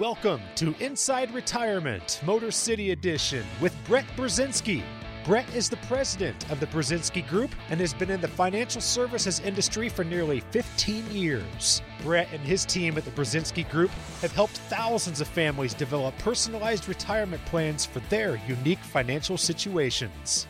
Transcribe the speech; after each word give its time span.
Welcome 0.00 0.40
to 0.56 0.74
Inside 0.80 1.32
Retirement, 1.32 2.20
Motor 2.26 2.50
City 2.50 2.90
Edition 2.90 3.46
with 3.60 3.72
Brett 3.86 4.04
Brzezinski. 4.16 4.82
Brett 5.24 5.48
is 5.54 5.70
the 5.70 5.76
president 5.86 6.50
of 6.50 6.58
the 6.58 6.66
Brzezinski 6.66 7.24
Group 7.28 7.52
and 7.70 7.78
has 7.78 7.94
been 7.94 8.10
in 8.10 8.20
the 8.20 8.26
financial 8.26 8.80
services 8.80 9.38
industry 9.38 9.88
for 9.88 10.02
nearly 10.02 10.40
15 10.40 11.08
years. 11.12 11.80
Brett 12.02 12.26
and 12.32 12.40
his 12.40 12.64
team 12.64 12.98
at 12.98 13.04
the 13.04 13.12
Brzezinski 13.12 13.70
Group 13.70 13.92
have 14.20 14.32
helped 14.32 14.56
thousands 14.68 15.20
of 15.20 15.28
families 15.28 15.74
develop 15.74 16.18
personalized 16.18 16.88
retirement 16.88 17.44
plans 17.44 17.86
for 17.86 18.00
their 18.10 18.40
unique 18.48 18.80
financial 18.80 19.38
situations. 19.38 20.48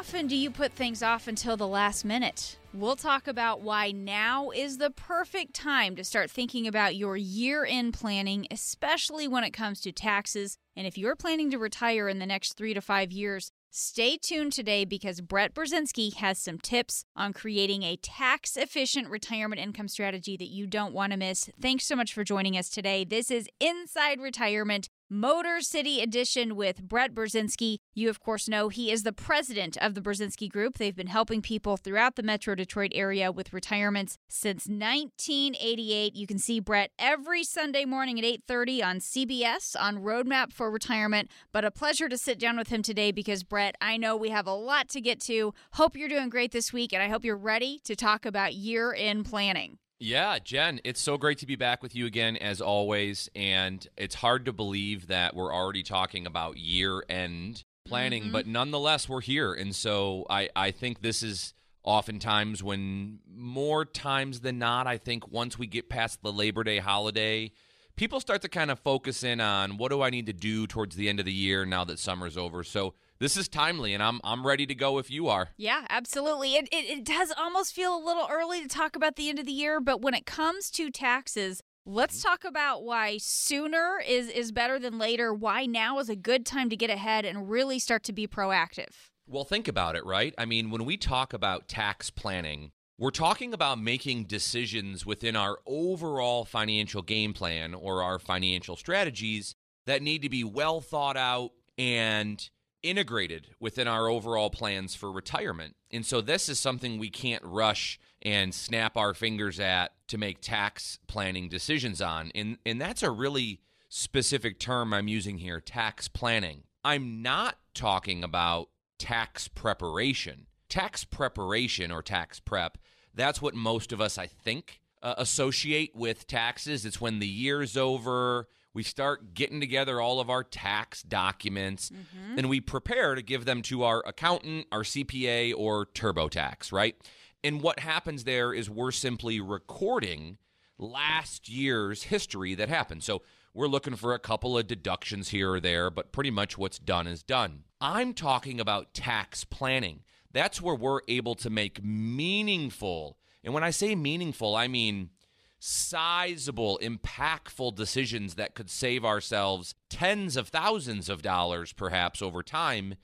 Often 0.00 0.28
do 0.28 0.34
you 0.34 0.50
put 0.50 0.72
things 0.72 1.02
off 1.02 1.28
until 1.28 1.58
the 1.58 1.68
last 1.68 2.06
minute? 2.06 2.56
We'll 2.72 2.96
talk 2.96 3.28
about 3.28 3.60
why 3.60 3.90
now 3.90 4.48
is 4.48 4.78
the 4.78 4.88
perfect 4.88 5.52
time 5.52 5.94
to 5.96 6.04
start 6.04 6.30
thinking 6.30 6.66
about 6.66 6.96
your 6.96 7.18
year 7.18 7.66
end 7.66 7.92
planning, 7.92 8.46
especially 8.50 9.28
when 9.28 9.44
it 9.44 9.50
comes 9.50 9.78
to 9.82 9.92
taxes. 9.92 10.56
And 10.74 10.86
if 10.86 10.96
you're 10.96 11.16
planning 11.16 11.50
to 11.50 11.58
retire 11.58 12.08
in 12.08 12.18
the 12.18 12.24
next 12.24 12.54
three 12.54 12.72
to 12.72 12.80
five 12.80 13.12
years, 13.12 13.52
stay 13.70 14.16
tuned 14.16 14.54
today 14.54 14.86
because 14.86 15.20
Brett 15.20 15.52
Brzezinski 15.52 16.14
has 16.14 16.38
some 16.38 16.56
tips 16.56 17.04
on 17.14 17.34
creating 17.34 17.82
a 17.82 17.96
tax 17.96 18.56
efficient 18.56 19.10
retirement 19.10 19.60
income 19.60 19.86
strategy 19.86 20.34
that 20.38 20.48
you 20.48 20.66
don't 20.66 20.94
want 20.94 21.12
to 21.12 21.18
miss. 21.18 21.50
Thanks 21.60 21.84
so 21.84 21.94
much 21.94 22.14
for 22.14 22.24
joining 22.24 22.56
us 22.56 22.70
today. 22.70 23.04
This 23.04 23.30
is 23.30 23.50
Inside 23.60 24.18
Retirement. 24.18 24.88
Motor 25.12 25.60
City 25.60 26.00
Edition 26.00 26.54
with 26.54 26.84
Brett 26.84 27.12
Brzezinski. 27.12 27.78
You, 27.94 28.08
of 28.10 28.20
course, 28.20 28.48
know 28.48 28.68
he 28.68 28.92
is 28.92 29.02
the 29.02 29.12
president 29.12 29.76
of 29.78 29.94
the 29.94 30.00
Brzezinski 30.00 30.48
Group. 30.48 30.78
They've 30.78 30.94
been 30.94 31.08
helping 31.08 31.42
people 31.42 31.76
throughout 31.76 32.14
the 32.14 32.22
Metro 32.22 32.54
Detroit 32.54 32.92
area 32.94 33.32
with 33.32 33.52
retirements 33.52 34.18
since 34.28 34.68
1988. 34.68 36.14
You 36.14 36.28
can 36.28 36.38
see 36.38 36.60
Brett 36.60 36.92
every 36.96 37.42
Sunday 37.42 37.84
morning 37.84 38.20
at 38.20 38.24
8:30 38.24 38.84
on 38.84 39.00
CBS 39.00 39.74
on 39.74 39.96
Roadmap 39.96 40.52
for 40.52 40.70
Retirement. 40.70 41.28
But 41.50 41.64
a 41.64 41.72
pleasure 41.72 42.08
to 42.08 42.16
sit 42.16 42.38
down 42.38 42.56
with 42.56 42.68
him 42.68 42.82
today 42.82 43.10
because 43.10 43.42
Brett, 43.42 43.74
I 43.80 43.96
know 43.96 44.16
we 44.16 44.28
have 44.28 44.46
a 44.46 44.54
lot 44.54 44.88
to 44.90 45.00
get 45.00 45.20
to. 45.22 45.52
Hope 45.72 45.96
you're 45.96 46.08
doing 46.08 46.28
great 46.28 46.52
this 46.52 46.72
week, 46.72 46.92
and 46.92 47.02
I 47.02 47.08
hope 47.08 47.24
you're 47.24 47.36
ready 47.36 47.80
to 47.82 47.96
talk 47.96 48.24
about 48.24 48.54
year-end 48.54 49.24
planning. 49.24 49.79
Yeah, 50.02 50.38
Jen, 50.42 50.80
it's 50.82 51.00
so 51.00 51.18
great 51.18 51.36
to 51.38 51.46
be 51.46 51.56
back 51.56 51.82
with 51.82 51.94
you 51.94 52.06
again, 52.06 52.38
as 52.38 52.62
always. 52.62 53.28
And 53.36 53.86
it's 53.98 54.14
hard 54.14 54.46
to 54.46 54.52
believe 54.52 55.08
that 55.08 55.36
we're 55.36 55.54
already 55.54 55.82
talking 55.82 56.26
about 56.26 56.56
year 56.56 57.04
end 57.06 57.64
planning, 57.84 58.24
mm-hmm. 58.24 58.32
but 58.32 58.46
nonetheless, 58.46 59.10
we're 59.10 59.20
here. 59.20 59.52
And 59.52 59.76
so 59.76 60.24
I, 60.30 60.48
I 60.56 60.70
think 60.70 61.02
this 61.02 61.22
is 61.22 61.52
oftentimes 61.82 62.62
when 62.62 63.18
more 63.30 63.84
times 63.84 64.40
than 64.40 64.58
not, 64.58 64.86
I 64.86 64.96
think 64.96 65.30
once 65.30 65.58
we 65.58 65.66
get 65.66 65.90
past 65.90 66.22
the 66.22 66.32
Labor 66.32 66.64
Day 66.64 66.78
holiday, 66.78 67.52
people 67.94 68.20
start 68.20 68.40
to 68.40 68.48
kind 68.48 68.70
of 68.70 68.78
focus 68.78 69.22
in 69.22 69.38
on 69.38 69.76
what 69.76 69.90
do 69.90 70.00
I 70.00 70.08
need 70.08 70.24
to 70.26 70.32
do 70.32 70.66
towards 70.66 70.96
the 70.96 71.10
end 71.10 71.20
of 71.20 71.26
the 71.26 71.32
year 71.32 71.66
now 71.66 71.84
that 71.84 71.98
summer's 71.98 72.38
over. 72.38 72.64
So 72.64 72.94
this 73.20 73.36
is 73.36 73.48
timely, 73.48 73.94
and 73.94 74.02
I'm 74.02 74.20
I'm 74.24 74.46
ready 74.46 74.66
to 74.66 74.74
go 74.74 74.98
if 74.98 75.10
you 75.10 75.28
are. 75.28 75.50
Yeah, 75.56 75.84
absolutely. 75.90 76.54
It, 76.54 76.68
it, 76.72 76.98
it 76.98 77.04
does 77.04 77.32
almost 77.38 77.74
feel 77.74 77.94
a 77.94 78.02
little 78.04 78.26
early 78.30 78.62
to 78.62 78.68
talk 78.68 78.96
about 78.96 79.16
the 79.16 79.28
end 79.28 79.38
of 79.38 79.46
the 79.46 79.52
year, 79.52 79.78
but 79.78 80.00
when 80.00 80.14
it 80.14 80.26
comes 80.26 80.70
to 80.72 80.90
taxes, 80.90 81.62
let's 81.84 82.18
mm-hmm. 82.18 82.28
talk 82.28 82.44
about 82.44 82.82
why 82.82 83.18
sooner 83.18 84.02
is 84.04 84.28
is 84.28 84.50
better 84.52 84.78
than 84.78 84.98
later. 84.98 85.32
Why 85.34 85.66
now 85.66 85.98
is 85.98 86.08
a 86.08 86.16
good 86.16 86.46
time 86.46 86.70
to 86.70 86.76
get 86.76 86.90
ahead 86.90 87.24
and 87.24 87.50
really 87.50 87.78
start 87.78 88.02
to 88.04 88.12
be 88.12 88.26
proactive. 88.26 89.10
Well, 89.26 89.44
think 89.44 89.68
about 89.68 89.94
it, 89.94 90.04
right? 90.04 90.34
I 90.38 90.44
mean, 90.44 90.70
when 90.70 90.84
we 90.84 90.96
talk 90.96 91.32
about 91.32 91.68
tax 91.68 92.10
planning, 92.10 92.72
we're 92.98 93.10
talking 93.10 93.54
about 93.54 93.78
making 93.78 94.24
decisions 94.24 95.06
within 95.06 95.36
our 95.36 95.58
overall 95.66 96.44
financial 96.44 97.02
game 97.02 97.32
plan 97.32 97.74
or 97.74 98.02
our 98.02 98.18
financial 98.18 98.76
strategies 98.76 99.54
that 99.86 100.02
need 100.02 100.22
to 100.22 100.28
be 100.28 100.42
well 100.42 100.80
thought 100.80 101.16
out 101.16 101.52
and 101.78 102.50
integrated 102.82 103.48
within 103.58 103.88
our 103.88 104.08
overall 104.08 104.50
plans 104.50 104.94
for 104.94 105.10
retirement. 105.10 105.76
And 105.90 106.04
so 106.04 106.20
this 106.20 106.48
is 106.48 106.58
something 106.58 106.98
we 106.98 107.10
can't 107.10 107.44
rush 107.44 107.98
and 108.22 108.54
snap 108.54 108.96
our 108.96 109.14
fingers 109.14 109.58
at 109.60 109.92
to 110.08 110.18
make 110.18 110.40
tax 110.40 110.98
planning 111.06 111.48
decisions 111.48 112.00
on. 112.00 112.30
And 112.34 112.58
and 112.66 112.80
that's 112.80 113.02
a 113.02 113.10
really 113.10 113.60
specific 113.88 114.58
term 114.58 114.92
I'm 114.92 115.08
using 115.08 115.38
here, 115.38 115.60
tax 115.60 116.08
planning. 116.08 116.64
I'm 116.84 117.22
not 117.22 117.56
talking 117.74 118.24
about 118.24 118.68
tax 118.98 119.48
preparation. 119.48 120.46
Tax 120.68 121.02
preparation 121.04 121.90
or 121.90 122.00
tax 122.00 122.38
prep, 122.38 122.78
that's 123.14 123.42
what 123.42 123.54
most 123.54 123.90
of 123.92 124.00
us 124.00 124.16
I 124.18 124.26
think 124.26 124.80
uh, 125.02 125.14
associate 125.18 125.96
with 125.96 126.26
taxes. 126.26 126.84
It's 126.84 127.00
when 127.00 127.18
the 127.18 127.26
year's 127.26 127.76
over, 127.76 128.48
we 128.72 128.82
start 128.82 129.34
getting 129.34 129.60
together 129.60 130.00
all 130.00 130.20
of 130.20 130.30
our 130.30 130.44
tax 130.44 131.02
documents 131.02 131.90
mm-hmm. 131.90 132.38
and 132.38 132.48
we 132.48 132.60
prepare 132.60 133.14
to 133.14 133.22
give 133.22 133.44
them 133.44 133.62
to 133.62 133.82
our 133.82 134.02
accountant, 134.06 134.66
our 134.70 134.82
CPA, 134.82 135.54
or 135.56 135.86
TurboTax, 135.86 136.72
right? 136.72 136.96
And 137.42 137.62
what 137.62 137.80
happens 137.80 138.24
there 138.24 138.52
is 138.52 138.70
we're 138.70 138.92
simply 138.92 139.40
recording 139.40 140.38
last 140.78 141.48
year's 141.48 142.04
history 142.04 142.54
that 142.54 142.68
happened. 142.68 143.02
So 143.02 143.22
we're 143.54 143.66
looking 143.66 143.96
for 143.96 144.14
a 144.14 144.18
couple 144.18 144.56
of 144.56 144.66
deductions 144.66 145.30
here 145.30 145.52
or 145.52 145.60
there, 145.60 145.90
but 145.90 146.12
pretty 146.12 146.30
much 146.30 146.56
what's 146.56 146.78
done 146.78 147.06
is 147.06 147.22
done. 147.22 147.64
I'm 147.80 148.14
talking 148.14 148.60
about 148.60 148.94
tax 148.94 149.44
planning. 149.44 150.00
That's 150.32 150.62
where 150.62 150.74
we're 150.74 151.00
able 151.08 151.34
to 151.36 151.50
make 151.50 151.82
meaningful, 151.82 153.18
and 153.42 153.52
when 153.52 153.64
I 153.64 153.70
say 153.70 153.94
meaningful, 153.94 154.54
I 154.54 154.68
mean 154.68 155.10
sizable, 155.60 156.80
impactful 156.82 157.76
decisions 157.76 158.34
that 158.34 158.54
could 158.54 158.70
save 158.70 159.04
ourselves 159.04 159.74
tens 159.88 160.36
of 160.36 160.48
thousands 160.48 161.08
of 161.08 161.22
dollars, 161.22 161.72
perhaps 161.72 162.20
over 162.20 162.42
time, 162.42 162.94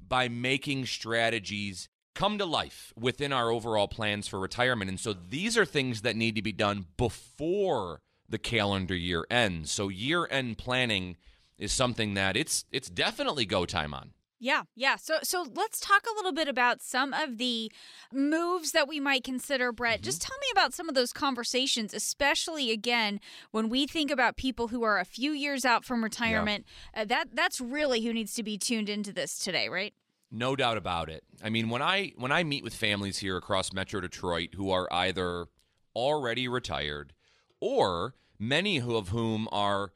by 0.00 0.28
making 0.28 0.86
strategies 0.86 1.88
come 2.14 2.38
to 2.38 2.46
life 2.46 2.92
within 2.98 3.32
our 3.32 3.50
overall 3.50 3.86
plans 3.86 4.26
for 4.26 4.40
retirement. 4.40 4.88
And 4.88 4.98
so 4.98 5.12
these 5.12 5.56
are 5.58 5.66
things 5.66 6.00
that 6.00 6.16
need 6.16 6.34
to 6.34 6.42
be 6.42 6.52
done 6.52 6.86
before 6.96 8.00
the 8.28 8.38
calendar 8.38 8.96
year 8.96 9.26
ends. 9.30 9.70
So 9.70 9.88
year 9.88 10.26
end 10.30 10.58
planning 10.58 11.16
is 11.58 11.72
something 11.72 12.14
that 12.14 12.36
it's 12.36 12.64
it's 12.72 12.88
definitely 12.88 13.44
go 13.44 13.66
time 13.66 13.94
on. 13.94 14.12
Yeah, 14.38 14.62
yeah. 14.74 14.96
So 14.96 15.18
so 15.22 15.46
let's 15.54 15.80
talk 15.80 16.04
a 16.04 16.14
little 16.14 16.32
bit 16.32 16.46
about 16.46 16.82
some 16.82 17.14
of 17.14 17.38
the 17.38 17.72
moves 18.12 18.72
that 18.72 18.86
we 18.86 19.00
might 19.00 19.24
consider, 19.24 19.72
Brett. 19.72 19.98
Mm-hmm. 19.98 20.04
Just 20.04 20.22
tell 20.22 20.36
me 20.38 20.46
about 20.52 20.74
some 20.74 20.88
of 20.88 20.94
those 20.94 21.12
conversations, 21.12 21.94
especially 21.94 22.70
again 22.70 23.20
when 23.50 23.68
we 23.70 23.86
think 23.86 24.10
about 24.10 24.36
people 24.36 24.68
who 24.68 24.82
are 24.82 24.98
a 24.98 25.04
few 25.04 25.32
years 25.32 25.64
out 25.64 25.84
from 25.84 26.04
retirement. 26.04 26.66
Yeah. 26.94 27.02
Uh, 27.02 27.04
that 27.06 27.28
that's 27.32 27.60
really 27.60 28.02
who 28.02 28.12
needs 28.12 28.34
to 28.34 28.42
be 28.42 28.58
tuned 28.58 28.90
into 28.90 29.12
this 29.12 29.38
today, 29.38 29.68
right? 29.68 29.94
No 30.30 30.54
doubt 30.54 30.76
about 30.76 31.08
it. 31.08 31.24
I 31.42 31.48
mean, 31.48 31.70
when 31.70 31.80
I 31.80 32.12
when 32.16 32.32
I 32.32 32.44
meet 32.44 32.62
with 32.62 32.74
families 32.74 33.18
here 33.18 33.38
across 33.38 33.72
Metro 33.72 34.00
Detroit 34.00 34.50
who 34.56 34.70
are 34.70 34.86
either 34.92 35.46
already 35.94 36.46
retired 36.46 37.14
or 37.58 38.14
many 38.38 38.80
of 38.80 39.08
whom 39.08 39.48
are 39.50 39.92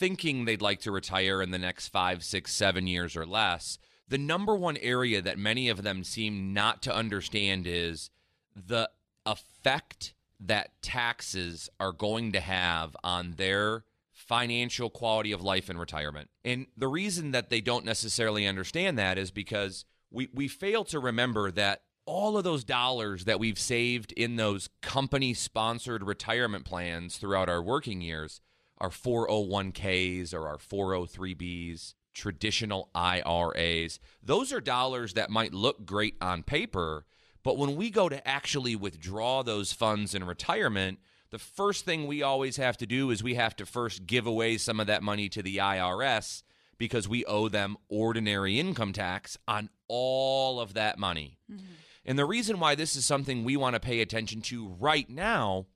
thinking 0.00 0.46
they'd 0.46 0.62
like 0.62 0.80
to 0.80 0.90
retire 0.90 1.42
in 1.42 1.50
the 1.50 1.58
next 1.58 1.88
five, 1.88 2.24
six, 2.24 2.54
seven 2.54 2.86
years 2.86 3.14
or 3.14 3.26
less, 3.26 3.78
the 4.08 4.16
number 4.16 4.56
one 4.56 4.78
area 4.78 5.20
that 5.20 5.38
many 5.38 5.68
of 5.68 5.82
them 5.82 6.02
seem 6.02 6.54
not 6.54 6.80
to 6.80 6.92
understand 6.92 7.66
is 7.66 8.08
the 8.56 8.88
effect 9.26 10.14
that 10.40 10.70
taxes 10.80 11.68
are 11.78 11.92
going 11.92 12.32
to 12.32 12.40
have 12.40 12.96
on 13.04 13.34
their 13.36 13.84
financial 14.10 14.88
quality 14.88 15.32
of 15.32 15.42
life 15.42 15.68
in 15.68 15.76
retirement. 15.76 16.30
And 16.46 16.66
the 16.78 16.88
reason 16.88 17.32
that 17.32 17.50
they 17.50 17.60
don't 17.60 17.84
necessarily 17.84 18.46
understand 18.46 18.98
that 18.98 19.18
is 19.18 19.30
because 19.30 19.84
we, 20.10 20.30
we 20.32 20.48
fail 20.48 20.82
to 20.84 20.98
remember 20.98 21.50
that 21.50 21.82
all 22.06 22.38
of 22.38 22.44
those 22.44 22.64
dollars 22.64 23.26
that 23.26 23.38
we've 23.38 23.58
saved 23.58 24.12
in 24.12 24.36
those 24.36 24.70
company 24.80 25.34
sponsored 25.34 26.02
retirement 26.02 26.64
plans 26.64 27.18
throughout 27.18 27.50
our 27.50 27.62
working 27.62 28.00
years 28.00 28.40
our 28.80 28.90
401ks 28.90 30.32
or 30.32 30.46
our 30.48 30.56
403bs, 30.56 31.94
traditional 32.14 32.90
IRAs. 32.94 34.00
Those 34.22 34.52
are 34.52 34.60
dollars 34.60 35.14
that 35.14 35.30
might 35.30 35.52
look 35.52 35.84
great 35.84 36.16
on 36.20 36.42
paper, 36.42 37.04
but 37.42 37.56
when 37.56 37.76
we 37.76 37.90
go 37.90 38.08
to 38.08 38.26
actually 38.26 38.76
withdraw 38.76 39.42
those 39.42 39.72
funds 39.72 40.14
in 40.14 40.24
retirement, 40.24 40.98
the 41.30 41.38
first 41.38 41.84
thing 41.84 42.06
we 42.06 42.22
always 42.22 42.56
have 42.56 42.76
to 42.78 42.86
do 42.86 43.10
is 43.10 43.22
we 43.22 43.34
have 43.34 43.54
to 43.56 43.66
first 43.66 44.06
give 44.06 44.26
away 44.26 44.58
some 44.58 44.80
of 44.80 44.86
that 44.88 45.02
money 45.02 45.28
to 45.28 45.42
the 45.42 45.58
IRS 45.58 46.42
because 46.76 47.08
we 47.08 47.24
owe 47.26 47.48
them 47.48 47.76
ordinary 47.88 48.58
income 48.58 48.92
tax 48.92 49.38
on 49.46 49.68
all 49.86 50.60
of 50.60 50.74
that 50.74 50.98
money. 50.98 51.38
Mm-hmm. 51.50 51.64
And 52.04 52.18
the 52.18 52.24
reason 52.24 52.58
why 52.58 52.74
this 52.74 52.96
is 52.96 53.04
something 53.04 53.44
we 53.44 53.56
want 53.56 53.74
to 53.74 53.80
pay 53.80 54.00
attention 54.00 54.40
to 54.42 54.68
right 54.80 55.08
now 55.08 55.66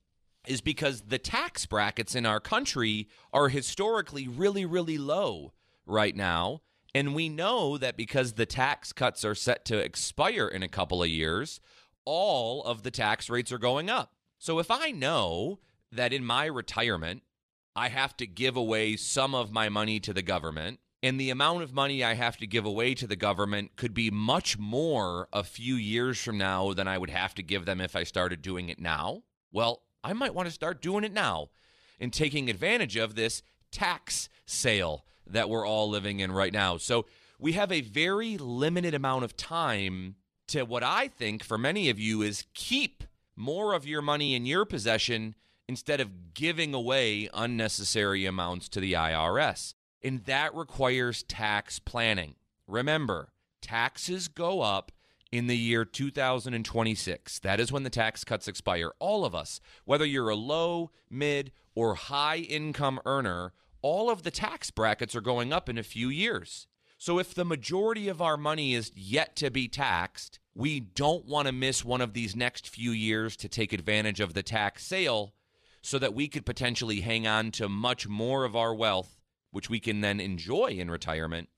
is 0.47 0.61
because 0.61 1.03
the 1.03 1.19
tax 1.19 1.67
brackets 1.67 2.15
in 2.15 2.27
our 2.27 2.41
country 2.41 3.09
are 3.33 3.49
historically 3.49 4.29
really, 4.29 4.65
really 4.65 4.99
low 4.99 5.53
right 5.87 6.15
now. 6.15 6.61
And 6.95 7.15
we 7.15 7.29
know 7.29 7.77
that 7.79 7.97
because 7.97 8.35
the 8.35 8.47
tax 8.47 8.93
cuts 8.93 9.25
are 9.25 9.35
set 9.35 9.65
to 9.67 9.79
expire 9.79 10.47
in 10.47 10.63
a 10.63 10.69
couple 10.69 11.03
of 11.03 11.09
years, 11.09 11.61
all 12.05 12.63
of 12.63 12.83
the 12.83 12.91
tax 12.91 13.29
rates 13.29 13.51
are 13.51 13.59
going 13.59 13.91
up. 13.91 14.13
So 14.39 14.59
if 14.59 14.71
I 14.71 14.91
know 14.91 15.59
that 15.91 16.13
in 16.13 16.25
my 16.25 16.47
retirement, 16.47 17.23
I 17.75 17.89
have 17.89 18.17
to 18.19 18.27
give 18.27 18.57
away 18.57 18.97
some 18.97 19.35
of 19.35 19.51
my 19.51 19.69
money 19.69 19.99
to 20.01 20.13
the 20.13 20.23
government. 20.23 20.79
And 21.03 21.21
the 21.21 21.31
amount 21.31 21.63
of 21.63 21.75
money 21.75 22.03
I 22.03 22.15
have 22.15 22.39
to 22.39 22.47
give 22.47 22.65
away 22.65 22.95
to 22.95 23.07
the 23.07 23.17
government 23.17 23.73
could 23.77 23.93
be 23.93 24.11
much 24.11 24.57
more 24.57 25.29
a 25.33 25.43
few 25.43 25.75
years 25.75 26.19
from 26.23 26.39
now 26.39 26.73
than 26.73 26.89
I 26.89 26.97
would 26.97 27.11
have 27.11 27.35
to 27.35 27.43
give 27.43 27.67
them 27.67 27.81
if 27.81 27.95
I 27.95 28.05
started 28.05 28.41
doing 28.41 28.69
it 28.69 28.81
now. 28.81 29.23
Well, 29.53 29.83
I 30.05 30.13
might 30.13 30.35
want 30.35 30.47
to 30.47 30.55
start 30.55 30.83
doing 30.83 31.03
it 31.03 31.13
now 31.13 31.49
and 31.99 32.13
taking 32.13 32.51
advantage 32.51 32.97
of 32.97 33.15
this 33.15 33.43
tax 33.73 34.29
sale 34.47 35.05
that 35.27 35.49
we're 35.49 35.67
all 35.67 35.89
living 35.89 36.21
in 36.21 36.31
right 36.31 36.53
now. 36.53 36.77
So 36.77 37.07
we 37.39 37.53
have 37.53 37.73
a 37.73 37.81
very 37.81 38.37
limited 38.37 38.95
amount 38.95 39.25
of 39.25 39.37
time 39.37 40.17
to 40.49 40.65
what 40.65 40.83
I 40.83 41.09
think 41.09 41.43
for 41.43 41.57
many 41.57 41.89
of 41.89 41.99
you 41.99 42.21
is 42.21 42.45
keep 42.53 43.03
more 43.35 43.73
of 43.73 43.87
your 43.87 44.03
money 44.03 44.35
in 44.35 44.45
your 44.45 44.67
possession 44.67 45.35
instead 45.67 46.01
of 46.01 46.35
giving 46.35 46.75
away 46.75 47.31
unnecessary 47.33 48.27
amounts 48.27 48.69
to 48.69 48.81
the 48.81 48.93
IRS. 48.93 49.73
And 50.03 50.23
that 50.25 50.55
requires 50.55 51.23
tax 51.23 51.79
planning. 51.79 52.35
Remember, 52.67 53.33
taxes 53.63 54.29
go 54.29 54.61
up 54.61 54.93
in 55.35 55.49
the 55.49 55.57
year 55.57 55.85
2026. 55.85 57.41
That 57.41 57.59
is 57.59 57.73
when 57.73 57.83
the 57.83 57.91
tax 57.91 58.23
cuts 58.23 58.47
expire. 58.47 58.93
All 59.01 59.25
of 59.25 59.35
us, 59.35 59.61
whether 59.85 60.05
you're 60.07 60.29
a 60.29 60.37
low, 60.37 60.93
mid, 61.11 61.51
or 61.75 61.97
high 61.97 62.37
income 62.37 63.01
earner, 63.05 63.53
all 63.83 64.11
of 64.11 64.23
the 64.23 64.31
tax 64.31 64.71
brackets 64.71 65.17
are 65.17 65.21
going 65.21 65.53
up 65.53 65.69
in 65.69 65.77
a 65.77 65.83
few 65.83 66.09
years. 66.09 66.69
So 66.99 67.19
if 67.19 67.35
the 67.35 67.45
majority 67.45 68.07
of 68.07 68.23
our 68.23 68.37
money 68.37 68.75
is 68.75 68.93
yet 68.95 69.35
to 69.37 69.51
be 69.51 69.67
taxed, 69.67 70.39
we 70.55 70.79
don't 70.79 71.27
want 71.27 71.49
to 71.49 71.53
miss 71.53 71.85
one 71.85 72.01
of 72.01 72.13
these 72.15 72.37
next 72.37 72.69
few 72.69 72.93
years 72.93 73.37
to 73.39 73.49
take 73.49 73.73
advantage 73.73 74.21
of 74.21 74.35
the 74.35 74.43
tax 74.45 74.87
sale 74.87 75.35
so 75.83 75.99
that 75.99 76.15
we 76.15 76.29
could 76.29 76.47
potentially 76.47 77.01
hang 77.01 77.27
on 77.27 77.51
to 77.51 77.69
much 77.69 78.07
more 78.07 78.45
of 78.45 78.55
our 78.55 78.73
wealth, 78.73 79.21
which 79.51 79.69
we 79.69 79.81
can 79.81 80.01
then 80.01 80.21
enjoy 80.21 80.67
in 80.69 80.93
retirement, 80.93 81.49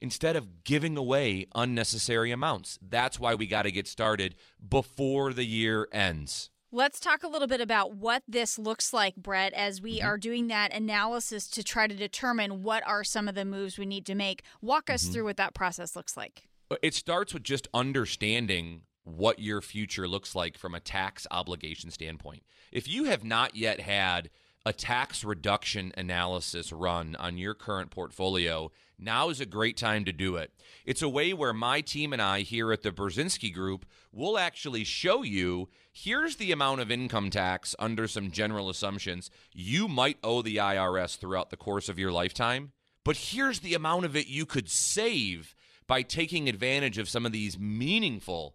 instead 0.00 0.36
of 0.36 0.64
giving 0.64 0.96
away 0.96 1.46
unnecessary 1.54 2.30
amounts. 2.30 2.78
That's 2.80 3.20
why 3.20 3.34
we 3.34 3.46
got 3.46 3.62
to 3.62 3.72
get 3.72 3.86
started 3.86 4.34
before 4.66 5.32
the 5.32 5.44
year 5.44 5.88
ends. 5.92 6.50
Let's 6.72 7.00
talk 7.00 7.24
a 7.24 7.28
little 7.28 7.48
bit 7.48 7.60
about 7.60 7.96
what 7.96 8.22
this 8.28 8.56
looks 8.56 8.92
like, 8.92 9.16
Brett, 9.16 9.52
as 9.54 9.82
we 9.82 9.98
mm-hmm. 9.98 10.06
are 10.06 10.16
doing 10.16 10.46
that 10.48 10.72
analysis 10.72 11.48
to 11.48 11.64
try 11.64 11.88
to 11.88 11.94
determine 11.94 12.62
what 12.62 12.86
are 12.86 13.02
some 13.02 13.26
of 13.26 13.34
the 13.34 13.44
moves 13.44 13.76
we 13.76 13.86
need 13.86 14.06
to 14.06 14.14
make. 14.14 14.42
Walk 14.62 14.88
us 14.88 15.02
mm-hmm. 15.02 15.12
through 15.12 15.24
what 15.24 15.36
that 15.36 15.52
process 15.52 15.96
looks 15.96 16.16
like. 16.16 16.48
It 16.80 16.94
starts 16.94 17.34
with 17.34 17.42
just 17.42 17.66
understanding 17.74 18.82
what 19.02 19.40
your 19.40 19.60
future 19.60 20.06
looks 20.06 20.36
like 20.36 20.56
from 20.56 20.74
a 20.74 20.80
tax 20.80 21.26
obligation 21.32 21.90
standpoint. 21.90 22.44
If 22.70 22.86
you 22.86 23.04
have 23.04 23.24
not 23.24 23.56
yet 23.56 23.80
had 23.80 24.30
a 24.66 24.72
tax 24.72 25.24
reduction 25.24 25.92
analysis 25.96 26.72
run 26.72 27.16
on 27.16 27.38
your 27.38 27.54
current 27.54 27.90
portfolio, 27.90 28.70
now 28.98 29.30
is 29.30 29.40
a 29.40 29.46
great 29.46 29.76
time 29.76 30.04
to 30.04 30.12
do 30.12 30.36
it. 30.36 30.52
It's 30.84 31.00
a 31.00 31.08
way 31.08 31.32
where 31.32 31.54
my 31.54 31.80
team 31.80 32.12
and 32.12 32.20
I 32.20 32.40
here 32.40 32.70
at 32.72 32.82
the 32.82 32.92
Brzezinski 32.92 33.52
Group 33.52 33.86
will 34.12 34.38
actually 34.38 34.84
show 34.84 35.22
you 35.22 35.68
here's 35.92 36.36
the 36.36 36.52
amount 36.52 36.82
of 36.82 36.90
income 36.90 37.30
tax 37.30 37.74
under 37.78 38.06
some 38.06 38.30
general 38.30 38.68
assumptions 38.68 39.30
you 39.52 39.88
might 39.88 40.18
owe 40.22 40.42
the 40.42 40.56
IRS 40.56 41.16
throughout 41.16 41.50
the 41.50 41.56
course 41.56 41.88
of 41.88 41.98
your 41.98 42.12
lifetime, 42.12 42.72
but 43.04 43.16
here's 43.16 43.60
the 43.60 43.74
amount 43.74 44.04
of 44.04 44.14
it 44.14 44.26
you 44.26 44.44
could 44.44 44.68
save 44.68 45.54
by 45.86 46.02
taking 46.02 46.48
advantage 46.48 46.98
of 46.98 47.08
some 47.08 47.24
of 47.24 47.32
these 47.32 47.58
meaningful, 47.58 48.54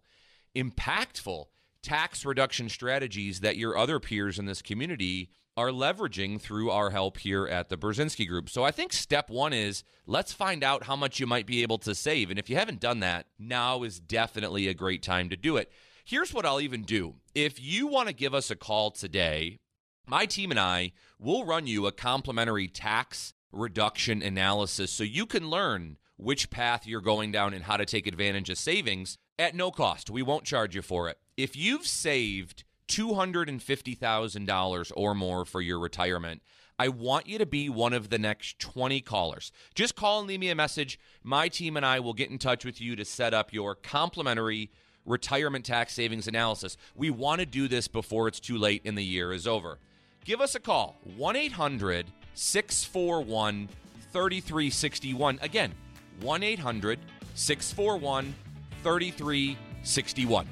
impactful 0.54 1.46
tax 1.82 2.24
reduction 2.24 2.68
strategies 2.68 3.40
that 3.40 3.56
your 3.56 3.76
other 3.76 3.98
peers 4.00 4.38
in 4.38 4.46
this 4.46 4.62
community 4.62 5.30
are 5.56 5.68
leveraging 5.68 6.40
through 6.40 6.70
our 6.70 6.90
help 6.90 7.18
here 7.18 7.46
at 7.46 7.68
the 7.68 7.76
Brzezinski 7.76 8.28
Group. 8.28 8.50
So 8.50 8.62
I 8.62 8.70
think 8.70 8.92
step 8.92 9.30
one 9.30 9.52
is 9.52 9.84
let's 10.06 10.32
find 10.32 10.62
out 10.62 10.84
how 10.84 10.96
much 10.96 11.18
you 11.18 11.26
might 11.26 11.46
be 11.46 11.62
able 11.62 11.78
to 11.78 11.94
save. 11.94 12.30
And 12.30 12.38
if 12.38 12.50
you 12.50 12.56
haven't 12.56 12.80
done 12.80 13.00
that, 13.00 13.26
now 13.38 13.82
is 13.82 13.98
definitely 13.98 14.68
a 14.68 14.74
great 14.74 15.02
time 15.02 15.30
to 15.30 15.36
do 15.36 15.56
it. 15.56 15.72
Here's 16.04 16.34
what 16.34 16.44
I'll 16.44 16.60
even 16.60 16.82
do. 16.82 17.14
If 17.34 17.60
you 17.60 17.86
want 17.86 18.08
to 18.08 18.14
give 18.14 18.34
us 18.34 18.50
a 18.50 18.56
call 18.56 18.90
today, 18.90 19.58
my 20.06 20.26
team 20.26 20.50
and 20.50 20.60
I 20.60 20.92
will 21.18 21.44
run 21.44 21.66
you 21.66 21.86
a 21.86 21.92
complimentary 21.92 22.68
tax 22.68 23.32
reduction 23.50 24.22
analysis 24.22 24.92
so 24.92 25.04
you 25.04 25.26
can 25.26 25.48
learn 25.48 25.96
which 26.16 26.50
path 26.50 26.86
you're 26.86 27.00
going 27.00 27.32
down 27.32 27.54
and 27.54 27.64
how 27.64 27.76
to 27.76 27.84
take 27.84 28.06
advantage 28.06 28.50
of 28.50 28.58
savings 28.58 29.18
at 29.38 29.54
no 29.54 29.70
cost. 29.70 30.10
We 30.10 30.22
won't 30.22 30.44
charge 30.44 30.74
you 30.74 30.82
for 30.82 31.08
it. 31.08 31.18
If 31.36 31.56
you've 31.56 31.86
saved 31.86 32.64
$250,000 32.88 34.92
or 34.96 35.14
more 35.14 35.44
for 35.44 35.60
your 35.60 35.78
retirement, 35.78 36.42
I 36.78 36.88
want 36.88 37.26
you 37.26 37.38
to 37.38 37.46
be 37.46 37.68
one 37.68 37.92
of 37.92 38.10
the 38.10 38.18
next 38.18 38.58
20 38.58 39.00
callers. 39.00 39.52
Just 39.74 39.96
call 39.96 40.18
and 40.18 40.28
leave 40.28 40.40
me 40.40 40.50
a 40.50 40.54
message. 40.54 40.98
My 41.22 41.48
team 41.48 41.76
and 41.76 41.86
I 41.86 42.00
will 42.00 42.12
get 42.12 42.30
in 42.30 42.38
touch 42.38 42.64
with 42.64 42.80
you 42.80 42.96
to 42.96 43.04
set 43.04 43.32
up 43.32 43.52
your 43.52 43.74
complimentary 43.74 44.70
retirement 45.06 45.64
tax 45.64 45.94
savings 45.94 46.28
analysis. 46.28 46.76
We 46.94 47.10
want 47.10 47.40
to 47.40 47.46
do 47.46 47.68
this 47.68 47.88
before 47.88 48.28
it's 48.28 48.40
too 48.40 48.58
late 48.58 48.82
and 48.84 48.98
the 48.98 49.04
year 49.04 49.32
is 49.32 49.46
over. 49.46 49.78
Give 50.24 50.40
us 50.40 50.54
a 50.54 50.60
call 50.60 50.96
1 51.16 51.36
800 51.36 52.06
641 52.34 53.68
3361. 54.12 55.38
Again, 55.40 55.72
1 56.20 56.42
800 56.42 56.98
641 57.34 58.34
3361. 58.82 60.48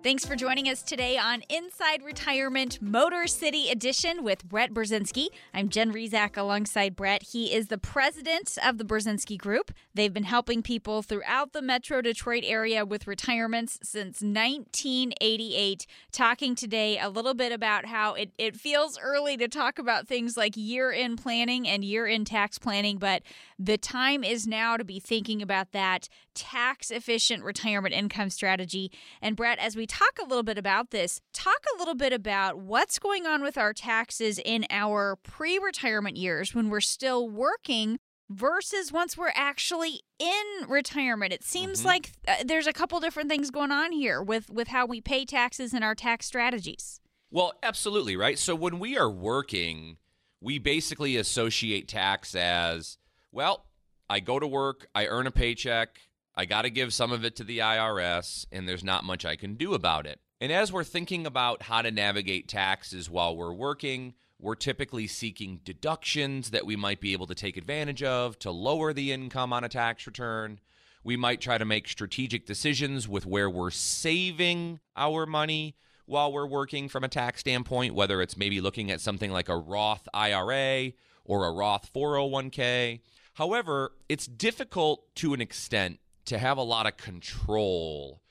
Thanks 0.00 0.24
for 0.24 0.36
joining 0.36 0.68
us 0.68 0.82
today 0.82 1.18
on 1.18 1.42
Inside 1.48 2.04
Retirement 2.04 2.80
Motor 2.80 3.26
City 3.26 3.68
Edition 3.68 4.22
with 4.22 4.44
Brett 4.44 4.72
Brzezinski. 4.72 5.26
I'm 5.52 5.68
Jen 5.68 5.92
Rizak 5.92 6.36
alongside 6.36 6.94
Brett. 6.94 7.24
He 7.24 7.52
is 7.52 7.66
the 7.66 7.78
president 7.78 8.56
of 8.64 8.78
the 8.78 8.84
Brzezinski 8.84 9.36
Group. 9.36 9.72
They've 9.94 10.14
been 10.14 10.22
helping 10.22 10.62
people 10.62 11.02
throughout 11.02 11.52
the 11.52 11.60
Metro 11.60 12.00
Detroit 12.00 12.44
area 12.46 12.86
with 12.86 13.08
retirements 13.08 13.80
since 13.82 14.22
1988. 14.22 15.84
Talking 16.12 16.54
today 16.54 17.00
a 17.00 17.10
little 17.10 17.34
bit 17.34 17.50
about 17.50 17.86
how 17.86 18.14
it, 18.14 18.30
it 18.38 18.54
feels 18.54 19.00
early 19.02 19.36
to 19.36 19.48
talk 19.48 19.80
about 19.80 20.06
things 20.06 20.36
like 20.36 20.56
year 20.56 20.92
end 20.92 21.20
planning 21.20 21.66
and 21.66 21.84
year 21.84 22.06
end 22.06 22.28
tax 22.28 22.56
planning, 22.56 22.98
but 22.98 23.22
the 23.58 23.76
time 23.76 24.22
is 24.22 24.46
now 24.46 24.76
to 24.76 24.84
be 24.84 25.00
thinking 25.00 25.42
about 25.42 25.72
that 25.72 26.08
tax 26.34 26.92
efficient 26.92 27.42
retirement 27.42 27.92
income 27.92 28.30
strategy. 28.30 28.92
And 29.20 29.34
Brett, 29.34 29.58
as 29.58 29.74
we 29.74 29.87
talk 29.88 30.18
a 30.22 30.26
little 30.26 30.42
bit 30.42 30.58
about 30.58 30.90
this, 30.90 31.20
talk 31.32 31.64
a 31.74 31.78
little 31.78 31.94
bit 31.94 32.12
about 32.12 32.58
what's 32.58 32.98
going 32.98 33.26
on 33.26 33.42
with 33.42 33.58
our 33.58 33.72
taxes 33.72 34.38
in 34.44 34.66
our 34.70 35.16
pre 35.16 35.58
retirement 35.58 36.16
years 36.16 36.54
when 36.54 36.68
we're 36.68 36.80
still 36.80 37.28
working 37.28 37.98
versus 38.30 38.92
once 38.92 39.16
we're 39.16 39.32
actually 39.34 40.02
in 40.18 40.68
retirement. 40.68 41.32
It 41.32 41.42
seems 41.42 41.78
mm-hmm. 41.78 41.88
like 41.88 42.12
uh, 42.26 42.36
there's 42.44 42.66
a 42.66 42.72
couple 42.72 43.00
different 43.00 43.30
things 43.30 43.50
going 43.50 43.72
on 43.72 43.92
here 43.92 44.22
with 44.22 44.50
with 44.50 44.68
how 44.68 44.86
we 44.86 45.00
pay 45.00 45.24
taxes 45.24 45.72
and 45.72 45.82
our 45.82 45.94
tax 45.94 46.26
strategies. 46.26 47.00
Well, 47.30 47.52
absolutely, 47.62 48.16
right? 48.16 48.38
So 48.38 48.54
when 48.54 48.78
we 48.78 48.96
are 48.96 49.10
working, 49.10 49.98
we 50.40 50.58
basically 50.58 51.16
associate 51.16 51.86
tax 51.86 52.34
as, 52.34 52.96
well, 53.32 53.66
I 54.08 54.20
go 54.20 54.38
to 54.38 54.46
work, 54.46 54.88
I 54.94 55.06
earn 55.06 55.26
a 55.26 55.30
paycheck, 55.30 56.00
I 56.38 56.44
got 56.44 56.62
to 56.62 56.70
give 56.70 56.94
some 56.94 57.10
of 57.10 57.24
it 57.24 57.34
to 57.36 57.44
the 57.44 57.58
IRS, 57.58 58.46
and 58.52 58.68
there's 58.68 58.84
not 58.84 59.02
much 59.02 59.24
I 59.24 59.34
can 59.34 59.56
do 59.56 59.74
about 59.74 60.06
it. 60.06 60.20
And 60.40 60.52
as 60.52 60.72
we're 60.72 60.84
thinking 60.84 61.26
about 61.26 61.62
how 61.62 61.82
to 61.82 61.90
navigate 61.90 62.46
taxes 62.46 63.10
while 63.10 63.36
we're 63.36 63.52
working, 63.52 64.14
we're 64.38 64.54
typically 64.54 65.08
seeking 65.08 65.58
deductions 65.64 66.50
that 66.50 66.64
we 66.64 66.76
might 66.76 67.00
be 67.00 67.12
able 67.12 67.26
to 67.26 67.34
take 67.34 67.56
advantage 67.56 68.04
of 68.04 68.38
to 68.38 68.52
lower 68.52 68.92
the 68.92 69.10
income 69.10 69.52
on 69.52 69.64
a 69.64 69.68
tax 69.68 70.06
return. 70.06 70.60
We 71.02 71.16
might 71.16 71.40
try 71.40 71.58
to 71.58 71.64
make 71.64 71.88
strategic 71.88 72.46
decisions 72.46 73.08
with 73.08 73.26
where 73.26 73.50
we're 73.50 73.72
saving 73.72 74.78
our 74.96 75.26
money 75.26 75.74
while 76.06 76.30
we're 76.30 76.46
working 76.46 76.88
from 76.88 77.02
a 77.02 77.08
tax 77.08 77.40
standpoint, 77.40 77.96
whether 77.96 78.22
it's 78.22 78.36
maybe 78.36 78.60
looking 78.60 78.92
at 78.92 79.00
something 79.00 79.32
like 79.32 79.48
a 79.48 79.56
Roth 79.56 80.06
IRA 80.14 80.92
or 81.24 81.46
a 81.46 81.52
Roth 81.52 81.92
401k. 81.92 83.00
However, 83.34 83.90
it's 84.08 84.28
difficult 84.28 85.12
to 85.16 85.34
an 85.34 85.40
extent 85.40 85.98
to 86.28 86.38
have 86.38 86.58
a 86.58 86.62
lot 86.62 86.86
of 86.86 86.96
control 86.96 88.22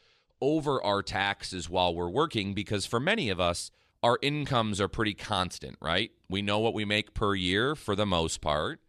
over 0.41 0.83
our 0.83 1.01
taxes 1.01 1.69
while 1.69 1.93
we're 1.93 2.09
working 2.09 2.53
because 2.53 2.85
for 2.85 2.99
many 2.99 3.29
of 3.29 3.39
us, 3.39 3.71
our 4.03 4.19
incomes 4.21 4.79
are 4.79 4.87
pretty 4.87 5.13
constant, 5.13 5.75
right? 5.81 6.11
We 6.29 6.41
know 6.41 6.59
what 6.59 6.73
we 6.73 6.85
make 6.85 7.13
per 7.13 7.35
year 7.35 7.75
for 7.75 7.95
the 7.95 8.05
most 8.05 8.41
part. 8.41 8.79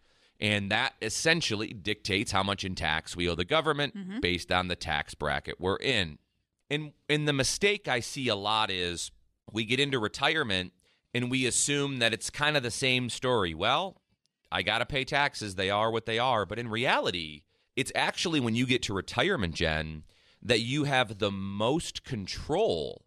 And 0.41 0.71
that 0.71 0.95
essentially 1.03 1.69
dictates 1.69 2.31
how 2.31 2.43
much 2.43 2.65
in 2.65 2.75
tax 2.75 3.17
we 3.17 3.29
owe 3.29 3.35
the 3.35 3.45
government 3.45 3.97
mm-hmm. 3.97 4.21
based 4.21 4.53
on 4.53 4.69
the 4.69 4.77
tax 4.77 5.15
bracket 5.15 5.61
we're 5.61 5.79
in. 5.79 6.19
And, 6.71 6.93
and 7.09 7.27
the 7.27 7.33
mistake 7.33 7.88
I 7.88 8.00
see 8.00 8.29
a 8.29 8.37
lot 8.37 8.71
is 8.71 9.11
we 9.53 9.65
get 9.65 9.81
into 9.81 9.99
retirement 9.99 10.73
and 11.15 11.31
we 11.31 11.47
assume 11.47 11.99
that 11.99 12.12
it's 12.12 12.31
kind 12.31 12.57
of 12.57 12.62
the 12.62 12.71
same 12.71 13.09
story. 13.09 13.55
Well, 13.55 14.00
I 14.53 14.62
got 14.62 14.79
to 14.79 14.87
pay 14.87 15.05
taxes. 15.05 15.55
They 15.55 15.71
are 15.71 15.91
what 15.91 16.07
they 16.07 16.19
are. 16.19 16.47
But 16.47 16.59
in 16.59 16.69
reality, 16.69 17.43
it's 17.78 17.92
actually 17.94 18.40
when 18.40 18.56
you 18.56 18.66
get 18.66 18.82
to 18.82 18.92
retirement, 18.92 19.54
Jen, 19.54 20.02
that 20.42 20.58
you 20.58 20.82
have 20.82 21.18
the 21.18 21.30
most 21.30 22.02
control 22.02 23.04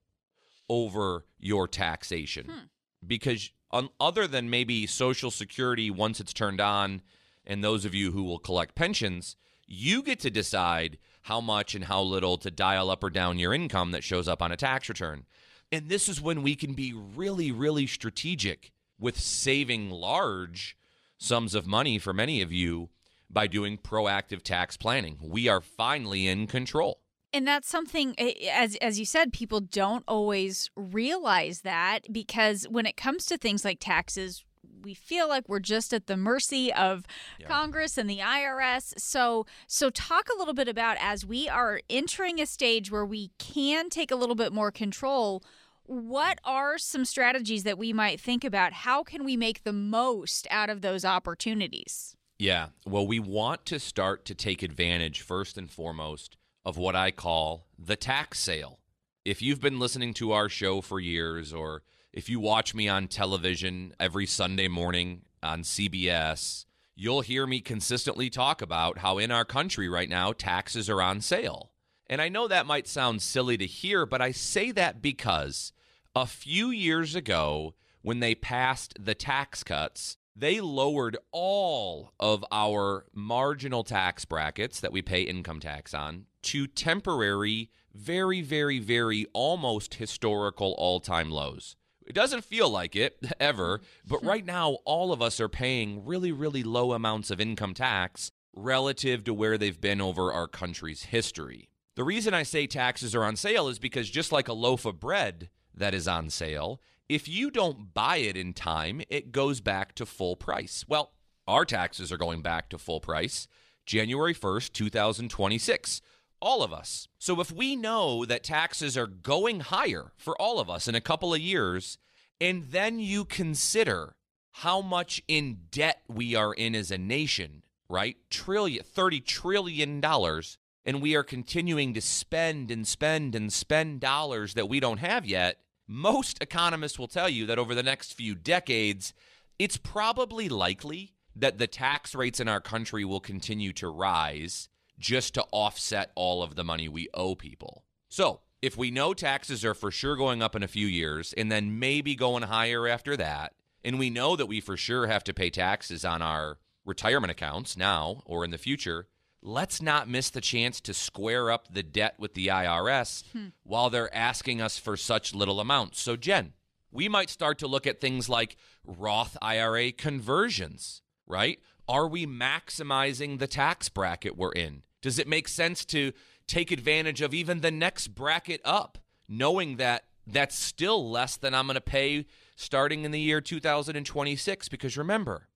over 0.70 1.26
your 1.38 1.68
taxation. 1.68 2.46
Hmm. 2.46 2.60
Because 3.06 3.52
on, 3.70 3.90
other 4.00 4.28
than 4.28 4.50
maybe 4.50 4.88
Social 4.88 5.30
Security 5.30 5.92
once 5.92 6.22
it's 6.22 6.32
turned 6.32 6.62
on, 6.62 7.02
and 7.46 7.62
those 7.62 7.84
of 7.84 7.94
you 7.94 8.12
who 8.12 8.24
will 8.24 8.40
collect 8.40 8.74
pensions, 8.74 9.36
you 9.68 10.02
get 10.02 10.22
to 10.22 10.30
decide 10.30 10.98
how 11.24 11.42
much 11.42 11.76
and 11.76 11.84
how 11.84 12.02
little 12.02 12.38
to 12.38 12.50
dial 12.50 12.90
up 12.90 13.04
or 13.04 13.10
down 13.10 13.40
your 13.40 13.54
income 13.54 13.92
that 13.92 14.06
shows 14.06 14.30
up 14.30 14.42
on 14.42 14.54
a 14.54 14.58
tax 14.58 14.88
return. 14.88 15.26
And 15.70 15.90
this 15.90 16.08
is 16.08 16.22
when 16.22 16.44
we 16.44 16.56
can 16.56 16.76
be 16.76 16.94
really, 16.94 17.52
really 17.52 17.88
strategic 17.88 18.72
with 18.98 19.20
saving 19.20 19.90
large 19.90 20.78
sums 21.18 21.56
of 21.56 21.68
money 21.68 22.00
for 22.00 22.14
many 22.14 22.42
of 22.42 22.54
you 22.54 22.88
by 23.32 23.48
doing 23.48 23.78
proactive 23.78 24.42
tax 24.42 24.78
planning. 24.78 25.18
We 25.22 25.48
are 25.48 25.62
finally 25.62 26.28
in 26.28 26.48
control. 26.48 27.00
And 27.34 27.48
that's 27.48 27.70
something, 27.70 28.14
eh, 28.18 28.34
as 28.52 28.76
as 28.78 29.00
you 29.00 29.06
said, 29.06 29.32
people 29.32 29.62
don't 29.62 30.04
always 30.08 30.70
realize 30.76 31.62
that 31.62 32.12
because 32.12 32.68
when 32.70 32.86
it 32.86 32.98
comes 32.98 33.26
to 33.28 33.38
things 33.38 33.64
like 33.64 33.78
taxes, 33.80 34.44
we 34.84 34.94
feel 34.94 35.30
like 35.30 35.48
we're 35.48 35.60
just 35.60 35.94
at 35.94 36.08
the 36.08 36.18
mercy 36.18 36.74
of 36.74 37.06
Yeah. 37.40 37.48
Congress 37.48 37.98
and 37.98 38.10
the 38.10 38.20
IRS. 38.20 38.94
So 38.98 39.46
so 39.66 39.90
talk 39.90 40.28
a 40.28 40.38
little 40.38 40.54
bit 40.54 40.68
about 40.68 40.98
as 41.00 41.26
we 41.26 41.48
are 41.48 41.80
entering 41.90 42.42
a 42.42 42.46
stage 42.46 42.92
where 42.92 43.06
we 43.06 43.32
can 43.38 43.90
take 43.90 44.12
a 44.12 44.16
little 44.16 44.36
bit 44.36 44.52
more 44.52 44.72
control. 44.72 45.42
What 45.84 46.40
are 46.44 46.78
some 46.78 47.06
strategies 47.06 47.64
that 47.64 47.78
we 47.78 47.94
might 47.94 48.20
think 48.20 48.44
about? 48.44 48.74
How 48.74 49.04
can 49.04 49.24
we 49.24 49.38
make 49.38 49.64
the 49.64 49.74
most 49.74 50.48
out 50.50 50.70
of 50.70 50.82
those 50.82 51.06
opportunities? 51.06 52.16
Yeah. 52.42 52.70
Well, 52.88 53.06
we 53.06 53.20
want 53.20 53.68
to 53.68 53.80
start 53.80 54.26
to 54.26 54.34
take 54.34 54.64
advantage, 54.64 55.22
first 55.22 55.60
and 55.60 55.70
foremost, 55.70 56.38
of 56.66 56.76
what 56.76 56.96
I 56.96 57.12
call 57.12 57.68
the 57.78 57.96
tax 57.96 58.40
sale. 58.40 58.80
If 59.24 59.44
you've 59.44 59.62
been 59.62 59.78
listening 59.78 60.16
to 60.16 60.32
our 60.32 60.50
show 60.50 60.82
for 60.82 61.00
years, 61.00 61.54
or 61.54 61.84
if 62.12 62.30
you 62.30 62.40
watch 62.40 62.74
me 62.74 62.90
on 62.90 63.10
television 63.10 63.94
every 64.00 64.26
Sunday 64.26 64.68
morning 64.68 65.22
on 65.44 65.62
CBS, 65.62 66.66
you'll 66.96 67.22
hear 67.22 67.46
me 67.46 67.62
consistently 67.62 68.32
talk 68.32 68.64
about 68.64 68.98
how 68.98 69.20
in 69.20 69.30
our 69.30 69.46
country 69.46 69.88
right 69.88 70.10
now, 70.10 70.34
taxes 70.34 70.90
are 70.90 71.00
on 71.04 71.22
sale. 71.22 71.70
And 72.08 72.24
I 72.24 72.30
know 72.30 72.48
that 72.48 72.66
might 72.66 72.88
sound 72.88 73.22
silly 73.22 73.56
to 73.58 73.68
hear, 73.68 74.08
but 74.08 74.20
I 74.20 74.32
say 74.32 74.72
that 74.72 75.00
because 75.00 75.74
a 76.16 76.26
few 76.26 76.72
years 76.72 77.14
ago, 77.14 77.76
when 78.02 78.20
they 78.20 78.34
passed 78.34 78.96
the 79.00 79.14
tax 79.14 79.64
cuts, 79.64 80.18
they 80.42 80.60
lowered 80.60 81.18
all 81.32 82.14
of 82.20 82.44
our 82.52 83.06
marginal 83.14 83.84
tax 83.84 84.26
brackets 84.26 84.80
that 84.80 84.92
we 84.92 85.04
pay 85.04 85.22
income 85.22 85.60
tax 85.60 85.94
on 85.94 86.26
to 86.42 86.66
temporary, 86.66 87.70
very, 87.94 88.42
very, 88.42 88.80
very 88.80 89.28
almost 89.34 89.94
historical 89.94 90.74
all 90.80 91.00
time 91.00 91.30
lows. 91.30 91.76
It 92.08 92.14
doesn't 92.14 92.44
feel 92.44 92.72
like 92.72 92.96
it 92.96 93.24
ever, 93.40 93.82
but 94.08 94.22
hmm. 94.22 94.28
right 94.28 94.44
now, 94.44 94.80
all 94.84 95.14
of 95.14 95.22
us 95.22 95.40
are 95.40 95.48
paying 95.48 96.04
really, 96.06 96.32
really 96.32 96.64
low 96.64 96.94
amounts 96.94 97.30
of 97.30 97.40
income 97.40 97.76
tax 97.76 98.32
relative 98.52 99.24
to 99.26 99.36
where 99.36 99.60
they've 99.60 99.80
been 99.80 100.02
over 100.02 100.34
our 100.34 100.48
country's 100.48 101.04
history. 101.04 101.70
The 101.94 102.04
reason 102.04 102.34
I 102.34 102.42
say 102.42 102.66
taxes 102.66 103.14
are 103.14 103.24
on 103.24 103.36
sale 103.36 103.68
is 103.68 103.78
because 103.78 104.10
just 104.10 104.32
like 104.32 104.48
a 104.48 104.54
loaf 104.54 104.86
of 104.86 105.00
bread 105.00 105.52
that 105.76 105.94
is 105.94 106.08
on 106.08 106.32
sale, 106.32 106.82
if 107.12 107.28
you 107.28 107.52
don't 107.52 107.94
buy 107.94 108.18
it 108.18 108.38
in 108.38 108.54
time, 108.54 109.02
it 109.10 109.34
goes 109.34 109.60
back 109.60 109.94
to 109.96 110.06
full 110.06 110.38
price. 110.38 110.86
Well, 110.88 111.12
our 111.46 111.66
taxes 111.66 112.10
are 112.10 112.18
going 112.18 112.42
back 112.42 112.70
to 112.70 112.78
full 112.78 113.02
price 113.02 113.50
January 113.86 114.34
1st, 114.34 114.72
2026. 114.72 116.02
All 116.42 116.64
of 116.64 116.72
us. 116.72 117.10
So 117.20 117.42
if 117.42 117.52
we 117.52 117.76
know 117.76 118.24
that 118.24 118.46
taxes 118.46 118.98
are 118.98 119.08
going 119.08 119.60
higher 119.60 120.14
for 120.16 120.42
all 120.42 120.62
of 120.62 120.70
us 120.70 120.88
in 120.88 120.96
a 120.96 121.02
couple 121.02 121.34
of 121.34 121.42
years, 121.42 121.98
and 122.40 122.68
then 122.72 122.98
you 122.98 123.26
consider 123.26 124.16
how 124.52 124.82
much 124.82 125.22
in 125.28 125.64
debt 125.70 126.04
we 126.08 126.34
are 126.34 126.54
in 126.54 126.74
as 126.74 126.92
a 126.92 126.98
nation, 126.98 127.64
right? 127.90 128.16
Trillion, 128.30 128.86
30 128.86 129.20
trillion 129.20 130.00
dollars, 130.00 130.58
and 130.86 131.02
we 131.02 131.14
are 131.18 131.24
continuing 131.24 131.94
to 131.94 132.02
spend 132.02 132.72
and 132.72 132.88
spend 132.88 133.36
and 133.36 133.52
spend 133.52 134.00
dollars 134.00 134.54
that 134.54 134.70
we 134.70 134.80
don't 134.80 135.00
have 135.00 135.26
yet. 135.26 135.58
Most 135.94 136.42
economists 136.42 136.98
will 136.98 137.10
tell 137.10 137.28
you 137.28 137.46
that 137.48 137.60
over 137.60 137.76
the 137.76 137.84
next 137.84 138.14
few 138.14 138.34
decades, 138.34 139.14
it's 139.60 139.76
probably 139.76 140.48
likely 140.48 141.16
that 141.36 141.58
the 141.58 141.68
tax 141.68 142.16
rates 142.16 142.40
in 142.40 142.48
our 142.48 142.62
country 142.62 143.04
will 143.04 143.20
continue 143.20 143.74
to 143.74 143.90
rise 143.90 144.70
just 144.98 145.34
to 145.34 145.46
offset 145.52 146.14
all 146.16 146.44
of 146.44 146.56
the 146.56 146.64
money 146.64 146.88
we 146.88 147.10
owe 147.14 147.36
people. 147.36 147.84
So, 148.08 148.40
if 148.62 148.78
we 148.78 148.90
know 148.90 149.14
taxes 149.14 149.66
are 149.66 149.74
for 149.74 149.92
sure 149.92 150.16
going 150.16 150.42
up 150.42 150.56
in 150.56 150.64
a 150.64 150.68
few 150.70 150.88
years 150.88 151.34
and 151.34 151.52
then 151.52 151.78
maybe 151.78 152.16
going 152.16 152.44
higher 152.44 152.88
after 152.88 153.18
that, 153.18 153.54
and 153.84 154.00
we 154.00 154.10
know 154.10 154.38
that 154.38 154.46
we 154.46 154.62
for 154.62 154.78
sure 154.78 155.08
have 155.08 155.26
to 155.26 155.34
pay 155.34 155.50
taxes 155.50 156.06
on 156.06 156.22
our 156.22 156.58
retirement 156.86 157.32
accounts 157.32 157.76
now 157.76 158.24
or 158.26 158.46
in 158.46 158.52
the 158.52 158.58
future, 158.58 159.08
let's 159.42 159.82
not 159.82 160.10
miss 160.10 160.30
the 160.30 160.42
chance 160.42 160.80
to 160.82 160.94
square 160.94 161.50
up 161.50 161.74
the 161.74 161.84
debt 161.84 162.16
with 162.18 162.34
the 162.34 162.48
IRS 162.48 163.24
hmm. 163.32 163.48
while 163.64 163.90
they're 163.90 164.14
asking 164.16 164.62
us 164.62 164.78
for 164.78 164.96
such 164.96 165.34
little 165.34 165.60
amounts. 165.60 166.00
So, 166.00 166.16
Jen, 166.16 166.54
we 166.92 167.08
might 167.10 167.30
start 167.30 167.58
to 167.60 167.68
look 167.68 167.88
at 167.88 168.02
things 168.02 168.30
like 168.30 168.58
Roth 168.86 169.38
IRA 169.42 169.92
conversions, 169.92 171.02
right? 171.26 171.60
Are 171.88 172.08
we 172.08 172.26
maximizing 172.26 173.40
the 173.40 173.48
tax 173.48 173.90
bracket 173.90 174.38
we're 174.38 174.52
in? 174.52 174.84
Does 175.02 175.18
it 175.18 175.28
make 175.28 175.48
sense 175.48 175.84
to 175.86 176.12
take 176.48 176.72
advantage 176.72 177.22
of 177.22 177.34
even 177.34 177.62
the 177.62 177.72
next 177.72 178.10
bracket 178.10 178.62
up, 178.64 179.00
knowing 179.28 179.78
that 179.78 180.04
that's 180.28 180.56
still 180.56 181.10
less 181.10 181.38
than 181.38 181.56
I'm 181.56 181.66
going 181.66 181.76
to 181.76 181.82
pay 181.82 182.26
starting 182.56 183.04
in 183.04 183.12
the 183.12 183.20
year 183.20 183.42
2026? 183.42 184.70
Because 184.70 184.98
remember, 184.98 185.48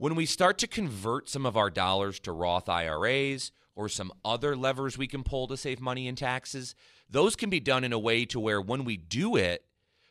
when 0.00 0.14
we 0.14 0.24
start 0.24 0.56
to 0.56 0.66
convert 0.66 1.28
some 1.28 1.44
of 1.44 1.58
our 1.58 1.68
dollars 1.68 2.18
to 2.18 2.32
Roth 2.32 2.70
IRAs 2.70 3.52
or 3.76 3.86
some 3.86 4.10
other 4.24 4.56
levers 4.56 4.96
we 4.96 5.06
can 5.06 5.22
pull 5.22 5.46
to 5.46 5.58
save 5.58 5.78
money 5.78 6.08
in 6.08 6.16
taxes, 6.16 6.74
those 7.10 7.36
can 7.36 7.50
be 7.50 7.60
done 7.60 7.84
in 7.84 7.92
a 7.92 7.98
way 7.98 8.24
to 8.24 8.40
where 8.40 8.62
when 8.62 8.86
we 8.86 8.96
do 8.96 9.36
it, 9.36 9.62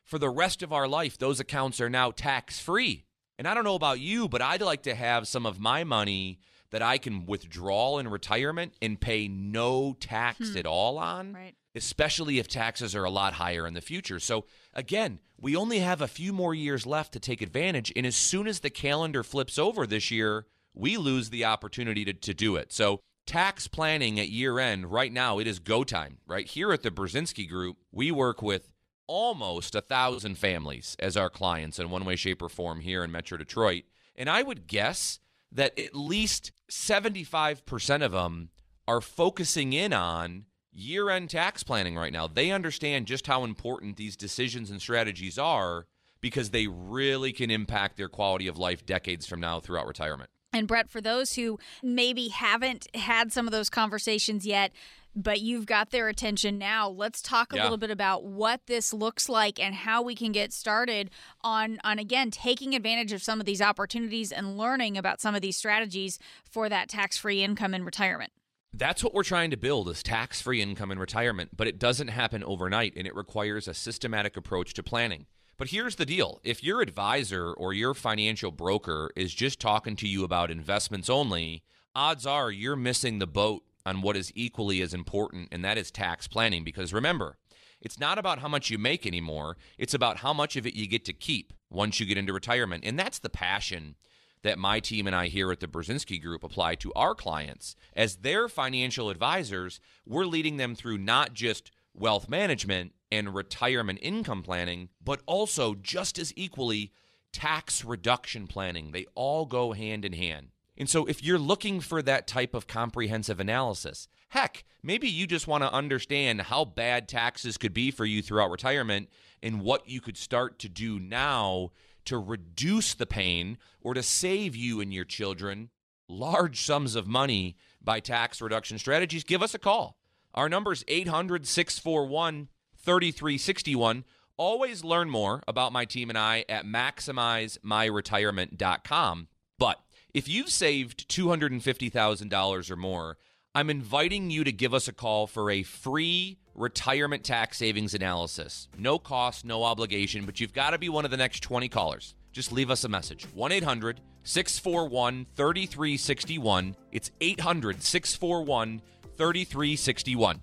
for 0.03 0.19
the 0.19 0.29
rest 0.29 0.61
of 0.61 0.71
our 0.71 0.87
life, 0.87 1.17
those 1.17 1.39
accounts 1.39 1.81
are 1.81 1.89
now 1.89 2.11
tax 2.11 2.59
free. 2.59 3.05
And 3.39 3.47
I 3.47 3.55
don't 3.55 3.63
know 3.63 3.73
about 3.73 3.99
you, 3.99 4.29
but 4.29 4.43
I'd 4.43 4.61
like 4.61 4.83
to 4.83 4.93
have 4.93 5.27
some 5.27 5.47
of 5.47 5.59
my 5.59 5.83
money 5.83 6.37
that 6.71 6.81
I 6.81 6.97
can 6.97 7.25
withdraw 7.25 7.97
in 7.97 8.07
retirement 8.07 8.73
and 8.81 8.99
pay 8.99 9.27
no 9.27 9.95
tax 9.99 10.51
hmm. 10.51 10.57
at 10.57 10.65
all 10.65 10.97
on 10.97 11.33
Right. 11.33 11.55
especially 11.75 12.39
if 12.39 12.47
taxes 12.47 12.95
are 12.95 13.03
a 13.03 13.09
lot 13.09 13.33
higher 13.33 13.65
in 13.67 13.73
the 13.73 13.81
future. 13.81 14.19
So, 14.19 14.45
again, 14.73 15.19
we 15.39 15.55
only 15.55 15.79
have 15.79 16.01
a 16.01 16.07
few 16.07 16.33
more 16.33 16.53
years 16.53 16.85
left 16.85 17.13
to 17.13 17.19
take 17.19 17.41
advantage. 17.41 17.93
And 17.95 18.05
as 18.05 18.15
soon 18.15 18.47
as 18.47 18.59
the 18.59 18.69
calendar 18.69 19.23
flips 19.23 19.57
over 19.57 19.87
this 19.87 20.11
year, 20.11 20.45
we 20.73 20.97
lose 20.97 21.29
the 21.29 21.45
opportunity 21.45 22.05
to, 22.05 22.13
to 22.13 22.33
do 22.33 22.55
it. 22.55 22.71
So, 22.73 22.99
tax 23.25 23.67
planning 23.67 24.19
at 24.19 24.29
year 24.29 24.59
end, 24.59 24.91
right 24.91 25.13
now, 25.13 25.39
it 25.39 25.47
is 25.47 25.59
go 25.59 25.83
time. 25.83 26.17
Right 26.27 26.47
here 26.47 26.71
at 26.71 26.83
the 26.83 26.91
Brzezinski 26.91 27.47
Group, 27.47 27.77
we 27.91 28.11
work 28.11 28.41
with 28.41 28.73
almost 29.07 29.73
a 29.73 29.81
thousand 29.81 30.37
families 30.37 30.95
as 30.99 31.17
our 31.17 31.29
clients 31.29 31.79
in 31.79 31.89
one 31.89 32.05
way, 32.05 32.15
shape, 32.15 32.41
or 32.41 32.49
form 32.49 32.81
here 32.81 33.03
in 33.03 33.11
Metro 33.11 33.37
Detroit. 33.37 33.83
And 34.15 34.29
I 34.29 34.43
would 34.43 34.67
guess 34.67 35.19
that 35.51 35.77
at 35.79 35.95
least 35.95 36.51
75% 36.69 38.03
of 38.03 38.11
them 38.11 38.49
are 38.87 39.01
focusing 39.01 39.73
in 39.73 39.93
on 39.93 40.45
year 40.71 41.09
end 41.09 41.29
tax 41.29 41.63
planning 41.63 41.95
right 41.95 42.13
now. 42.13 42.27
They 42.27 42.51
understand 42.51 43.07
just 43.07 43.27
how 43.27 43.43
important 43.43 43.97
these 43.97 44.15
decisions 44.15 44.69
and 44.71 44.81
strategies 44.81 45.37
are 45.37 45.85
because 46.21 46.49
they 46.49 46.67
really 46.67 47.31
can 47.31 47.49
impact 47.49 47.97
their 47.97 48.09
quality 48.09 48.47
of 48.47 48.57
life 48.57 48.85
decades 48.85 49.25
from 49.25 49.39
now 49.39 49.59
throughout 49.59 49.87
retirement. 49.87 50.29
And 50.51 50.67
Brett, 50.67 50.89
for 50.89 50.99
those 50.99 51.33
who 51.33 51.59
maybe 51.83 52.29
haven't 52.29 52.87
had 52.95 53.31
some 53.31 53.47
of 53.47 53.51
those 53.51 53.69
conversations 53.69 54.45
yet, 54.45 54.71
but 55.15 55.41
you've 55.41 55.65
got 55.65 55.89
their 55.91 56.07
attention 56.07 56.57
now, 56.57 56.87
let's 56.87 57.21
talk 57.21 57.51
a 57.51 57.55
Yeah. 57.55 57.63
little 57.63 57.77
bit 57.77 57.91
about 57.91 58.23
what 58.23 58.67
this 58.67 58.93
looks 58.93 59.27
like 59.27 59.59
and 59.59 59.73
how 59.75 60.01
we 60.01 60.15
can 60.15 60.31
get 60.31 60.53
started 60.53 61.09
on 61.41 61.79
on 61.83 61.99
again 61.99 62.31
taking 62.31 62.75
advantage 62.75 63.11
of 63.11 63.23
some 63.23 63.39
of 63.39 63.45
these 63.45 63.61
opportunities 63.61 64.31
and 64.31 64.57
learning 64.57 64.97
about 64.97 65.19
some 65.19 65.35
of 65.35 65.41
these 65.41 65.57
strategies 65.57 66.19
for 66.49 66.69
that 66.69 66.89
tax-free 66.89 67.43
income 67.43 67.73
in 67.73 67.83
retirement. 67.83 68.31
That's 68.71 69.03
what 69.03 69.13
we're 69.15 69.23
trying 69.23 69.49
to 69.49 69.57
build 69.57 69.89
is 69.89 70.03
tax-free 70.03 70.61
income 70.61 70.91
in 70.91 70.99
retirement, 70.99 71.57
but 71.57 71.67
it 71.67 71.79
doesn't 71.79 72.09
happen 72.09 72.43
overnight 72.43 72.93
and 72.95 73.07
it 73.07 73.15
requires 73.15 73.67
a 73.67 73.73
systematic 73.73 74.37
approach 74.37 74.73
to 74.75 74.83
planning. 74.83 75.25
But 75.57 75.69
here's 75.69 75.95
the 75.95 76.05
deal. 76.05 76.39
If 76.43 76.63
your 76.63 76.81
advisor 76.81 77.51
or 77.51 77.73
your 77.73 77.93
financial 77.93 78.51
broker 78.51 79.11
is 79.15 79.33
just 79.33 79.59
talking 79.59 79.95
to 79.97 80.07
you 80.07 80.23
about 80.23 80.51
investments 80.51 81.09
only, 81.09 81.63
odds 81.95 82.25
are 82.25 82.51
you're 82.51 82.75
missing 82.77 83.19
the 83.19 83.27
boat 83.27 83.63
on 83.85 84.01
what 84.01 84.17
is 84.17 84.31
equally 84.35 84.81
as 84.81 84.93
important 84.93 85.47
and 85.51 85.63
that 85.63 85.77
is 85.77 85.91
tax 85.91 86.27
planning 86.27 86.63
because 86.63 86.93
remember, 86.93 87.37
it's 87.81 87.99
not 87.99 88.17
about 88.17 88.39
how 88.39 88.47
much 88.47 88.69
you 88.69 88.77
make 88.77 89.05
anymore, 89.05 89.57
it's 89.77 89.93
about 89.93 90.17
how 90.17 90.33
much 90.33 90.55
of 90.55 90.65
it 90.65 90.75
you 90.75 90.87
get 90.87 91.05
to 91.05 91.13
keep 91.13 91.53
once 91.69 91.99
you 91.99 92.05
get 92.05 92.17
into 92.17 92.33
retirement. 92.33 92.83
And 92.85 92.99
that's 92.99 93.19
the 93.19 93.29
passion 93.29 93.95
that 94.41 94.59
my 94.59 94.79
team 94.79 95.07
and 95.07 95.15
I 95.15 95.27
here 95.27 95.51
at 95.51 95.59
the 95.59 95.67
Brzezinski 95.67 96.21
Group 96.21 96.43
apply 96.43 96.75
to 96.75 96.93
our 96.93 97.13
clients. 97.13 97.75
As 97.95 98.17
their 98.17 98.47
financial 98.47 99.09
advisors, 99.09 99.79
we're 100.05 100.25
leading 100.25 100.57
them 100.57 100.75
through 100.75 100.97
not 100.97 101.33
just 101.33 101.71
wealth 101.93 102.29
management, 102.29 102.93
and 103.11 103.33
retirement 103.33 103.99
income 104.01 104.43
planning, 104.43 104.89
but 105.03 105.21
also 105.25 105.75
just 105.75 106.19
as 106.19 106.33
equally 106.35 106.91
tax 107.31 107.83
reduction 107.83 108.47
planning. 108.47 108.91
They 108.91 109.05
all 109.15 109.45
go 109.45 109.73
hand 109.73 110.05
in 110.05 110.13
hand. 110.13 110.49
And 110.79 110.89
so, 110.89 111.05
if 111.05 111.21
you're 111.21 111.37
looking 111.37 111.81
for 111.81 112.01
that 112.01 112.25
type 112.25 112.55
of 112.55 112.65
comprehensive 112.65 113.39
analysis, 113.39 114.07
heck, 114.29 114.63
maybe 114.81 115.09
you 115.09 115.27
just 115.27 115.47
want 115.47 115.63
to 115.63 115.73
understand 115.73 116.43
how 116.43 116.65
bad 116.65 117.09
taxes 117.09 117.57
could 117.57 117.73
be 117.73 117.91
for 117.91 118.05
you 118.05 118.21
throughout 118.21 118.49
retirement 118.49 119.09
and 119.43 119.61
what 119.61 119.89
you 119.89 119.99
could 119.99 120.17
start 120.17 120.57
to 120.59 120.69
do 120.69 120.99
now 120.99 121.71
to 122.05 122.17
reduce 122.17 122.93
the 122.93 123.05
pain 123.05 123.57
or 123.81 123.93
to 123.93 124.01
save 124.01 124.55
you 124.55 124.79
and 124.79 124.93
your 124.93 125.05
children 125.05 125.69
large 126.09 126.61
sums 126.61 126.95
of 126.95 127.07
money 127.07 127.55
by 127.81 127.99
tax 127.99 128.41
reduction 128.41 128.79
strategies, 128.79 129.23
give 129.23 129.43
us 129.43 129.53
a 129.53 129.59
call. 129.59 129.97
Our 130.33 130.49
number 130.49 130.71
is 130.71 130.83
800 130.87 131.45
641 131.47 132.47
3361. 132.77 134.05
Always 134.37 134.83
learn 134.83 135.09
more 135.09 135.43
about 135.47 135.73
my 135.73 135.85
team 135.85 136.09
and 136.09 136.17
I 136.17 136.43
at 136.49 136.65
maximizemyretirement.com. 136.65 139.27
But 139.57 139.79
if 140.13 140.27
you've 140.27 140.49
saved 140.49 141.07
$250,000 141.09 142.71
or 142.71 142.75
more, 142.75 143.17
I'm 143.53 143.69
inviting 143.69 144.31
you 144.31 144.43
to 144.43 144.51
give 144.51 144.73
us 144.73 144.87
a 144.87 144.93
call 144.93 145.27
for 145.27 145.51
a 145.51 145.63
free 145.63 146.37
retirement 146.55 147.23
tax 147.23 147.57
savings 147.57 147.93
analysis. 147.93 148.67
No 148.77 148.99
cost, 148.99 149.45
no 149.45 149.63
obligation, 149.63 150.25
but 150.25 150.39
you've 150.39 150.53
got 150.53 150.71
to 150.71 150.77
be 150.77 150.89
one 150.89 151.05
of 151.05 151.11
the 151.11 151.17
next 151.17 151.41
20 151.43 151.69
callers. 151.69 152.15
Just 152.31 152.51
leave 152.51 152.69
us 152.69 152.83
a 152.83 152.89
message 152.89 153.25
1 153.33 153.51
800 153.51 154.01
641 154.23 155.25
3361. 155.35 156.75
It's 156.91 157.11
800 157.21 157.81
641 157.81 158.81
3361. 159.17 160.41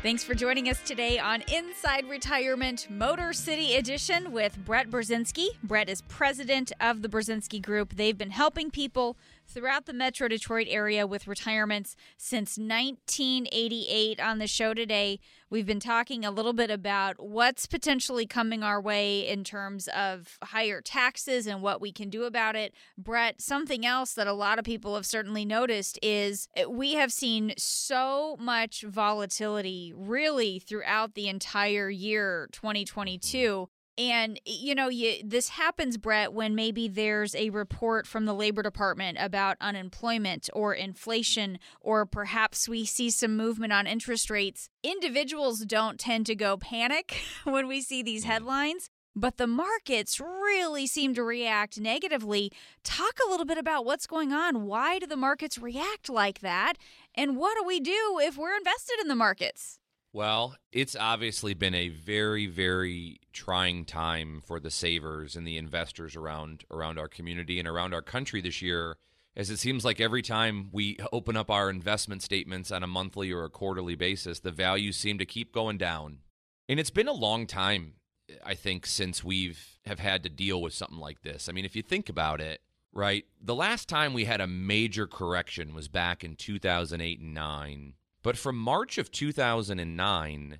Thanks 0.00 0.22
for 0.22 0.32
joining 0.36 0.68
us 0.68 0.80
today 0.84 1.18
on 1.18 1.42
Inside 1.52 2.08
Retirement 2.08 2.86
Motor 2.88 3.32
City 3.32 3.74
Edition 3.74 4.30
with 4.30 4.56
Brett 4.64 4.90
Brzezinski. 4.90 5.48
Brett 5.64 5.88
is 5.88 6.02
president 6.02 6.70
of 6.80 7.02
the 7.02 7.08
Brzezinski 7.08 7.60
Group. 7.60 7.96
They've 7.96 8.16
been 8.16 8.30
helping 8.30 8.70
people 8.70 9.16
throughout 9.48 9.86
the 9.86 9.92
Metro 9.92 10.28
Detroit 10.28 10.66
area 10.68 11.06
with 11.06 11.26
retirements 11.26 11.96
since 12.16 12.58
1988. 12.58 14.20
On 14.20 14.38
the 14.38 14.46
show 14.46 14.74
today, 14.74 15.20
we've 15.50 15.66
been 15.66 15.80
talking 15.80 16.24
a 16.24 16.30
little 16.30 16.52
bit 16.52 16.70
about 16.70 17.16
what's 17.18 17.66
potentially 17.66 18.26
coming 18.26 18.62
our 18.62 18.80
way 18.80 19.26
in 19.26 19.44
terms 19.44 19.88
of 19.88 20.38
higher 20.42 20.80
taxes 20.80 21.46
and 21.46 21.62
what 21.62 21.80
we 21.80 21.92
can 21.92 22.10
do 22.10 22.24
about 22.24 22.56
it. 22.56 22.74
Brett, 22.96 23.40
something 23.40 23.86
else 23.86 24.14
that 24.14 24.26
a 24.26 24.32
lot 24.32 24.58
of 24.58 24.64
people 24.64 24.94
have 24.94 25.06
certainly 25.06 25.44
noticed 25.44 25.98
is 26.02 26.48
we 26.68 26.94
have 26.94 27.12
seen 27.12 27.54
so 27.56 28.36
much 28.38 28.82
volatility 28.82 29.92
really 29.96 30.58
throughout 30.58 31.14
the 31.14 31.28
entire 31.28 31.88
year 31.88 32.48
2022 32.52 33.68
and 33.98 34.40
you 34.46 34.76
know, 34.76 34.88
you, 34.88 35.16
this 35.24 35.48
happens, 35.50 35.98
Brett, 35.98 36.32
when 36.32 36.54
maybe 36.54 36.86
there's 36.86 37.34
a 37.34 37.50
report 37.50 38.06
from 38.06 38.24
the 38.24 38.32
Labor 38.32 38.62
Department 38.62 39.18
about 39.20 39.56
unemployment 39.60 40.48
or 40.52 40.72
inflation, 40.72 41.58
or 41.80 42.06
perhaps 42.06 42.68
we 42.68 42.84
see 42.84 43.10
some 43.10 43.36
movement 43.36 43.72
on 43.72 43.88
interest 43.88 44.30
rates. 44.30 44.70
Individuals 44.84 45.60
don't 45.60 45.98
tend 45.98 46.26
to 46.26 46.36
go 46.36 46.56
panic 46.56 47.16
when 47.44 47.66
we 47.66 47.80
see 47.80 48.02
these 48.02 48.24
mm. 48.24 48.28
headlines. 48.28 48.88
But 49.16 49.36
the 49.36 49.48
markets 49.48 50.20
really 50.20 50.86
seem 50.86 51.12
to 51.14 51.24
react 51.24 51.80
negatively. 51.80 52.52
Talk 52.84 53.18
a 53.18 53.28
little 53.28 53.46
bit 53.46 53.58
about 53.58 53.84
what's 53.84 54.06
going 54.06 54.32
on. 54.32 54.64
Why 54.64 55.00
do 55.00 55.06
the 55.08 55.16
markets 55.16 55.58
react 55.58 56.08
like 56.08 56.38
that? 56.38 56.74
And 57.16 57.36
what 57.36 57.58
do 57.58 57.64
we 57.66 57.80
do 57.80 58.20
if 58.22 58.38
we're 58.38 58.56
invested 58.56 59.00
in 59.00 59.08
the 59.08 59.16
markets? 59.16 59.80
Well, 60.18 60.56
it's 60.72 60.96
obviously 60.96 61.54
been 61.54 61.76
a 61.76 61.90
very, 61.90 62.48
very 62.48 63.20
trying 63.32 63.84
time 63.84 64.42
for 64.44 64.58
the 64.58 64.68
savers 64.68 65.36
and 65.36 65.46
the 65.46 65.56
investors 65.56 66.16
around 66.16 66.64
around 66.72 66.98
our 66.98 67.06
community 67.06 67.60
and 67.60 67.68
around 67.68 67.94
our 67.94 68.02
country 68.02 68.40
this 68.40 68.60
year. 68.60 68.96
As 69.36 69.48
it 69.48 69.58
seems 69.58 69.84
like 69.84 70.00
every 70.00 70.22
time 70.22 70.70
we 70.72 70.98
open 71.12 71.36
up 71.36 71.52
our 71.52 71.70
investment 71.70 72.24
statements 72.24 72.72
on 72.72 72.82
a 72.82 72.88
monthly 72.88 73.30
or 73.30 73.44
a 73.44 73.48
quarterly 73.48 73.94
basis, 73.94 74.40
the 74.40 74.50
values 74.50 74.96
seem 74.96 75.18
to 75.18 75.24
keep 75.24 75.52
going 75.52 75.78
down. 75.78 76.18
And 76.68 76.80
it's 76.80 76.90
been 76.90 77.06
a 77.06 77.12
long 77.12 77.46
time, 77.46 77.92
I 78.44 78.54
think, 78.54 78.86
since 78.86 79.22
we've 79.22 79.78
have 79.86 80.00
had 80.00 80.24
to 80.24 80.28
deal 80.28 80.60
with 80.60 80.72
something 80.72 80.98
like 80.98 81.22
this. 81.22 81.48
I 81.48 81.52
mean, 81.52 81.64
if 81.64 81.76
you 81.76 81.82
think 81.82 82.08
about 82.08 82.40
it, 82.40 82.60
right? 82.92 83.24
The 83.40 83.54
last 83.54 83.88
time 83.88 84.14
we 84.14 84.24
had 84.24 84.40
a 84.40 84.48
major 84.48 85.06
correction 85.06 85.74
was 85.74 85.86
back 85.86 86.24
in 86.24 86.34
2008 86.34 87.20
and 87.20 87.34
9 87.34 87.94
but 88.28 88.36
from 88.36 88.58
March 88.58 88.98
of 88.98 89.10
2009 89.10 90.58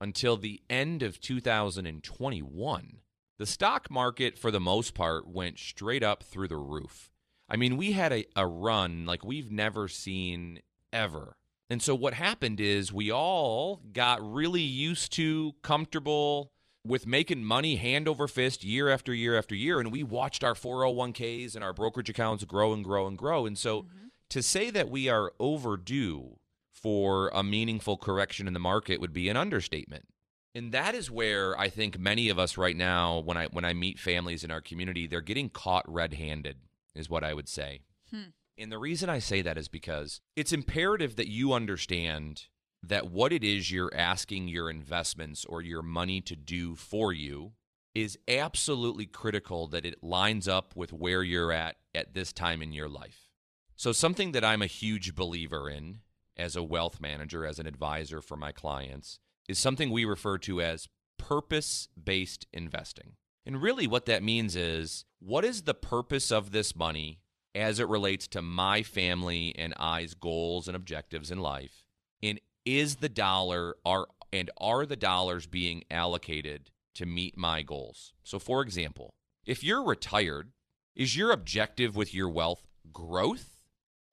until 0.00 0.38
the 0.38 0.62
end 0.70 1.02
of 1.02 1.20
2021, 1.20 2.96
the 3.38 3.44
stock 3.44 3.90
market, 3.90 4.38
for 4.38 4.50
the 4.50 4.58
most 4.58 4.94
part, 4.94 5.28
went 5.28 5.58
straight 5.58 6.02
up 6.02 6.22
through 6.22 6.48
the 6.48 6.56
roof. 6.56 7.10
I 7.46 7.56
mean, 7.56 7.76
we 7.76 7.92
had 7.92 8.10
a, 8.10 8.24
a 8.34 8.46
run 8.46 9.04
like 9.04 9.22
we've 9.22 9.52
never 9.52 9.86
seen 9.86 10.60
ever. 10.94 11.36
And 11.68 11.82
so 11.82 11.94
what 11.94 12.14
happened 12.14 12.58
is 12.58 12.90
we 12.90 13.12
all 13.12 13.82
got 13.92 14.26
really 14.26 14.62
used 14.62 15.12
to, 15.16 15.52
comfortable 15.60 16.52
with 16.86 17.06
making 17.06 17.44
money 17.44 17.76
hand 17.76 18.08
over 18.08 18.28
fist 18.28 18.64
year 18.64 18.88
after 18.88 19.12
year 19.12 19.36
after 19.36 19.54
year. 19.54 19.78
And 19.78 19.92
we 19.92 20.02
watched 20.02 20.42
our 20.42 20.54
401ks 20.54 21.54
and 21.54 21.62
our 21.62 21.74
brokerage 21.74 22.08
accounts 22.08 22.44
grow 22.44 22.72
and 22.72 22.82
grow 22.82 23.06
and 23.06 23.18
grow. 23.18 23.44
And 23.44 23.58
so 23.58 23.82
mm-hmm. 23.82 24.06
to 24.30 24.42
say 24.42 24.70
that 24.70 24.88
we 24.88 25.10
are 25.10 25.34
overdue 25.38 26.38
for 26.72 27.30
a 27.34 27.42
meaningful 27.42 27.96
correction 27.96 28.46
in 28.46 28.52
the 28.52 28.60
market 28.60 29.00
would 29.00 29.12
be 29.12 29.28
an 29.28 29.36
understatement. 29.36 30.06
And 30.54 30.72
that 30.72 30.94
is 30.94 31.10
where 31.10 31.58
I 31.58 31.68
think 31.68 31.98
many 31.98 32.28
of 32.28 32.38
us 32.38 32.56
right 32.56 32.76
now, 32.76 33.20
when 33.20 33.36
I 33.36 33.46
when 33.46 33.64
I 33.64 33.72
meet 33.72 33.98
families 33.98 34.42
in 34.42 34.50
our 34.50 34.60
community, 34.60 35.06
they're 35.06 35.20
getting 35.20 35.48
caught 35.48 35.84
red-handed, 35.88 36.56
is 36.94 37.08
what 37.08 37.22
I 37.22 37.34
would 37.34 37.48
say. 37.48 37.82
Hmm. 38.10 38.30
And 38.58 38.72
the 38.72 38.78
reason 38.78 39.08
I 39.08 39.20
say 39.20 39.42
that 39.42 39.56
is 39.56 39.68
because 39.68 40.20
it's 40.36 40.52
imperative 40.52 41.16
that 41.16 41.28
you 41.28 41.52
understand 41.52 42.46
that 42.82 43.10
what 43.10 43.32
it 43.32 43.44
is 43.44 43.70
you're 43.70 43.94
asking 43.94 44.48
your 44.48 44.70
investments 44.70 45.44
or 45.44 45.62
your 45.62 45.82
money 45.82 46.20
to 46.22 46.34
do 46.34 46.74
for 46.74 47.12
you 47.12 47.52
is 47.94 48.18
absolutely 48.28 49.06
critical 49.06 49.66
that 49.68 49.84
it 49.84 50.02
lines 50.02 50.48
up 50.48 50.74
with 50.76 50.92
where 50.92 51.22
you're 51.22 51.52
at 51.52 51.76
at 51.94 52.14
this 52.14 52.32
time 52.32 52.62
in 52.62 52.72
your 52.72 52.88
life. 52.88 53.28
So, 53.76 53.92
something 53.92 54.32
that 54.32 54.44
I'm 54.44 54.62
a 54.62 54.66
huge 54.66 55.14
believer 55.14 55.70
in 55.70 56.00
as 56.36 56.56
a 56.56 56.62
wealth 56.62 57.00
manager, 57.00 57.44
as 57.44 57.58
an 57.58 57.66
advisor 57.66 58.20
for 58.20 58.36
my 58.36 58.52
clients, 58.52 59.18
is 59.48 59.58
something 59.58 59.90
we 59.90 60.04
refer 60.04 60.38
to 60.38 60.60
as 60.60 60.88
purpose 61.18 61.88
based 62.02 62.46
investing. 62.52 63.12
And 63.46 63.60
really, 63.60 63.86
what 63.86 64.06
that 64.06 64.22
means 64.22 64.56
is 64.56 65.04
what 65.18 65.44
is 65.44 65.62
the 65.62 65.74
purpose 65.74 66.30
of 66.30 66.50
this 66.50 66.76
money 66.76 67.20
as 67.54 67.80
it 67.80 67.88
relates 67.88 68.28
to 68.28 68.42
my 68.42 68.82
family 68.82 69.54
and 69.56 69.74
I's 69.76 70.14
goals 70.14 70.68
and 70.68 70.76
objectives 70.76 71.30
in 71.30 71.40
life? 71.40 71.84
And 72.22 72.40
is 72.64 72.96
the 72.96 73.08
dollar 73.08 73.76
are 73.84 74.08
and 74.32 74.50
are 74.58 74.86
the 74.86 74.96
dollars 74.96 75.46
being 75.46 75.82
allocated 75.90 76.70
to 76.94 77.06
meet 77.06 77.36
my 77.36 77.62
goals? 77.62 78.12
So, 78.22 78.38
for 78.38 78.62
example, 78.62 79.14
if 79.44 79.64
you're 79.64 79.82
retired, 79.82 80.52
is 80.94 81.16
your 81.16 81.32
objective 81.32 81.96
with 81.96 82.14
your 82.14 82.28
wealth 82.28 82.66
growth 82.92 83.59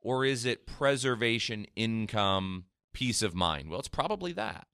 or 0.07 0.23
is 0.23 0.45
it 0.45 0.65
preservation, 0.65 1.65
income, 1.75 2.63
peace 2.93 3.21
of 3.21 3.35
mind? 3.35 3.69
Well, 3.69 3.79
it's 3.79 3.89
probably 3.89 4.31
that. 4.31 4.65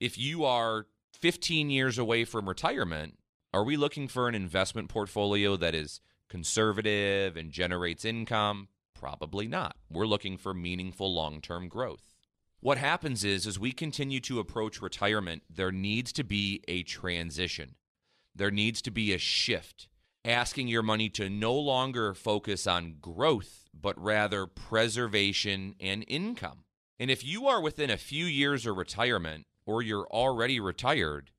If 0.00 0.18
you 0.18 0.44
are 0.44 0.88
15 1.12 1.70
years 1.70 1.98
away 1.98 2.24
from 2.24 2.48
retirement, 2.48 3.16
are 3.54 3.62
we 3.62 3.76
looking 3.76 4.08
for 4.08 4.26
an 4.26 4.34
investment 4.34 4.88
portfolio 4.88 5.56
that 5.56 5.76
is 5.76 6.00
conservative 6.28 7.36
and 7.36 7.52
generates 7.52 8.04
income? 8.04 8.66
Probably 8.92 9.46
not. 9.46 9.76
We're 9.88 10.04
looking 10.04 10.36
for 10.36 10.52
meaningful 10.52 11.14
long-term 11.14 11.68
growth. 11.68 12.12
What 12.58 12.78
happens 12.78 13.22
is 13.22 13.46
as 13.46 13.60
we 13.60 13.70
continue 13.70 14.18
to 14.22 14.40
approach 14.40 14.82
retirement, 14.82 15.44
there 15.48 15.70
needs 15.70 16.12
to 16.14 16.24
be 16.24 16.60
a 16.66 16.82
transition. 16.82 17.76
There 18.34 18.50
needs 18.50 18.82
to 18.82 18.90
be 18.90 19.14
a 19.14 19.18
shift 19.18 19.86
asking 20.24 20.68
your 20.68 20.82
money 20.82 21.08
to 21.10 21.28
no 21.28 21.54
longer 21.54 22.14
focus 22.14 22.66
on 22.66 22.96
growth, 23.00 23.68
but 23.74 24.00
rather 24.02 24.46
preservation 24.46 25.74
and 25.80 26.04
income. 26.06 26.64
And 26.98 27.10
if 27.10 27.24
you 27.24 27.48
are 27.48 27.60
within 27.60 27.90
a 27.90 27.96
few 27.96 28.24
years 28.24 28.66
of 28.66 28.76
retirement 28.76 29.44
or 29.66 29.82
you're 29.82 30.06
already 30.06 30.60
retired 30.60 31.30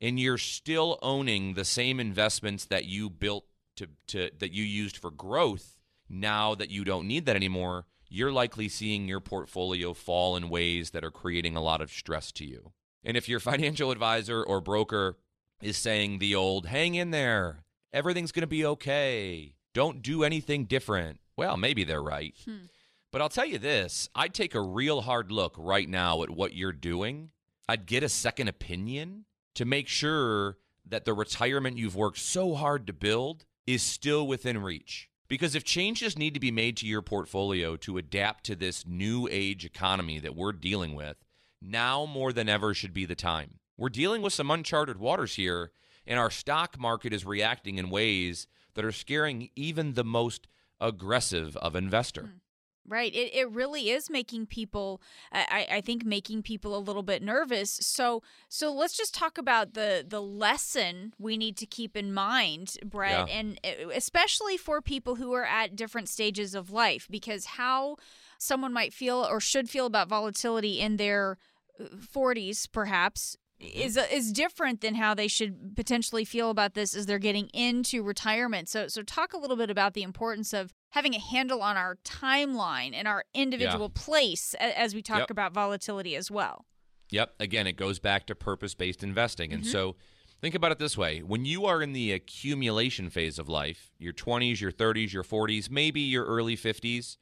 and 0.00 0.18
you're 0.18 0.38
still 0.38 0.98
owning 1.02 1.54
the 1.54 1.64
same 1.64 1.98
investments 1.98 2.64
that 2.66 2.84
you 2.84 3.10
built 3.10 3.44
to, 3.76 3.88
to 4.08 4.30
that 4.38 4.52
you 4.52 4.64
used 4.64 4.96
for 4.96 5.10
growth, 5.10 5.78
now 6.08 6.54
that 6.54 6.70
you 6.70 6.84
don't 6.84 7.06
need 7.06 7.26
that 7.26 7.36
anymore, 7.36 7.86
you're 8.08 8.32
likely 8.32 8.68
seeing 8.68 9.08
your 9.08 9.20
portfolio 9.20 9.94
fall 9.94 10.36
in 10.36 10.48
ways 10.48 10.90
that 10.90 11.04
are 11.04 11.10
creating 11.10 11.56
a 11.56 11.62
lot 11.62 11.80
of 11.80 11.90
stress 11.90 12.32
to 12.32 12.44
you. 12.44 12.72
And 13.04 13.16
if 13.16 13.28
your 13.28 13.40
financial 13.40 13.90
advisor 13.90 14.42
or 14.42 14.60
broker 14.60 15.16
is 15.62 15.76
saying 15.76 16.18
the 16.18 16.34
old 16.34 16.66
hang 16.66 16.94
in 16.94 17.10
there, 17.10 17.64
everything's 17.92 18.32
going 18.32 18.42
to 18.42 18.46
be 18.46 18.64
okay. 18.64 19.54
Don't 19.74 20.02
do 20.02 20.24
anything 20.24 20.64
different. 20.64 21.20
Well, 21.36 21.56
maybe 21.56 21.84
they're 21.84 22.02
right. 22.02 22.34
Hmm. 22.44 22.66
But 23.12 23.22
I'll 23.22 23.28
tell 23.28 23.46
you 23.46 23.58
this 23.58 24.08
I'd 24.14 24.34
take 24.34 24.54
a 24.54 24.60
real 24.60 25.02
hard 25.02 25.32
look 25.32 25.54
right 25.58 25.88
now 25.88 26.22
at 26.22 26.30
what 26.30 26.54
you're 26.54 26.72
doing. 26.72 27.30
I'd 27.68 27.86
get 27.86 28.02
a 28.02 28.08
second 28.08 28.48
opinion 28.48 29.24
to 29.54 29.64
make 29.64 29.88
sure 29.88 30.58
that 30.86 31.04
the 31.04 31.14
retirement 31.14 31.78
you've 31.78 31.96
worked 31.96 32.18
so 32.18 32.54
hard 32.54 32.86
to 32.86 32.92
build 32.92 33.44
is 33.66 33.82
still 33.82 34.26
within 34.26 34.58
reach. 34.62 35.08
Because 35.28 35.54
if 35.54 35.62
changes 35.62 36.18
need 36.18 36.34
to 36.34 36.40
be 36.40 36.50
made 36.50 36.76
to 36.78 36.86
your 36.86 37.02
portfolio 37.02 37.76
to 37.76 37.98
adapt 37.98 38.44
to 38.44 38.56
this 38.56 38.84
new 38.86 39.28
age 39.30 39.64
economy 39.64 40.18
that 40.18 40.34
we're 40.34 40.52
dealing 40.52 40.96
with, 40.96 41.16
now 41.62 42.04
more 42.06 42.32
than 42.32 42.48
ever 42.48 42.74
should 42.74 42.92
be 42.92 43.04
the 43.04 43.14
time. 43.14 43.60
We're 43.78 43.90
dealing 43.90 44.22
with 44.22 44.32
some 44.32 44.50
uncharted 44.50 44.98
waters 44.98 45.36
here, 45.36 45.70
and 46.10 46.18
our 46.18 46.28
stock 46.28 46.78
market 46.78 47.12
is 47.12 47.24
reacting 47.24 47.78
in 47.78 47.88
ways 47.88 48.48
that 48.74 48.84
are 48.84 48.92
scaring 48.92 49.48
even 49.54 49.94
the 49.94 50.04
most 50.04 50.48
aggressive 50.80 51.56
of 51.58 51.76
investor. 51.76 52.22
Mm. 52.22 52.30
Right. 52.88 53.14
It, 53.14 53.32
it 53.32 53.50
really 53.50 53.90
is 53.90 54.10
making 54.10 54.46
people, 54.46 55.00
I, 55.30 55.66
I 55.70 55.80
think, 55.80 56.04
making 56.04 56.42
people 56.42 56.76
a 56.76 56.80
little 56.80 57.04
bit 57.04 57.22
nervous. 57.22 57.70
So 57.70 58.20
so 58.48 58.72
let's 58.72 58.96
just 58.96 59.14
talk 59.14 59.38
about 59.38 59.74
the 59.74 60.04
the 60.04 60.20
lesson 60.20 61.14
we 61.16 61.36
need 61.36 61.56
to 61.58 61.66
keep 61.66 61.96
in 61.96 62.12
mind, 62.12 62.78
Brett, 62.84 63.28
yeah. 63.28 63.34
and 63.34 63.60
especially 63.94 64.56
for 64.56 64.82
people 64.82 65.16
who 65.16 65.32
are 65.34 65.44
at 65.44 65.76
different 65.76 66.08
stages 66.08 66.56
of 66.56 66.72
life, 66.72 67.06
because 67.08 67.44
how 67.44 67.96
someone 68.38 68.72
might 68.72 68.92
feel 68.92 69.24
or 69.24 69.38
should 69.38 69.70
feel 69.70 69.86
about 69.86 70.08
volatility 70.08 70.80
in 70.80 70.96
their 70.96 71.38
40s, 71.80 72.64
uh, 72.64 72.68
perhaps. 72.72 73.36
Is 73.60 73.96
is 73.96 74.32
different 74.32 74.80
than 74.80 74.94
how 74.94 75.14
they 75.14 75.28
should 75.28 75.76
potentially 75.76 76.24
feel 76.24 76.50
about 76.50 76.74
this 76.74 76.94
as 76.94 77.06
they're 77.06 77.18
getting 77.18 77.48
into 77.48 78.02
retirement. 78.02 78.68
So 78.68 78.88
so 78.88 79.02
talk 79.02 79.32
a 79.32 79.38
little 79.38 79.56
bit 79.56 79.70
about 79.70 79.94
the 79.94 80.02
importance 80.02 80.52
of 80.52 80.72
having 80.90 81.14
a 81.14 81.20
handle 81.20 81.62
on 81.62 81.76
our 81.76 81.96
timeline 82.04 82.92
and 82.94 83.06
our 83.06 83.24
individual 83.34 83.92
yeah. 83.94 84.02
place 84.02 84.54
as 84.54 84.94
we 84.94 85.02
talk 85.02 85.20
yep. 85.20 85.30
about 85.30 85.52
volatility 85.52 86.16
as 86.16 86.30
well. 86.30 86.64
Yep. 87.10 87.34
Again, 87.40 87.66
it 87.66 87.76
goes 87.76 87.98
back 87.98 88.26
to 88.26 88.34
purpose-based 88.34 89.02
investing. 89.02 89.52
And 89.52 89.62
mm-hmm. 89.62 89.72
so 89.72 89.96
think 90.40 90.54
about 90.54 90.72
it 90.72 90.78
this 90.78 90.96
way. 90.96 91.20
When 91.20 91.44
you 91.44 91.66
are 91.66 91.82
in 91.82 91.92
the 91.92 92.12
accumulation 92.12 93.10
phase 93.10 93.38
of 93.38 93.48
life, 93.48 93.90
your 93.98 94.12
20s, 94.12 94.60
your 94.60 94.72
30s, 94.72 95.12
your 95.12 95.24
40s, 95.24 95.70
maybe 95.70 96.00
your 96.00 96.24
early 96.24 96.56
50s, 96.56 97.16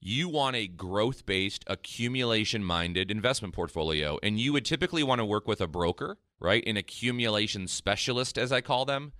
you 0.00 0.28
want 0.28 0.56
a 0.56 0.66
growth 0.66 1.26
based, 1.26 1.64
accumulation 1.66 2.64
minded 2.64 3.10
investment 3.10 3.54
portfolio. 3.54 4.18
And 4.22 4.40
you 4.40 4.52
would 4.52 4.64
typically 4.64 5.02
want 5.02 5.20
to 5.20 5.24
work 5.24 5.46
with 5.46 5.60
a 5.60 5.66
broker, 5.66 6.18
right? 6.40 6.66
An 6.66 6.76
accumulation 6.76 7.68
specialist, 7.68 8.38
as 8.38 8.50
I 8.50 8.62
call 8.62 8.84
them, 8.84 9.12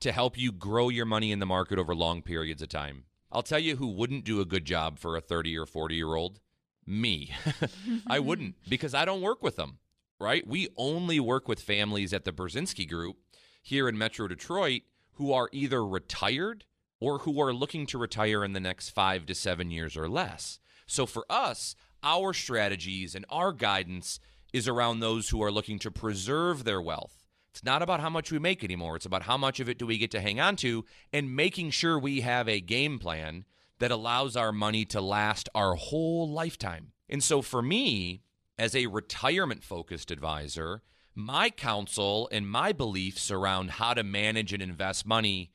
to 0.00 0.12
help 0.12 0.38
you 0.38 0.52
grow 0.52 0.88
your 0.88 1.06
money 1.06 1.32
in 1.32 1.40
the 1.40 1.46
market 1.46 1.78
over 1.78 1.94
long 1.94 2.22
periods 2.22 2.62
of 2.62 2.68
time. 2.68 3.04
I'll 3.32 3.42
tell 3.42 3.58
you 3.58 3.76
who 3.76 3.88
wouldn't 3.88 4.24
do 4.24 4.40
a 4.40 4.46
good 4.46 4.64
job 4.64 4.98
for 4.98 5.16
a 5.16 5.20
30 5.20 5.58
or 5.58 5.66
40 5.66 5.94
year 5.94 6.14
old 6.14 6.40
me. 6.86 7.34
I 8.06 8.20
wouldn't 8.20 8.54
because 8.68 8.94
I 8.94 9.04
don't 9.04 9.20
work 9.20 9.42
with 9.42 9.56
them, 9.56 9.78
right? 10.20 10.46
We 10.46 10.68
only 10.76 11.20
work 11.20 11.48
with 11.48 11.60
families 11.60 12.14
at 12.14 12.24
the 12.24 12.32
Brzezinski 12.32 12.88
Group 12.88 13.16
here 13.60 13.88
in 13.88 13.98
Metro 13.98 14.28
Detroit 14.28 14.82
who 15.18 15.32
are 15.32 15.48
either 15.52 15.84
retired 15.84 16.64
or 17.00 17.20
who 17.20 17.40
are 17.40 17.52
looking 17.52 17.86
to 17.86 17.98
retire 17.98 18.44
in 18.44 18.52
the 18.52 18.60
next 18.60 18.90
five 18.90 19.26
to 19.26 19.34
seven 19.34 19.70
years 19.70 19.96
or 19.96 20.08
less. 20.08 20.58
So 20.86 21.06
for 21.06 21.24
us, 21.30 21.74
our 22.02 22.32
strategies 22.32 23.14
and 23.14 23.24
our 23.28 23.52
guidance 23.52 24.20
is 24.52 24.66
around 24.66 25.00
those 25.00 25.28
who 25.28 25.42
are 25.42 25.52
looking 25.52 25.78
to 25.80 25.90
preserve 25.90 26.64
their 26.64 26.80
wealth. 26.80 27.24
It's 27.50 27.64
not 27.64 27.82
about 27.82 28.00
how 28.00 28.10
much 28.10 28.30
we 28.30 28.38
make 28.38 28.62
anymore. 28.62 28.96
It's 28.96 29.06
about 29.06 29.22
how 29.22 29.36
much 29.36 29.60
of 29.60 29.68
it 29.68 29.78
do 29.78 29.86
we 29.86 29.98
get 29.98 30.10
to 30.12 30.20
hang 30.20 30.40
on 30.40 30.56
to 30.56 30.84
and 31.12 31.34
making 31.34 31.70
sure 31.70 31.98
we 31.98 32.20
have 32.20 32.48
a 32.48 32.60
game 32.60 32.98
plan 32.98 33.44
that 33.78 33.90
allows 33.90 34.36
our 34.36 34.52
money 34.52 34.84
to 34.86 35.00
last 35.00 35.48
our 35.54 35.74
whole 35.74 36.28
lifetime. 36.28 36.92
And 37.08 37.22
so 37.22 37.42
for 37.42 37.62
me, 37.62 38.22
as 38.58 38.74
a 38.74 38.86
retirement 38.86 39.62
focused 39.62 40.10
advisor, 40.10 40.82
my 41.14 41.50
counsel 41.50 42.28
and 42.32 42.48
my 42.48 42.72
beliefs 42.72 43.30
around 43.30 43.72
how 43.72 43.94
to 43.94 44.02
manage 44.02 44.52
and 44.52 44.62
invest 44.62 45.06
money 45.06 45.50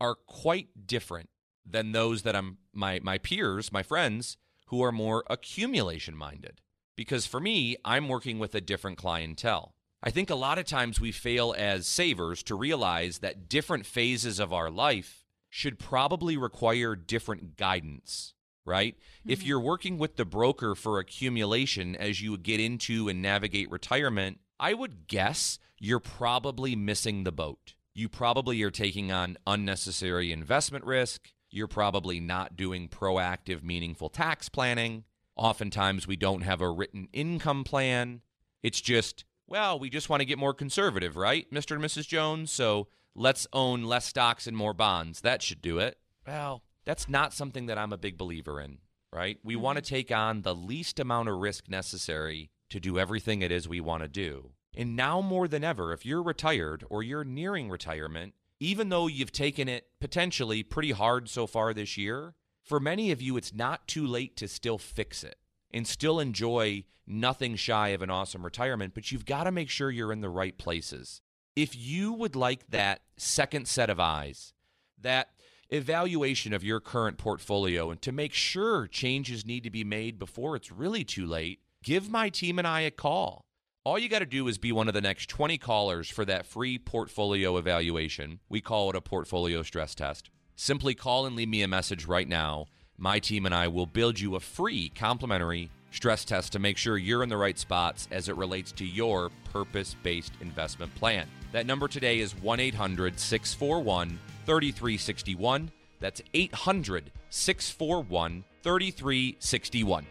are 0.00 0.14
quite 0.14 0.86
different 0.86 1.30
than 1.64 1.92
those 1.92 2.22
that 2.22 2.36
I'm 2.36 2.58
my 2.72 3.00
my 3.02 3.18
peers, 3.18 3.72
my 3.72 3.82
friends 3.82 4.36
who 4.66 4.82
are 4.82 4.92
more 4.92 5.24
accumulation 5.28 6.16
minded. 6.16 6.60
Because 6.96 7.26
for 7.26 7.40
me, 7.40 7.76
I'm 7.84 8.08
working 8.08 8.38
with 8.38 8.54
a 8.54 8.60
different 8.60 8.98
clientele. 8.98 9.74
I 10.02 10.10
think 10.10 10.30
a 10.30 10.34
lot 10.34 10.58
of 10.58 10.66
times 10.66 11.00
we 11.00 11.10
fail 11.12 11.54
as 11.56 11.86
savers 11.86 12.42
to 12.44 12.54
realize 12.54 13.18
that 13.18 13.48
different 13.48 13.86
phases 13.86 14.38
of 14.38 14.52
our 14.52 14.70
life 14.70 15.24
should 15.48 15.78
probably 15.78 16.36
require 16.36 16.94
different 16.94 17.56
guidance, 17.56 18.34
right? 18.64 18.94
Mm-hmm. 18.96 19.30
If 19.30 19.44
you're 19.44 19.60
working 19.60 19.98
with 19.98 20.16
the 20.16 20.24
broker 20.24 20.74
for 20.74 20.98
accumulation 20.98 21.96
as 21.96 22.20
you 22.20 22.36
get 22.36 22.60
into 22.60 23.08
and 23.08 23.22
navigate 23.22 23.70
retirement, 23.70 24.38
I 24.60 24.74
would 24.74 25.08
guess 25.08 25.58
you're 25.78 26.00
probably 26.00 26.76
missing 26.76 27.24
the 27.24 27.32
boat 27.32 27.74
you 27.94 28.08
probably 28.08 28.62
are 28.62 28.70
taking 28.70 29.10
on 29.10 29.36
unnecessary 29.46 30.32
investment 30.32 30.84
risk. 30.84 31.32
You're 31.50 31.66
probably 31.66 32.20
not 32.20 32.56
doing 32.56 32.88
proactive, 32.88 33.62
meaningful 33.62 34.08
tax 34.08 34.48
planning. 34.48 35.04
Oftentimes, 35.36 36.06
we 36.06 36.16
don't 36.16 36.42
have 36.42 36.60
a 36.60 36.70
written 36.70 37.08
income 37.12 37.64
plan. 37.64 38.22
It's 38.62 38.80
just, 38.80 39.24
well, 39.46 39.78
we 39.78 39.88
just 39.88 40.08
want 40.08 40.20
to 40.20 40.26
get 40.26 40.38
more 40.38 40.54
conservative, 40.54 41.16
right, 41.16 41.50
Mr. 41.52 41.76
and 41.76 41.84
Mrs. 41.84 42.06
Jones? 42.06 42.50
So 42.50 42.88
let's 43.14 43.46
own 43.52 43.84
less 43.84 44.04
stocks 44.04 44.46
and 44.46 44.56
more 44.56 44.74
bonds. 44.74 45.20
That 45.20 45.42
should 45.42 45.62
do 45.62 45.78
it. 45.78 45.98
Well, 46.26 46.62
that's 46.84 47.08
not 47.08 47.32
something 47.32 47.66
that 47.66 47.78
I'm 47.78 47.92
a 47.92 47.98
big 47.98 48.18
believer 48.18 48.60
in, 48.60 48.78
right? 49.12 49.38
We 49.42 49.54
mm-hmm. 49.54 49.62
want 49.62 49.76
to 49.76 49.82
take 49.82 50.10
on 50.10 50.42
the 50.42 50.54
least 50.54 50.98
amount 50.98 51.28
of 51.28 51.38
risk 51.38 51.68
necessary 51.68 52.50
to 52.70 52.80
do 52.80 52.98
everything 52.98 53.42
it 53.42 53.52
is 53.52 53.68
we 53.68 53.80
want 53.80 54.02
to 54.02 54.08
do. 54.08 54.50
And 54.78 54.94
now 54.94 55.20
more 55.20 55.48
than 55.48 55.64
ever, 55.64 55.92
if 55.92 56.06
you're 56.06 56.22
retired 56.22 56.84
or 56.88 57.02
you're 57.02 57.24
nearing 57.24 57.68
retirement, 57.68 58.34
even 58.60 58.90
though 58.90 59.08
you've 59.08 59.32
taken 59.32 59.68
it 59.68 59.88
potentially 60.00 60.62
pretty 60.62 60.92
hard 60.92 61.28
so 61.28 61.48
far 61.48 61.74
this 61.74 61.96
year, 61.96 62.34
for 62.62 62.78
many 62.78 63.10
of 63.10 63.20
you, 63.20 63.36
it's 63.36 63.52
not 63.52 63.88
too 63.88 64.06
late 64.06 64.36
to 64.36 64.46
still 64.46 64.78
fix 64.78 65.24
it 65.24 65.36
and 65.72 65.84
still 65.84 66.20
enjoy 66.20 66.84
nothing 67.08 67.56
shy 67.56 67.88
of 67.88 68.02
an 68.02 68.10
awesome 68.10 68.44
retirement, 68.44 68.94
but 68.94 69.10
you've 69.10 69.26
got 69.26 69.44
to 69.44 69.50
make 69.50 69.68
sure 69.68 69.90
you're 69.90 70.12
in 70.12 70.20
the 70.20 70.28
right 70.28 70.56
places. 70.56 71.22
If 71.56 71.76
you 71.76 72.12
would 72.12 72.36
like 72.36 72.70
that 72.70 73.00
second 73.16 73.66
set 73.66 73.90
of 73.90 73.98
eyes, 73.98 74.52
that 75.00 75.30
evaluation 75.70 76.52
of 76.52 76.62
your 76.62 76.78
current 76.78 77.18
portfolio, 77.18 77.90
and 77.90 78.00
to 78.02 78.12
make 78.12 78.32
sure 78.32 78.86
changes 78.86 79.44
need 79.44 79.64
to 79.64 79.70
be 79.70 79.82
made 79.82 80.20
before 80.20 80.54
it's 80.54 80.70
really 80.70 81.02
too 81.02 81.26
late, 81.26 81.58
give 81.82 82.08
my 82.08 82.28
team 82.28 82.60
and 82.60 82.68
I 82.68 82.82
a 82.82 82.92
call. 82.92 83.47
All 83.88 83.98
you 83.98 84.10
got 84.10 84.18
to 84.18 84.26
do 84.26 84.46
is 84.48 84.58
be 84.58 84.70
one 84.70 84.86
of 84.88 84.92
the 84.92 85.00
next 85.00 85.30
20 85.30 85.56
callers 85.56 86.10
for 86.10 86.22
that 86.26 86.44
free 86.44 86.76
portfolio 86.76 87.56
evaluation. 87.56 88.38
We 88.50 88.60
call 88.60 88.90
it 88.90 88.96
a 88.96 89.00
portfolio 89.00 89.62
stress 89.62 89.94
test. 89.94 90.28
Simply 90.56 90.94
call 90.94 91.24
and 91.24 91.34
leave 91.34 91.48
me 91.48 91.62
a 91.62 91.68
message 91.68 92.04
right 92.04 92.28
now. 92.28 92.66
My 92.98 93.18
team 93.18 93.46
and 93.46 93.54
I 93.54 93.68
will 93.68 93.86
build 93.86 94.20
you 94.20 94.34
a 94.34 94.40
free 94.40 94.90
complimentary 94.90 95.70
stress 95.90 96.26
test 96.26 96.52
to 96.52 96.58
make 96.58 96.76
sure 96.76 96.98
you're 96.98 97.22
in 97.22 97.30
the 97.30 97.38
right 97.38 97.58
spots 97.58 98.08
as 98.10 98.28
it 98.28 98.36
relates 98.36 98.72
to 98.72 98.84
your 98.84 99.30
purpose 99.54 99.96
based 100.02 100.34
investment 100.42 100.94
plan. 100.94 101.26
That 101.52 101.64
number 101.64 101.88
today 101.88 102.18
is 102.18 102.36
1 102.42 102.60
800 102.60 103.18
641 103.18 104.18
3361. 104.44 105.70
That's 105.98 106.20
800 106.34 107.10
641 107.30 108.44
3361. 108.62 110.06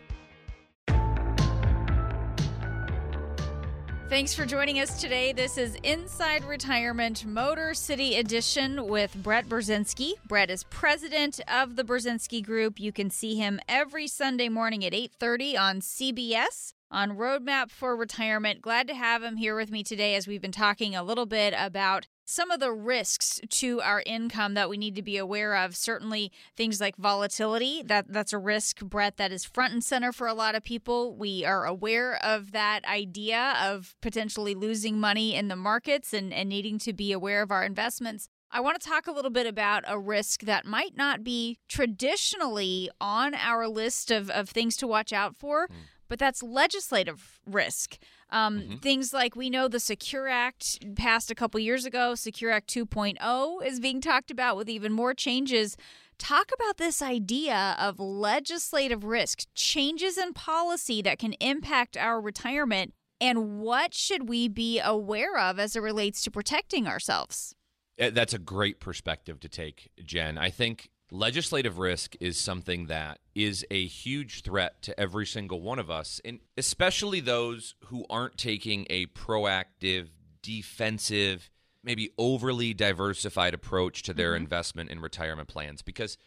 Thanks 4.09 4.33
for 4.33 4.45
joining 4.45 4.79
us 4.79 5.01
today. 5.01 5.33
This 5.33 5.57
is 5.57 5.75
Inside 5.83 6.45
Retirement 6.45 7.25
Motor 7.25 7.73
City 7.73 8.15
Edition 8.15 8.87
with 8.87 9.13
Brett 9.21 9.49
Brzezinski. 9.49 10.13
Brett 10.25 10.49
is 10.49 10.63
president 10.63 11.41
of 11.45 11.75
the 11.75 11.83
Brzezinski 11.83 12.41
Group. 12.41 12.79
You 12.79 12.93
can 12.93 13.09
see 13.09 13.35
him 13.35 13.59
every 13.67 14.07
Sunday 14.07 14.47
morning 14.47 14.85
at 14.85 14.93
8:30 14.93 15.57
on 15.57 15.81
CBS 15.81 16.73
on 16.89 17.17
Roadmap 17.17 17.69
for 17.69 17.97
Retirement. 17.97 18.61
Glad 18.61 18.87
to 18.87 18.95
have 18.95 19.23
him 19.23 19.35
here 19.35 19.57
with 19.57 19.71
me 19.71 19.83
today 19.83 20.15
as 20.15 20.25
we've 20.25 20.41
been 20.41 20.53
talking 20.53 20.95
a 20.95 21.03
little 21.03 21.25
bit 21.25 21.53
about 21.57 22.07
some 22.29 22.51
of 22.51 22.59
the 22.59 22.73
risks 22.73 23.39
to 23.49 23.79
our 23.81 24.03
income 24.05 24.53
that 24.53 24.69
we 24.69 24.77
need 24.77 24.95
to 24.95 25.01
be 25.01 25.15
aware 25.15 25.55
of 25.55 25.77
certainly 25.77 26.29
things 26.57 26.81
like 26.81 26.97
volatility 26.97 27.81
that 27.85 28.05
that's 28.09 28.33
a 28.33 28.37
risk 28.37 28.81
brett 28.81 29.15
that 29.15 29.31
is 29.31 29.45
front 29.45 29.73
and 29.73 29.83
center 29.83 30.11
for 30.11 30.27
a 30.27 30.33
lot 30.33 30.53
of 30.53 30.61
people 30.61 31.15
we 31.15 31.45
are 31.45 31.65
aware 31.65 32.23
of 32.23 32.51
that 32.51 32.83
idea 32.85 33.55
of 33.61 33.95
potentially 34.01 34.53
losing 34.53 34.99
money 34.99 35.35
in 35.35 35.47
the 35.47 35.55
markets 35.55 36.13
and, 36.13 36.33
and 36.33 36.49
needing 36.49 36.77
to 36.77 36.91
be 36.91 37.13
aware 37.13 37.41
of 37.41 37.49
our 37.49 37.63
investments 37.63 38.27
I 38.49 38.61
want 38.61 38.79
to 38.79 38.87
talk 38.89 39.07
a 39.07 39.11
little 39.11 39.31
bit 39.31 39.45
about 39.45 39.83
a 39.87 39.99
risk 39.99 40.43
that 40.43 40.65
might 40.65 40.95
not 40.95 41.21
be 41.21 41.57
traditionally 41.67 42.89
on 43.01 43.35
our 43.35 43.67
list 43.67 44.09
of, 44.09 44.29
of 44.29 44.49
things 44.49 44.77
to 44.77 44.87
watch 44.87 45.11
out 45.11 45.35
for, 45.35 45.67
mm. 45.67 45.73
But 46.07 46.19
that's 46.19 46.43
legislative 46.43 47.39
risk. 47.45 47.97
Um, 48.29 48.59
mm-hmm. 48.59 48.75
Things 48.77 49.13
like 49.13 49.35
we 49.35 49.49
know 49.49 49.67
the 49.67 49.79
Secure 49.79 50.27
Act 50.27 50.95
passed 50.95 51.31
a 51.31 51.35
couple 51.35 51.59
years 51.59 51.85
ago. 51.85 52.15
Secure 52.15 52.51
Act 52.51 52.69
2.0 52.73 53.65
is 53.65 53.79
being 53.79 54.01
talked 54.01 54.31
about 54.31 54.57
with 54.57 54.69
even 54.69 54.91
more 54.91 55.13
changes 55.13 55.77
Talk 56.17 56.49
about 56.51 56.77
this 56.77 57.01
idea 57.01 57.75
of 57.79 57.99
legislative 57.99 59.03
risk, 59.03 59.43
changes 59.53 60.17
in 60.17 60.33
policy 60.33 61.01
that 61.03 61.19
can 61.19 61.33
impact 61.33 61.95
our 61.95 62.19
retirement, 62.19 62.93
and 63.21 63.59
what 63.59 63.93
should 63.93 64.27
we 64.27 64.47
be 64.47 64.79
aware 64.79 65.37
of 65.37 65.59
as 65.59 65.75
it 65.75 65.81
relates 65.81 66.21
to 66.23 66.31
protecting 66.31 66.87
ourselves? 66.87 67.53
Eh, 67.99 68.09
that's 68.09 68.33
a 68.33 68.39
great 68.39 68.79
perspective 68.79 69.39
to 69.41 69.49
take, 69.49 69.91
Jen. 70.03 70.39
I 70.39 70.49
think 70.49 70.89
legislative 71.11 71.79
risk 71.79 72.15
is 72.19 72.37
something 72.37 72.87
that 72.87 73.19
is 73.35 73.65
a 73.71 73.85
huge 73.85 74.41
threat 74.41 74.81
to 74.83 74.99
every 74.99 75.25
single 75.25 75.61
one 75.61 75.79
of 75.79 75.89
us, 75.89 76.19
and 76.25 76.39
especially 76.57 77.19
those 77.19 77.75
who 77.85 78.05
aren't 78.09 78.37
taking 78.37 78.85
a 78.89 79.05
proactive, 79.07 80.09
defensive, 80.41 81.49
maybe 81.83 82.11
overly 82.17 82.73
diversified 82.73 83.53
approach 83.53 84.03
to 84.03 84.13
their 84.13 84.33
mm-hmm. 84.33 84.43
investment 84.43 84.91
and 84.91 85.01
retirement 85.01 85.47
plans 85.47 85.81
because 85.81 86.17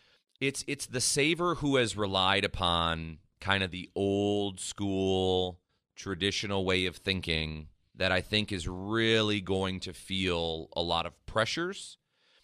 it's 0.41 0.65
it's 0.67 0.87
the 0.87 1.01
saver 1.01 1.57
who 1.57 1.77
has 1.77 1.97
relied 1.97 2.45
upon 2.45 3.19
kind 3.41 3.63
of 3.63 3.71
the 3.71 3.91
old 3.95 4.59
school 4.61 5.61
traditional 5.97 6.65
way 6.65 6.87
of 6.87 6.97
thinking 6.97 7.69
that 7.95 8.11
I 8.11 8.23
think 8.23 8.51
is 8.51 8.67
really 8.67 9.43
going 9.43 9.81
to 9.81 9.93
feel 9.93 10.69
a 10.75 10.81
lot 10.81 11.05
of 11.05 11.27
pressures 11.27 11.99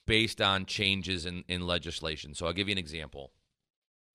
based 0.06 0.40
on 0.40 0.66
changes 0.66 1.26
in, 1.26 1.44
in 1.48 1.66
legislation. 1.66 2.34
So 2.34 2.46
I'll 2.46 2.52
give 2.52 2.68
you 2.68 2.72
an 2.72 2.78
example. 2.78 3.32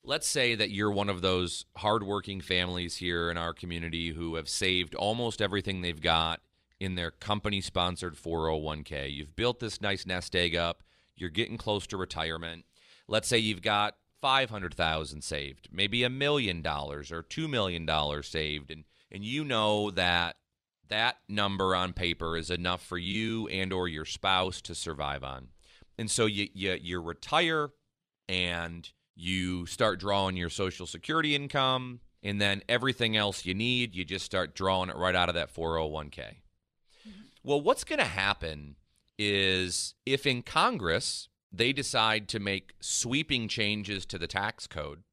Let's 0.04 0.28
say 0.28 0.56
that 0.56 0.72
you're 0.72 0.92
one 0.92 1.10
of 1.10 1.22
those 1.22 1.66
hardworking 1.78 2.42
families 2.42 2.98
here 2.98 3.30
in 3.30 3.38
our 3.38 3.54
community 3.54 4.12
who 4.12 4.36
have 4.36 4.50
saved 4.50 4.96
almost 4.96 5.42
everything 5.42 5.82
they've 5.82 6.02
got 6.02 6.42
in 6.80 6.96
their 6.96 7.12
company 7.12 7.62
sponsored 7.62 8.16
401k. 8.16 9.14
You've 9.14 9.36
built 9.36 9.60
this 9.60 9.82
nice 9.82 10.08
nest 10.08 10.36
egg 10.36 10.56
up, 10.56 10.84
you're 11.16 11.30
getting 11.30 11.58
close 11.58 11.86
to 11.88 11.98
retirement. 11.98 12.66
Let's 13.08 13.28
say 13.28 13.38
you've 13.38 13.62
got 13.62 13.96
500,000 14.22 15.24
saved, 15.24 15.70
maybe 15.72 16.04
a 16.04 16.10
million 16.10 16.64
dollars 16.64 17.12
or 17.12 17.22
2 17.22 17.48
million 17.48 17.86
dollars 17.86 18.28
saved 18.28 18.72
and 18.72 18.86
and 19.12 19.26
you 19.26 19.44
know 19.44 19.92
that 19.92 20.38
that 20.88 21.18
number 21.28 21.76
on 21.76 21.94
paper 21.94 22.38
is 22.38 22.50
enough 22.50 22.84
for 22.84 22.98
you 22.98 23.48
and 23.48 23.72
or 23.74 23.88
your 23.88 24.06
spouse 24.06 24.62
to 24.62 24.76
survive 24.76 25.24
on. 25.24 25.50
And 26.02 26.10
so 26.10 26.26
you 26.26 26.50
you 26.56 26.80
you 26.82 27.00
retire 27.00 27.70
and 28.28 28.90
you 29.16 29.68
start 29.68 30.00
drawing 30.00 30.36
your 30.36 30.50
social 30.50 30.88
security 30.88 31.36
income 31.36 32.00
and 32.24 32.42
then 32.42 32.64
everything 32.68 33.16
else 33.16 33.46
you 33.46 33.54
need, 33.54 33.96
you 33.96 34.04
just 34.04 34.26
start 34.26 34.56
drawing 34.56 34.90
it 34.90 34.96
right 34.96 35.14
out 35.14 35.30
of 35.30 35.36
that 35.36 35.54
401k. 35.54 36.16
Mm-hmm. 36.18 37.22
Well, 37.44 37.62
what's 37.62 37.84
going 37.84 38.00
to 38.00 38.06
happen 38.06 38.78
is 39.20 39.94
if 40.04 40.26
in 40.26 40.42
Congress 40.42 41.30
they 41.52 41.72
decide 41.72 42.28
to 42.30 42.40
make 42.40 42.74
sweeping 42.80 43.48
changes 43.48 44.04
to 44.08 44.18
the 44.18 44.28
tax 44.28 44.66
code 44.66 45.04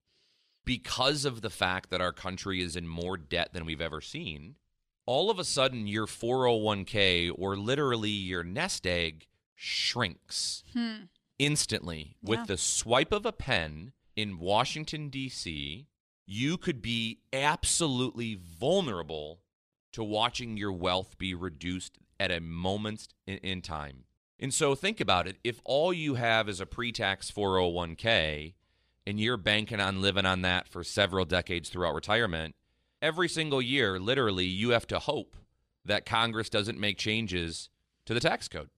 because 0.65 1.27
of 1.27 1.43
the 1.43 1.51
fact 1.51 1.91
that 1.91 2.01
our 2.01 2.13
country 2.15 2.63
is 2.63 2.77
in 2.77 2.89
more 2.89 3.19
debt 3.19 3.51
than 3.53 3.67
we've 3.67 3.83
ever 3.83 4.01
seen, 4.01 4.55
all 5.05 5.31
of 5.31 5.39
a 5.39 5.45
sudden 5.45 5.87
your 5.87 6.07
401k 6.07 7.31
or 7.35 7.59
literally 7.59 8.09
your 8.09 8.43
nest 8.43 8.87
egg 8.87 9.27
shrinks 9.61 10.63
hmm. 10.73 11.07
instantly 11.39 12.17
yeah. 12.23 12.31
with 12.31 12.47
the 12.47 12.57
swipe 12.57 13.13
of 13.13 13.27
a 13.27 13.33
pen 13.33 13.93
in 14.15 14.39
Washington, 14.39 15.09
D.C. 15.09 15.89
You 16.27 16.57
could 16.57 16.81
be 16.81 17.19
absolutely 17.33 18.37
vulnerable 18.37 19.41
to 19.93 20.05
watching 20.05 20.57
your 20.57 20.73
wealth 20.73 21.19
be 21.19 21.35
reduced 21.35 21.99
at 22.21 22.31
a 22.31 22.41
moment 22.41 23.09
in, 23.27 23.39
in 23.39 23.63
time. 23.63 24.05
And 24.39 24.55
so 24.55 24.77
think 24.77 25.01
about 25.01 25.27
it. 25.27 25.39
If 25.43 25.61
all 25.65 25.93
you 25.93 26.15
have 26.15 26.49
is 26.49 26.61
a 26.61 26.67
pre 26.67 26.93
tax 26.93 27.31
401k 27.31 28.55
and 29.07 29.19
you're 29.19 29.37
banking 29.37 29.81
on 29.81 30.01
living 30.01 30.27
on 30.27 30.43
that 30.43 30.69
for 30.69 30.85
several 30.85 31.25
decades 31.25 31.69
throughout 31.69 31.95
retirement, 31.95 32.55
every 33.03 33.29
single 33.29 33.61
year, 33.61 33.99
literally, 33.99 34.45
you 34.45 34.71
have 34.71 34.87
to 34.87 35.01
hope 35.01 35.35
that 35.85 36.07
Congress 36.07 36.49
doesn't 36.49 36.79
make 36.79 36.99
changes 36.99 37.71
to 38.07 38.15
the 38.15 38.21
tax 38.21 38.47
code 38.47 38.69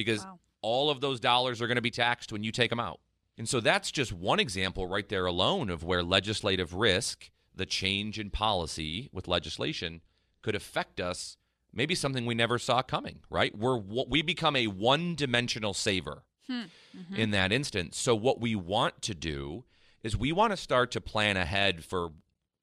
because 0.00 0.24
wow. 0.24 0.38
all 0.62 0.90
of 0.90 1.00
those 1.00 1.20
dollars 1.20 1.60
are 1.60 1.66
going 1.66 1.76
to 1.76 1.82
be 1.82 1.90
taxed 1.90 2.32
when 2.32 2.42
you 2.42 2.52
take 2.52 2.70
them 2.70 2.80
out. 2.80 3.00
And 3.38 3.48
so 3.48 3.60
that's 3.60 3.90
just 3.90 4.12
one 4.12 4.40
example 4.40 4.86
right 4.86 5.08
there 5.08 5.26
alone 5.26 5.70
of 5.70 5.82
where 5.84 6.02
legislative 6.02 6.74
risk, 6.74 7.30
the 7.54 7.66
change 7.66 8.18
in 8.18 8.30
policy 8.30 9.08
with 9.12 9.28
legislation, 9.28 10.02
could 10.42 10.54
affect 10.54 11.00
us 11.00 11.36
maybe 11.72 11.94
something 11.94 12.26
we 12.26 12.34
never 12.34 12.58
saw 12.58 12.82
coming, 12.82 13.20
right? 13.30 13.56
We're 13.56 13.78
we 13.78 14.22
become 14.22 14.56
a 14.56 14.66
one-dimensional 14.66 15.74
saver 15.74 16.24
hmm. 16.46 16.62
mm-hmm. 16.96 17.14
in 17.14 17.30
that 17.30 17.52
instance. 17.52 17.98
So 17.98 18.14
what 18.14 18.40
we 18.40 18.54
want 18.54 19.02
to 19.02 19.14
do 19.14 19.64
is 20.02 20.16
we 20.16 20.32
want 20.32 20.52
to 20.52 20.56
start 20.56 20.90
to 20.92 21.00
plan 21.00 21.36
ahead 21.36 21.84
for 21.84 22.10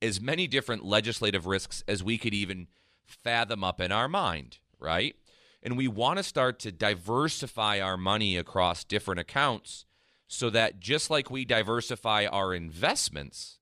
as 0.01 0.21
many 0.21 0.47
different 0.47 0.85
legislative 0.85 1.45
risks 1.45 1.83
as 1.87 2.03
we 2.03 2.17
could 2.17 2.33
even 2.33 2.67
fathom 3.05 3.63
up 3.63 3.79
in 3.81 3.91
our 3.91 4.07
mind, 4.07 4.59
right? 4.79 5.15
And 5.63 5.77
we 5.77 5.87
want 5.87 6.17
to 6.17 6.23
start 6.23 6.59
to 6.59 6.71
diversify 6.71 7.79
our 7.79 7.97
money 7.97 8.37
across 8.37 8.83
different 8.83 9.19
accounts 9.19 9.85
so 10.27 10.49
that 10.49 10.79
just 10.79 11.09
like 11.09 11.31
we 11.31 11.45
diversify 11.45 12.25
our 12.25 12.53
investments, 12.53 13.59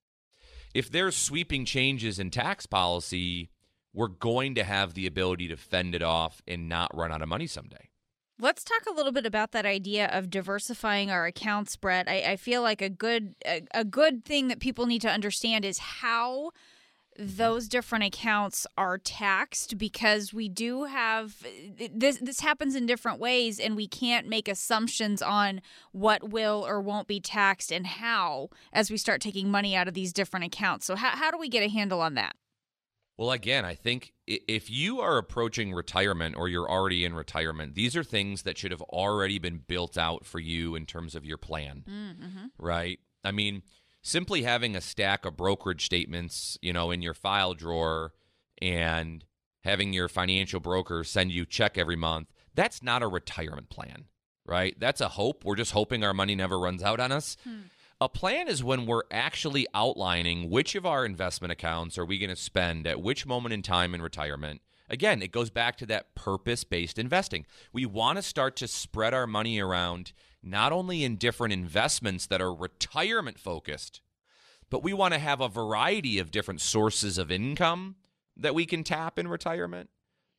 if 0.74 0.92
there's 0.92 1.16
sweeping 1.16 1.64
changes 1.64 2.20
in 2.20 2.32
tax 2.32 2.66
policy, 2.66 3.50
we're 3.94 4.08
going 4.10 4.56
to 4.56 4.64
have 4.64 4.94
the 4.94 5.08
ability 5.08 5.48
to 5.48 5.56
fend 5.56 5.96
it 5.96 6.04
off 6.04 6.42
and 6.48 6.68
not 6.68 6.96
run 6.96 7.12
out 7.12 7.22
of 7.22 7.30
money 7.30 7.48
someday. 7.48 7.90
Let's 8.38 8.66
talk 8.66 8.82
a 8.86 8.94
little 8.94 9.14
bit 9.14 9.26
about 9.26 9.54
that 9.54 9.66
idea 9.66 10.08
of 10.08 10.30
diversifying 10.30 11.10
our 11.10 11.26
accounts, 11.26 11.78
Brett. 11.78 12.10
I, 12.10 12.32
I 12.32 12.36
feel 12.36 12.62
like 12.62 12.82
a 12.82 12.90
good 12.90 13.36
a, 13.46 13.62
a 13.74 13.86
good 13.86 14.26
thing 14.26 14.50
that 14.50 14.60
people 14.60 14.86
need 14.86 15.02
to 15.04 15.10
understand 15.10 15.64
is 15.64 15.78
how 15.78 16.52
those 17.17 17.67
different 17.67 18.04
accounts 18.04 18.67
are 18.78 18.97
taxed 18.97 19.78
because 19.78 20.34
we 20.34 20.49
do 20.49 20.84
have 20.84 21.45
this 21.93 22.17
this 22.17 22.41
happens 22.41 22.75
in 22.75 22.86
different 22.86 23.19
ways 23.19 23.60
and 23.60 23.75
we 23.75 23.88
can't 23.88 24.28
make 24.28 24.47
assumptions 24.47 25.21
on 25.21 25.62
what 25.91 26.30
will 26.30 26.65
or 26.67 26.82
won't 26.82 27.08
be 27.08 27.19
taxed 27.19 27.71
and 27.71 27.88
how 27.88 28.49
as 28.73 28.91
we 28.91 28.97
start 28.97 29.21
taking 29.21 29.49
money 29.49 29.75
out 29.75 29.88
of 29.88 29.93
these 29.93 30.12
different 30.12 30.45
accounts. 30.45 30.86
So 30.86 30.95
how 30.95 31.12
how 31.12 31.32
do 31.32 31.38
we 31.38 31.49
get 31.49 31.63
a 31.63 31.69
handle 31.69 32.01
on 32.01 32.15
that? 32.15 32.36
Well, 33.17 33.32
again, 33.32 33.63
I 33.63 33.75
think 33.75 34.12
if 34.28 34.69
you 34.69 34.99
are 34.99 35.17
approaching 35.17 35.73
retirement 35.73 36.36
or 36.36 36.49
you're 36.49 36.69
already 36.69 37.06
in 37.06 37.13
retirement, 37.13 37.73
these 37.73 37.95
are 37.95 38.04
things 38.04 38.41
that 38.41 38.58
should 38.58 38.71
have 38.71 38.82
already 38.82 39.39
been 39.39 39.62
built 39.65 39.97
out 39.97 40.25
for 40.25 40.39
you 40.39 40.75
in 40.75 40.86
terms 40.86 41.15
of 41.15 41.23
your 41.23 41.38
plan, 41.38 41.86
mm-hmm. 41.89 42.47
right? 42.60 42.99
I 43.23 43.32
mean, 43.32 43.63
simply 44.06 44.44
having 44.44 44.76
a 44.76 44.82
stack 44.82 45.26
of 45.26 45.36
brokerage 45.36 45.84
statements, 45.84 46.60
you 46.62 46.72
know, 46.72 46.91
in 46.91 47.02
your 47.02 47.15
file 47.15 47.56
drawer 47.56 48.13
and 48.62 49.26
having 49.63 49.94
your 49.94 50.08
financial 50.08 50.60
broker 50.60 51.04
send 51.04 51.32
you 51.32 51.44
check 51.44 51.76
every 51.76 51.96
month, 51.96 52.32
that's 52.54 52.84
not 52.84 53.02
a 53.02 53.08
retirement 53.08 53.68
plan, 53.70 54.06
right? 54.46 54.80
That's 54.80 55.02
a 55.02 55.10
hope. 55.10 55.44
We're 55.44 55.56
just 55.56 55.72
hoping 55.72 56.04
our 56.04 56.13
money 56.13 56.36
never 56.36 56.60
runs 56.60 56.84
out 56.84 57.00
on 57.00 57.12
us. 57.12 57.36
Hmm. 57.44 57.62
A 58.00 58.08
plan 58.08 58.48
is 58.48 58.63
when 58.63 58.86
we're 58.86 59.04
actually 59.10 59.65
outlining 59.74 60.52
which 60.52 60.76
of 60.76 60.86
our 60.86 61.04
investment 61.04 61.52
accounts 61.52 61.98
are 61.98 62.06
we 62.06 62.20
going 62.20 62.30
to 62.30 62.36
spend 62.36 62.86
at 62.86 63.02
which 63.02 63.26
moment 63.26 63.54
in 63.54 63.63
time 63.63 63.96
in 63.96 64.04
retirement. 64.04 64.62
Again, 64.88 65.24
it 65.24 65.32
goes 65.32 65.50
back 65.50 65.78
to 65.78 65.86
that 65.88 66.13
purpose 66.13 66.63
based 66.63 67.00
investing. 67.00 67.48
We 67.74 67.88
want 67.88 68.18
to 68.18 68.22
start 68.22 68.56
to 68.58 68.68
spread 68.68 69.15
our 69.15 69.26
money 69.26 69.60
around 69.60 70.13
not 70.46 70.72
only 70.72 71.04
in 71.04 71.16
different 71.16 71.54
investments 71.54 72.28
that 72.28 72.42
are 72.42 72.54
retirement 72.54 73.40
focused, 73.40 74.02
but 74.70 74.84
we 74.84 74.94
want 74.94 75.14
to 75.14 75.20
have 75.20 75.42
a 75.42 75.50
variety 75.50 76.20
of 76.20 76.32
different 76.32 76.62
sources 76.62 77.18
of 77.18 77.32
income 77.32 77.96
that 78.38 78.56
we 78.56 78.66
can 78.66 78.84
tap 78.84 79.18
in 79.18 79.28
retirement, 79.28 79.90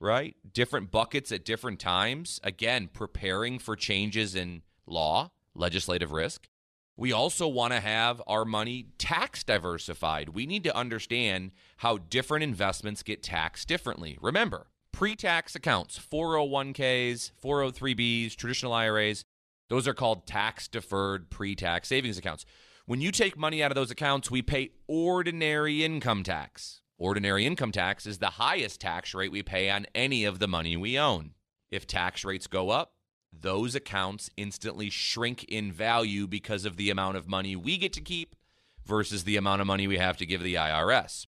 right? 0.01 0.37
Different 0.53 0.91
buckets 0.91 1.33
at 1.33 1.45
different 1.45 1.81
times. 1.81 2.41
Again, 2.45 2.89
preparing 2.93 3.59
for 3.59 3.77
changes 3.77 4.35
in 4.35 4.63
law, 4.87 5.31
legislative 5.55 6.13
risk. 6.13 6.49
We 6.97 7.13
also 7.13 7.47
want 7.47 7.75
to 7.75 7.81
have 7.81 8.23
our 8.27 8.45
money 8.45 8.87
tax 8.97 9.45
diversified. 9.45 10.31
We 10.31 10.47
need 10.47 10.65
to 10.65 10.77
understand 10.77 11.51
how 11.79 11.99
different 11.99 12.43
investments 12.43 13.03
get 13.03 13.23
taxed 13.23 13.69
differently. 13.69 14.17
Remember, 14.21 14.69
pre 14.93 15.15
tax 15.15 15.55
accounts, 15.55 15.99
401ks, 15.99 17.33
403bs, 17.43 18.35
traditional 18.35 18.73
IRAs, 18.73 19.27
those 19.69 19.89
are 19.89 19.95
called 19.95 20.27
tax 20.27 20.69
deferred 20.69 21.31
pre 21.31 21.55
tax 21.55 21.89
savings 21.89 22.19
accounts. 22.19 22.45
When 22.87 23.01
you 23.01 23.11
take 23.11 23.37
money 23.37 23.63
out 23.63 23.71
of 23.71 23.75
those 23.75 23.91
accounts, 23.91 24.31
we 24.31 24.43
pay 24.43 24.71
ordinary 24.87 25.85
income 25.85 26.23
tax. 26.23 26.81
Ordinary 26.99 27.45
income 27.45 27.73
tax 27.73 28.07
is 28.07 28.19
the 28.19 28.31
highest 28.31 28.81
tax 28.81 29.13
rate 29.13 29.33
we 29.33 29.43
pay 29.43 29.69
on 29.69 29.87
any 29.95 30.25
of 30.25 30.39
the 30.39 30.49
money 30.49 30.77
we 30.77 30.99
own. 30.99 31.33
If 31.71 31.87
tax 31.87 32.25
rates 32.25 32.47
go 32.47 32.71
up, 32.71 32.93
those 33.33 33.75
accounts 33.75 34.31
instantly 34.37 34.89
shrink 34.89 35.45
in 35.45 35.73
value 35.73 36.27
because 36.27 36.65
of 36.65 36.77
the 36.77 36.91
amount 36.91 37.17
of 37.17 37.29
money 37.29 37.57
we 37.57 37.77
get 37.77 37.93
to 37.95 38.01
keep 38.01 38.35
versus 38.87 39.25
the 39.25 39.37
amount 39.37 39.61
of 39.61 39.67
money 39.67 39.87
we 39.87 39.99
have 39.99 40.17
to 40.19 40.27
give 40.27 40.43
the 40.43 40.55
IRS. 40.55 41.27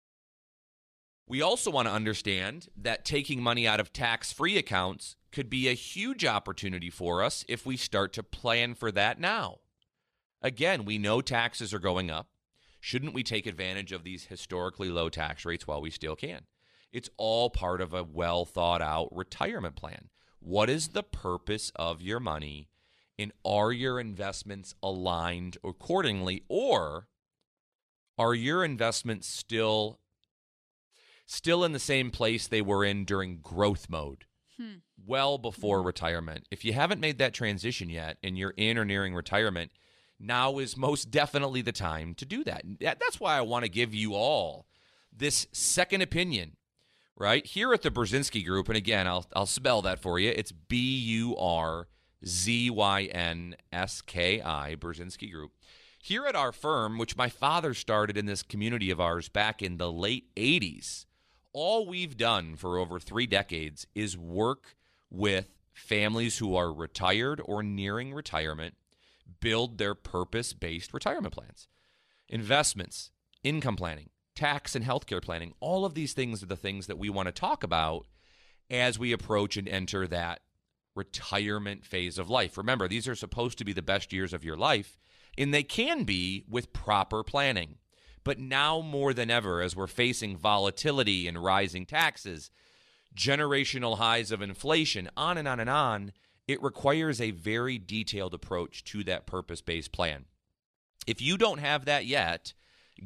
We 1.27 1.43
also 1.43 1.71
want 1.71 1.89
to 1.89 1.95
understand 1.95 2.69
that 2.77 3.05
taking 3.05 3.43
money 3.43 3.67
out 3.67 3.81
of 3.81 3.93
tax 3.93 4.33
free 4.33 4.57
accounts 4.57 5.17
could 5.37 5.51
be 5.51 5.69
a 5.69 5.75
huge 5.75 6.25
opportunity 6.25 6.89
for 6.89 7.23
us 7.23 7.45
if 7.47 7.67
we 7.67 7.77
start 7.77 8.11
to 8.15 8.23
plan 8.23 8.75
for 8.75 8.91
that 8.91 9.21
now. 9.21 9.59
Again, 10.41 10.87
we 10.87 10.97
know 10.97 11.21
taxes 11.21 11.75
are 11.75 11.79
going 11.79 12.11
up. 12.11 12.29
Shouldn't 12.81 13.13
we 13.13 13.23
take 13.23 13.45
advantage 13.45 13.93
of 13.93 14.03
these 14.03 14.25
historically 14.25 14.89
low 14.89 15.11
tax 15.11 15.45
rates 15.45 15.67
while 15.67 15.83
we 15.83 15.91
still 15.91 16.17
can? 16.17 16.47
It's 16.91 17.11
all 17.19 17.51
part 17.51 17.83
of 17.83 17.93
a 17.93 18.03
well 18.03 18.47
thought 18.47 18.81
out 18.81 19.15
retirement 19.15 19.77
plan. 19.77 20.09
What 20.41 20.71
is 20.71 20.89
the 20.89 21.03
purpose 21.03 21.71
of 21.77 22.01
your 22.01 22.19
money? 22.19 22.71
And 23.19 23.31
are 23.45 23.73
your 23.73 24.01
investments 24.01 24.75
aligned 24.83 25.59
accordingly? 25.63 26.45
Or 26.49 27.09
are 28.17 28.35
your 28.35 28.65
investments 28.65 29.29
still 29.29 30.01
still 31.27 31.63
in 31.63 31.73
the 31.73 31.79
same 31.79 32.11
place 32.11 32.47
they 32.47 32.63
were 32.63 32.87
in 32.87 33.05
during 33.05 33.41
growth 33.43 33.91
mode? 33.91 34.25
Hmm. 34.59 34.77
Well 35.05 35.39
before 35.39 35.83
retirement. 35.83 36.47
If 36.51 36.65
you 36.65 36.73
haven't 36.73 37.01
made 37.01 37.19
that 37.19 37.35
transition 37.35 37.91
yet 37.91 38.17
and 38.23 38.39
you're 38.39 38.55
in 38.57 38.79
or 38.79 38.85
nearing 38.85 39.15
retirement, 39.15 39.71
now 40.19 40.59
is 40.59 40.77
most 40.77 41.11
definitely 41.11 41.63
the 41.63 41.73
time 41.73 42.15
to 42.15 42.25
do 42.25 42.43
that. 42.45 42.65
That's 42.81 43.21
why 43.21 43.37
I 43.37 43.43
want 43.43 43.65
to 43.65 43.71
give 43.71 43.95
you 43.95 44.15
all 44.15 44.67
this 45.15 45.47
second 45.53 46.03
opinion, 46.03 46.57
right? 47.17 47.45
Here 47.45 47.73
at 47.73 47.83
the 47.83 47.91
Burzynski 47.91 48.45
Group, 48.45 48.69
and 48.69 48.77
again, 48.77 49.07
I'll, 49.07 49.27
I'll 49.35 49.47
spell 49.47 49.83
that 49.83 50.01
for 50.01 50.19
you. 50.19 50.33
It's 50.35 50.53
B 50.53 50.77
U 50.79 51.37
R 51.37 51.89
Z 52.25 52.71
Y 52.71 53.03
N 53.05 53.57
S 53.73 54.01
K 54.01 54.41
I, 54.41 54.77
Burzynski 54.77 55.31
Group. 55.31 55.53
Here 56.03 56.25
at 56.27 56.37
our 56.37 56.53
firm, 56.53 56.99
which 56.99 57.17
my 57.17 57.29
father 57.29 57.75
started 57.75 58.17
in 58.17 58.27
this 58.27 58.43
community 58.43 58.91
of 58.91 59.01
ours 59.01 59.29
back 59.29 59.61
in 59.61 59.77
the 59.77 59.91
late 59.91 60.35
80s, 60.37 61.05
all 61.57 61.87
we've 61.87 62.19
done 62.19 62.55
for 62.55 62.77
over 62.77 63.01
three 63.01 63.27
decades 63.27 63.87
is 63.95 64.15
work 64.15 64.77
with 65.09 65.57
families 65.73 66.37
who 66.37 66.55
are 66.55 66.71
retired 66.71 67.41
or 67.43 67.63
nearing 67.63 68.13
retirement 68.13 68.75
build 69.41 69.79
their 69.79 69.95
purpose 69.95 70.53
based 70.53 70.93
retirement 70.93 71.33
plans. 71.33 71.67
Investments, 72.29 73.11
income 73.43 73.75
planning, 73.75 74.11
tax 74.35 74.77
and 74.77 74.85
healthcare 74.85 75.23
planning, 75.23 75.55
all 75.59 75.87
of 75.87 75.95
these 75.95 76.13
things 76.13 76.43
are 76.43 76.47
the 76.47 76.57
things 76.57 76.89
that 76.89 76.99
we 76.99 77.09
want 77.09 77.27
to 77.27 77.33
talk 77.33 77.65
about 77.65 78.07
as 78.69 78.99
we 78.99 79.13
approach 79.13 79.57
and 79.57 79.67
enter 79.67 80.07
that 80.07 80.41
retirement 80.95 81.87
phase 81.87 82.19
of 82.19 82.29
life. 82.29 82.59
Remember, 82.59 82.87
these 82.87 83.09
are 83.09 83.15
supposed 83.15 83.57
to 83.57 83.65
be 83.65 83.73
the 83.73 83.81
best 83.81 84.13
years 84.13 84.35
of 84.35 84.45
your 84.45 84.59
life, 84.59 84.99
and 85.39 85.55
they 85.55 85.63
can 85.63 86.05
be 86.05 86.45
with 86.51 86.75
proper 86.75 87.23
planning. 87.23 87.77
But 88.27 88.39
now 88.41 88.81
more 88.81 89.15
than 89.15 89.31
ever, 89.31 89.63
as 89.63 89.77
we're 89.77 89.87
facing 89.87 90.37
volatility 90.37 91.29
and 91.29 91.45
rising 91.45 91.87
taxes, 91.87 92.51
generational 93.15 93.99
highs 93.99 94.33
of 94.33 94.43
inflation, 94.43 95.09
on 95.17 95.39
and 95.39 95.47
on 95.47 95.61
and 95.61 95.71
on, 95.71 96.11
it 96.49 96.61
requires 96.61 97.21
a 97.21 97.31
very 97.31 97.79
detailed 97.79 98.35
approach 98.35 98.83
to 98.87 99.05
that 99.05 99.27
purpose 99.27 99.61
based 99.61 99.93
plan. 99.93 100.25
If 101.07 101.23
you 101.23 101.39
don't 101.39 101.61
have 101.61 101.85
that 101.85 102.05
yet, 102.05 102.53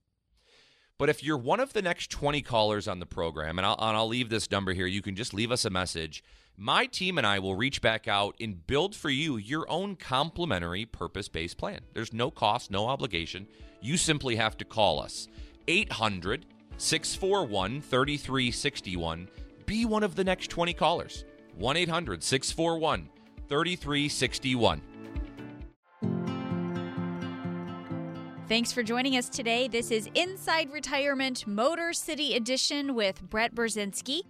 But 0.98 1.10
if 1.10 1.24
you're 1.24 1.38
one 1.38 1.60
of 1.60 1.74
the 1.74 1.84
next 1.84 2.10
20 2.10 2.42
callers 2.42 2.88
on 2.88 2.98
the 2.98 3.06
program, 3.06 3.60
and 3.60 3.68
I'll, 3.68 3.78
and 3.78 3.96
I'll 3.96 4.08
leave 4.08 4.30
this 4.30 4.50
number 4.50 4.74
here, 4.74 4.88
you 4.88 5.04
can 5.04 5.16
just 5.16 5.32
leave 5.32 5.52
us 5.52 5.64
a 5.64 5.70
message. 5.70 6.24
My 6.64 6.86
team 6.86 7.18
and 7.18 7.26
I 7.26 7.40
will 7.40 7.56
reach 7.56 7.82
back 7.82 8.08
out 8.08 8.36
and 8.40 8.68
build 8.68 8.96
for 8.96 9.10
you 9.10 9.38
your 9.38 9.68
own 9.68 9.96
complimentary 9.96 10.86
purpose 10.86 11.28
based 11.28 11.58
plan. 11.58 11.80
There's 11.96 12.14
no 12.14 12.30
cost, 12.30 12.70
no 12.70 12.86
obligation. 12.86 13.48
You 13.82 13.98
simply 13.98 14.36
have 14.36 14.56
to 14.58 14.66
call 14.66 15.02
us. 15.02 15.28
800 15.68 16.46
641 16.78 17.82
3361. 17.82 19.28
Be 19.66 19.86
one 19.86 20.04
of 20.04 20.14
the 20.14 20.24
next 20.24 20.52
20 20.52 20.72
callers. 20.76 21.26
1 21.56 21.78
800 21.78 22.22
641 22.22 23.10
3361. 23.50 24.82
Thanks 28.48 28.72
for 28.72 28.84
joining 28.84 29.18
us 29.18 29.30
today. 29.30 29.68
This 29.68 29.90
is 29.90 30.08
Inside 30.14 30.72
Retirement 30.72 31.48
Motor 31.48 31.92
City 31.92 32.36
Edition 32.36 32.94
with 32.94 33.28
Brett 33.28 33.56
Burzynski. 33.56 34.22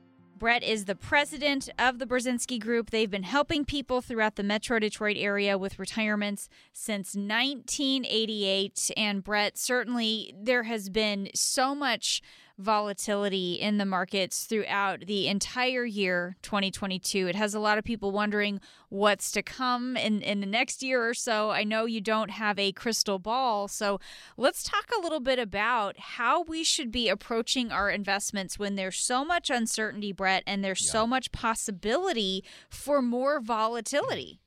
Brett 0.41 0.63
is 0.63 0.86
the 0.86 0.95
president 0.95 1.69
of 1.77 1.99
the 1.99 2.08
Burzynski 2.08 2.60
Group. 2.60 2.89
They've 2.89 3.12
been 3.12 3.21
helping 3.21 3.63
people 3.63 4.01
throughout 4.01 4.38
the 4.38 4.43
Metro 4.43 4.80
Detroit 4.80 5.15
area 5.19 5.56
with 5.56 5.77
retirements 5.77 6.49
since 6.73 7.13
1988. 7.13 8.89
And 8.97 9.23
Brett, 9.23 9.60
certainly 9.60 10.34
there 10.36 10.63
has 10.63 10.89
been 10.89 11.30
so 11.36 11.75
much 11.75 12.23
volatility 12.57 13.53
in 13.53 13.77
the 13.77 13.85
markets 13.85 14.45
throughout 14.45 15.07
the 15.07 15.27
entire 15.27 15.85
year 15.85 16.35
2022. 16.41 17.27
It 17.27 17.35
has 17.35 17.53
a 17.53 17.59
lot 17.59 17.77
of 17.77 17.83
people 17.83 18.11
wondering 18.11 18.61
what's 18.89 19.31
to 19.31 19.41
come 19.41 19.95
in, 19.97 20.21
in 20.21 20.39
the 20.39 20.45
next 20.45 20.83
year 20.83 21.07
or 21.07 21.13
so. 21.13 21.49
I 21.49 21.63
know 21.63 21.85
you 21.85 22.01
don't 22.01 22.31
have 22.31 22.59
a 22.59 22.71
crystal 22.71 23.19
ball. 23.19 23.67
So 23.67 23.99
let's 24.37 24.63
talk 24.63 24.89
a 24.95 25.01
little 25.01 25.19
bit 25.19 25.39
about 25.39 25.97
how 25.97 26.43
we 26.43 26.63
should 26.63 26.91
be 26.91 27.09
approaching 27.09 27.71
our 27.71 27.89
investments 27.89 28.59
when 28.59 28.75
there's 28.75 28.97
so 28.97 29.23
much 29.23 29.49
uncertainty, 29.49 30.11
Brett, 30.11 30.43
and 30.45 30.63
there's 30.63 30.85
yeah. 30.85 30.91
so 30.91 31.07
much 31.07 31.31
possibility 31.31 32.43
for 32.69 33.01
more 33.01 33.39
volatility. 33.39 34.41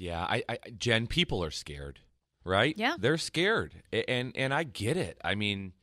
Yeah, 0.00 0.22
I, 0.22 0.42
I 0.48 0.58
Jen, 0.78 1.06
people 1.06 1.44
are 1.44 1.50
scared, 1.50 2.00
right? 2.42 2.74
Yeah. 2.76 2.94
They're 2.98 3.18
scared. 3.18 3.82
And 4.08 4.32
and 4.34 4.54
I 4.54 4.62
get 4.62 4.96
it. 4.96 5.18
I 5.22 5.34
mean, 5.34 5.74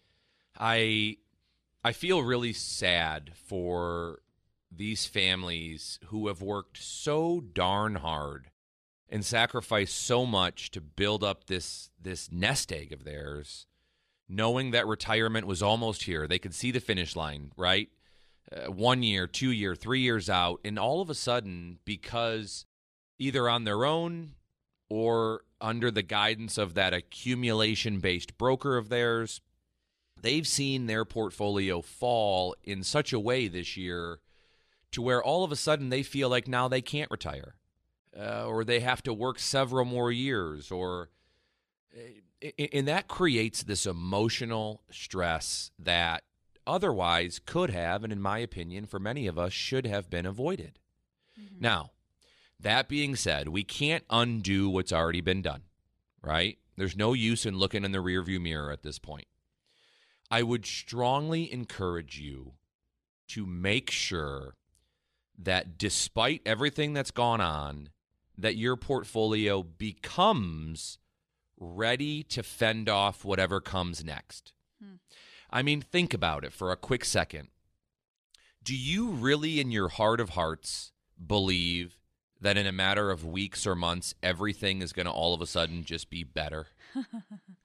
I 0.60 1.18
I 1.88 1.94
feel 1.94 2.22
really 2.22 2.52
sad 2.52 3.32
for 3.46 4.20
these 4.70 5.06
families 5.06 6.00
who 6.08 6.28
have 6.28 6.42
worked 6.42 6.84
so 6.84 7.40
darn 7.40 7.96
hard 7.96 8.52
and 9.08 9.24
sacrificed 9.24 9.98
so 9.98 10.26
much 10.26 10.70
to 10.72 10.82
build 10.82 11.24
up 11.24 11.46
this 11.46 11.90
this 11.98 12.30
nest 12.30 12.74
egg 12.74 12.92
of 12.92 13.06
theirs 13.06 13.68
knowing 14.28 14.72
that 14.72 14.86
retirement 14.86 15.48
was 15.48 15.64
almost 15.64 16.04
here. 16.04 16.28
They 16.28 16.40
could 16.40 16.54
see 16.54 16.72
the 16.72 16.82
finish 16.82 17.16
line 17.16 17.54
right? 17.56 17.88
Uh, 18.52 18.70
one 18.70 19.02
year 19.02 19.26
two 19.26 19.52
year 19.52 19.74
three 19.74 20.02
years 20.02 20.30
out 20.30 20.60
and 20.66 20.78
all 20.78 21.00
of 21.00 21.10
a 21.10 21.16
sudden 21.16 21.80
because 21.86 22.66
either 23.18 23.48
on 23.48 23.64
their 23.64 23.86
own 23.86 24.34
or 24.90 25.46
under 25.62 25.90
the 25.90 26.04
guidance 26.04 26.58
of 26.58 26.74
that 26.74 26.94
accumulation 26.94 28.00
based 28.00 28.38
broker 28.38 28.76
of 28.76 28.90
theirs 28.90 29.40
they've 30.22 30.48
seen 30.48 30.88
their 30.88 31.06
portfolio 31.06 31.82
fall 31.82 32.56
in 32.64 32.84
such 32.84 33.14
a 33.14 33.20
way 33.20 33.48
this 33.48 33.78
year 33.78 34.20
to 34.92 35.02
where 35.02 35.24
all 35.24 35.44
of 35.44 35.52
a 35.52 35.56
sudden 35.56 35.90
they 35.90 36.04
feel 36.04 36.30
like 36.30 36.48
now 36.48 36.68
they 36.68 36.82
can't 36.82 37.12
retire 37.12 37.56
uh, 38.18 38.46
or 38.46 38.64
they 38.64 38.80
have 38.80 39.04
to 39.04 39.14
work 39.14 39.40
several 39.40 39.86
more 39.86 40.12
years 40.12 40.72
or 40.72 41.10
uh, 41.96 42.50
and 42.72 42.88
that 42.88 43.08
creates 43.08 43.64
this 43.64 43.86
emotional 43.86 44.82
stress 44.92 45.72
that 45.80 46.24
otherwise 46.66 47.40
could 47.46 47.70
have 47.70 48.04
and 48.04 48.14
in 48.14 48.22
my 48.22 48.40
opinion 48.40 48.86
for 48.86 49.00
many 49.00 49.28
of 49.28 49.40
us 49.40 49.54
should 49.54 49.86
have 49.88 50.10
been 50.10 50.26
avoided. 50.26 50.80
Mm-hmm. 51.40 51.62
now 51.62 51.92
that 52.60 52.88
being 52.88 53.16
said 53.16 53.48
we 53.48 53.64
can't 53.64 54.04
undo 54.10 54.70
what's 54.70 54.92
already 54.94 55.22
been 55.22 55.42
done 55.42 55.64
right? 56.24 56.58
There's 56.76 56.98
no 56.98 57.14
use 57.14 57.46
in 57.46 57.58
looking 57.58 57.84
in 57.84 57.92
the 57.92 58.00
rearview 58.00 58.42
mirror 58.42 58.72
at 58.72 58.84
this 58.84 59.00
point 59.00 59.28
I 60.30 60.44
would 60.44 60.66
strongly 60.66 61.52
encourage 61.52 62.20
you 62.20 62.54
to 63.30 63.46
make 63.46 63.90
sure 63.90 64.56
that 65.38 65.78
despite 65.78 66.42
everything 66.46 66.94
that's 66.94 67.12
gone 67.12 67.42
on, 67.42 67.90
that 68.38 68.56
your 68.56 68.76
portfolio 68.76 69.64
becomes 69.64 71.00
ready 71.60 72.24
to 72.24 72.44
fend 72.44 72.90
off 72.90 73.26
whatever 73.26 73.60
comes 73.60 74.04
next. 74.04 74.54
Hmm. 74.82 74.96
I 75.50 75.62
mean, 75.62 75.82
think 75.82 76.14
about 76.14 76.44
it 76.44 76.54
for 76.54 76.72
a 76.72 76.78
quick 76.78 77.06
second. 77.06 77.50
Do 78.64 78.76
you 78.76 79.10
really, 79.10 79.60
in 79.60 79.72
your 79.72 79.90
heart 79.90 80.20
of 80.20 80.32
hearts, 80.32 80.92
believe 81.26 81.98
that 82.40 82.58
in 82.58 82.68
a 82.68 82.72
matter 82.72 83.10
of 83.10 83.26
weeks 83.26 83.66
or 83.66 83.76
months, 83.76 84.14
everything 84.22 84.82
is 84.82 84.94
going 84.94 85.06
to 85.06 85.12
all 85.12 85.34
of 85.34 85.42
a 85.42 85.48
sudden 85.48 85.84
just 85.84 86.10
be 86.10 86.24
better? 86.24 86.68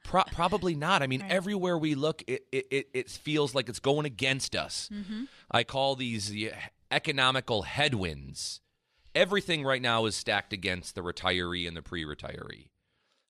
Pro- 0.04 0.24
probably 0.24 0.74
not. 0.74 1.02
I 1.02 1.06
mean, 1.06 1.22
right. 1.22 1.30
everywhere 1.30 1.78
we 1.78 1.94
look, 1.94 2.22
it, 2.26 2.46
it, 2.52 2.88
it 2.92 3.10
feels 3.10 3.54
like 3.54 3.68
it's 3.68 3.80
going 3.80 4.06
against 4.06 4.54
us. 4.54 4.88
Mm-hmm. 4.92 5.24
I 5.50 5.64
call 5.64 5.96
these 5.96 6.34
economical 6.90 7.62
headwinds. 7.62 8.60
Everything 9.14 9.64
right 9.64 9.82
now 9.82 10.06
is 10.06 10.14
stacked 10.16 10.52
against 10.52 10.94
the 10.94 11.02
retiree 11.02 11.66
and 11.66 11.76
the 11.76 11.82
pre 11.82 12.04
retiree. 12.04 12.68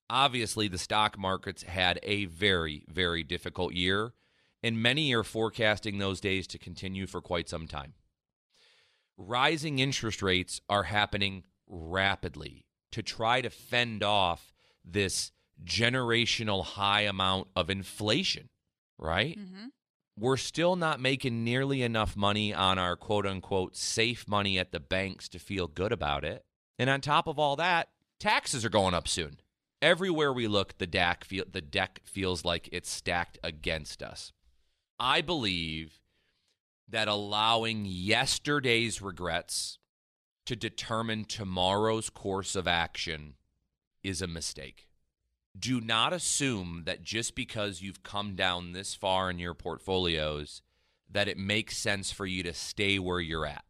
Obviously, 0.09 0.67
the 0.67 0.77
stock 0.77 1.17
markets 1.17 1.63
had 1.63 1.99
a 2.03 2.25
very, 2.25 2.85
very 2.87 3.23
difficult 3.23 3.73
year, 3.73 4.13
and 4.61 4.81
many 4.81 5.13
are 5.13 5.23
forecasting 5.23 5.97
those 5.97 6.21
days 6.21 6.45
to 6.47 6.59
continue 6.59 7.07
for 7.07 7.21
quite 7.21 7.49
some 7.49 7.67
time. 7.67 7.93
Rising 9.17 9.79
interest 9.79 10.21
rates 10.21 10.61
are 10.69 10.83
happening 10.83 11.43
rapidly 11.67 12.65
to 12.91 13.01
try 13.01 13.41
to 13.41 13.49
fend 13.49 14.03
off 14.03 14.53
this 14.85 15.31
generational 15.65 16.63
high 16.63 17.01
amount 17.01 17.47
of 17.55 17.69
inflation, 17.69 18.49
right? 18.97 19.37
Mm-hmm. 19.37 19.67
we're 20.17 20.37
still 20.37 20.75
not 20.75 20.99
making 20.99 21.43
nearly 21.43 21.81
enough 21.81 22.15
money 22.15 22.53
on 22.53 22.77
our 22.77 22.95
quote 22.95 23.25
unquote 23.25 23.75
safe 23.75 24.27
money 24.27 24.59
at 24.59 24.71
the 24.71 24.79
banks 24.79 25.27
to 25.29 25.39
feel 25.39 25.67
good 25.67 25.91
about 25.91 26.23
it. 26.23 26.45
And 26.77 26.89
on 26.89 27.01
top 27.01 27.27
of 27.27 27.39
all 27.39 27.55
that, 27.55 27.89
taxes 28.19 28.63
are 28.65 28.69
going 28.69 28.93
up 28.93 29.07
soon. 29.07 29.39
Everywhere 29.81 30.31
we 30.31 30.47
look, 30.47 30.77
the 30.77 30.87
deck, 30.87 31.25
feel, 31.25 31.45
the 31.51 31.61
deck 31.61 32.01
feels 32.05 32.45
like 32.45 32.69
it's 32.71 32.89
stacked 32.89 33.37
against 33.43 34.01
us. 34.01 34.31
I 34.99 35.21
believe 35.21 35.99
that 36.87 37.07
allowing 37.07 37.85
yesterday's 37.85 39.01
regrets 39.01 39.79
to 40.45 40.55
determine 40.55 41.25
tomorrow's 41.25 42.09
course 42.09 42.55
of 42.55 42.67
action 42.67 43.33
is 44.03 44.21
a 44.21 44.27
mistake. 44.27 44.87
Do 45.57 45.79
not 45.79 46.13
assume 46.13 46.83
that 46.85 47.03
just 47.03 47.35
because 47.35 47.81
you've 47.81 48.03
come 48.03 48.35
down 48.35 48.71
this 48.71 48.95
far 48.95 49.29
in 49.29 49.39
your 49.39 49.53
portfolios 49.53 50.61
that 51.09 51.27
it 51.27 51.37
makes 51.37 51.77
sense 51.77 52.11
for 52.11 52.25
you 52.25 52.43
to 52.43 52.53
stay 52.53 52.97
where 52.97 53.19
you're 53.19 53.45
at. 53.45 53.63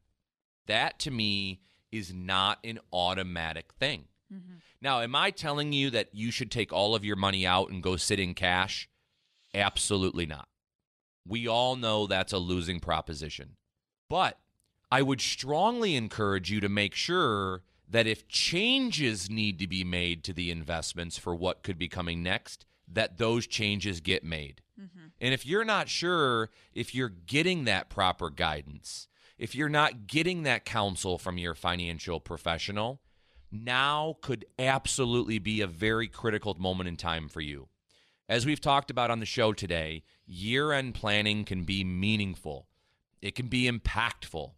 That 0.66 0.98
to 1.00 1.12
me 1.12 1.60
is 1.92 2.14
not 2.14 2.60
an 2.64 2.80
automatic 2.92 3.74
thing. 3.74 4.06
Mm-hmm. 4.34 4.54
Now, 4.82 5.02
am 5.02 5.16
I 5.16 5.32
telling 5.32 5.74
you 5.74 5.90
that 5.92 6.10
you 6.14 6.32
should 6.32 6.52
take 6.52 6.74
all 6.74 6.96
of 6.96 7.06
your 7.06 7.16
money 7.16 7.46
out 7.46 7.70
and 7.70 7.84
go 7.84 7.98
sit 7.98 8.20
in 8.20 8.34
cash? 8.34 8.90
Absolutely 9.54 10.26
not. 10.26 10.48
We 11.28 11.48
all 11.48 11.76
know 11.76 12.08
that's 12.08 12.34
a 12.34 12.38
losing 12.38 12.80
proposition. 12.80 13.58
But 14.10 14.40
I 14.92 15.02
would 15.02 15.22
strongly 15.22 15.96
encourage 15.96 16.52
you 16.52 16.60
to 16.62 16.70
make 16.70 16.96
sure 16.96 17.64
that 17.94 18.08
if 18.08 18.28
changes 18.28 19.30
need 19.30 19.60
to 19.60 19.68
be 19.68 19.84
made 19.84 20.24
to 20.24 20.34
the 20.34 20.50
investments 20.50 21.20
for 21.20 21.36
what 21.36 21.62
could 21.62 21.78
be 21.78 21.88
coming 21.88 22.24
next, 22.24 22.66
that 22.92 23.20
those 23.20 23.46
changes 23.46 24.02
get 24.02 24.24
made. 24.24 24.64
Mm-hmm. 24.82 25.06
And 25.22 25.32
if 25.32 25.46
you're 25.46 25.64
not 25.64 25.90
sure 25.90 26.50
if 26.74 26.96
you're 26.96 27.14
getting 27.28 27.66
that 27.66 27.90
proper 27.92 28.32
guidance, 28.32 29.08
if 29.38 29.54
you're 29.54 29.70
not 29.70 30.08
getting 30.08 30.42
that 30.42 30.66
counsel 30.66 31.20
from 31.20 31.38
your 31.38 31.54
financial 31.54 32.20
professional, 32.20 33.00
now 33.52 34.18
could 34.22 34.44
absolutely 34.58 35.38
be 35.38 35.62
a 35.62 35.68
very 35.68 36.08
critical 36.08 36.56
moment 36.56 36.90
in 36.90 36.98
time 36.98 37.30
for 37.30 37.42
you. 37.42 37.68
As 38.28 38.44
we've 38.44 38.60
talked 38.60 38.90
about 38.90 39.12
on 39.12 39.20
the 39.20 39.28
show 39.28 39.54
today, 39.54 40.02
year 40.26 40.72
end 40.72 40.96
planning 40.96 41.46
can 41.46 41.64
be 41.64 41.84
meaningful, 41.84 42.66
it 43.22 43.36
can 43.36 43.50
be 43.50 43.70
impactful. 43.70 44.54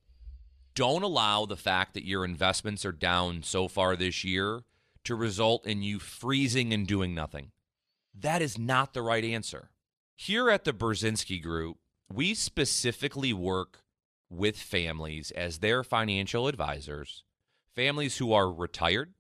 Don't 0.76 1.04
allow 1.04 1.46
the 1.46 1.56
fact 1.56 1.94
that 1.94 2.06
your 2.06 2.26
investments 2.26 2.86
are 2.86 2.92
down 2.92 3.44
so 3.44 3.70
far 3.70 3.96
this 3.96 4.26
year 4.26 4.64
to 5.06 5.16
result 5.16 5.66
in 5.66 5.82
you 5.82 6.00
freezing 6.00 6.74
and 6.74 6.86
doing 6.86 7.16
nothing. 7.16 7.52
That 8.14 8.42
is 8.42 8.58
not 8.58 8.94
the 8.94 9.02
right 9.02 9.24
answer. 9.24 9.70
Here 10.18 10.50
at 10.50 10.66
the 10.66 10.74
Burzynski 10.74 11.42
Group, 11.42 11.78
we 12.12 12.34
specifically 12.34 13.32
work 13.32 13.84
with 14.30 14.58
families 14.58 15.32
as 15.32 15.60
their 15.60 15.84
financial 15.84 16.48
advisors, 16.48 17.24
families 17.74 18.18
who 18.18 18.34
are 18.34 18.52
retired 18.52 19.14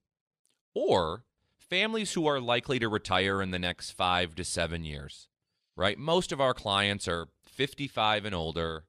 or 0.74 1.24
families 1.58 2.14
who 2.14 2.28
are 2.28 2.40
likely 2.40 2.80
to 2.80 2.90
retire 2.90 3.42
in 3.42 3.52
the 3.52 3.60
next 3.60 3.92
five 3.92 4.36
to 4.36 4.44
seven 4.44 4.84
years, 4.84 5.30
right? 5.76 5.98
Most 5.98 6.32
of 6.32 6.42
our 6.42 6.54
clients 6.54 7.08
are 7.08 7.28
55 7.46 8.26
and 8.26 8.36
older, 8.36 8.86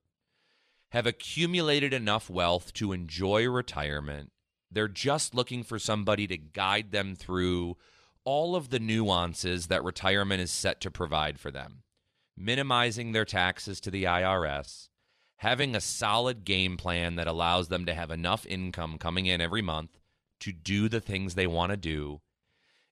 have 0.96 1.06
accumulated 1.06 1.92
enough 1.92 2.30
wealth 2.30 2.72
to 2.72 2.90
enjoy 2.90 3.46
retirement. 3.46 4.32
They're 4.70 4.88
just 4.88 5.34
looking 5.34 5.62
for 5.62 5.78
somebody 5.78 6.26
to 6.26 6.38
guide 6.38 6.90
them 6.90 7.14
through 7.14 7.76
all 8.24 8.56
of 8.56 8.70
the 8.70 8.78
nuances 8.78 9.66
that 9.66 9.84
retirement 9.84 10.40
is 10.40 10.50
set 10.50 10.80
to 10.80 10.90
provide 10.90 11.38
for 11.38 11.50
them, 11.50 11.82
minimizing 12.34 13.12
their 13.12 13.26
taxes 13.26 13.78
to 13.82 13.90
the 13.90 14.04
IRS, 14.04 14.88
having 15.36 15.76
a 15.76 15.82
solid 15.82 16.46
game 16.46 16.78
plan 16.78 17.16
that 17.16 17.26
allows 17.26 17.68
them 17.68 17.84
to 17.84 17.92
have 17.92 18.10
enough 18.10 18.46
income 18.46 18.96
coming 18.96 19.26
in 19.26 19.42
every 19.42 19.60
month 19.60 19.98
to 20.40 20.50
do 20.50 20.88
the 20.88 21.02
things 21.02 21.34
they 21.34 21.46
want 21.46 21.72
to 21.72 21.76
do, 21.76 22.22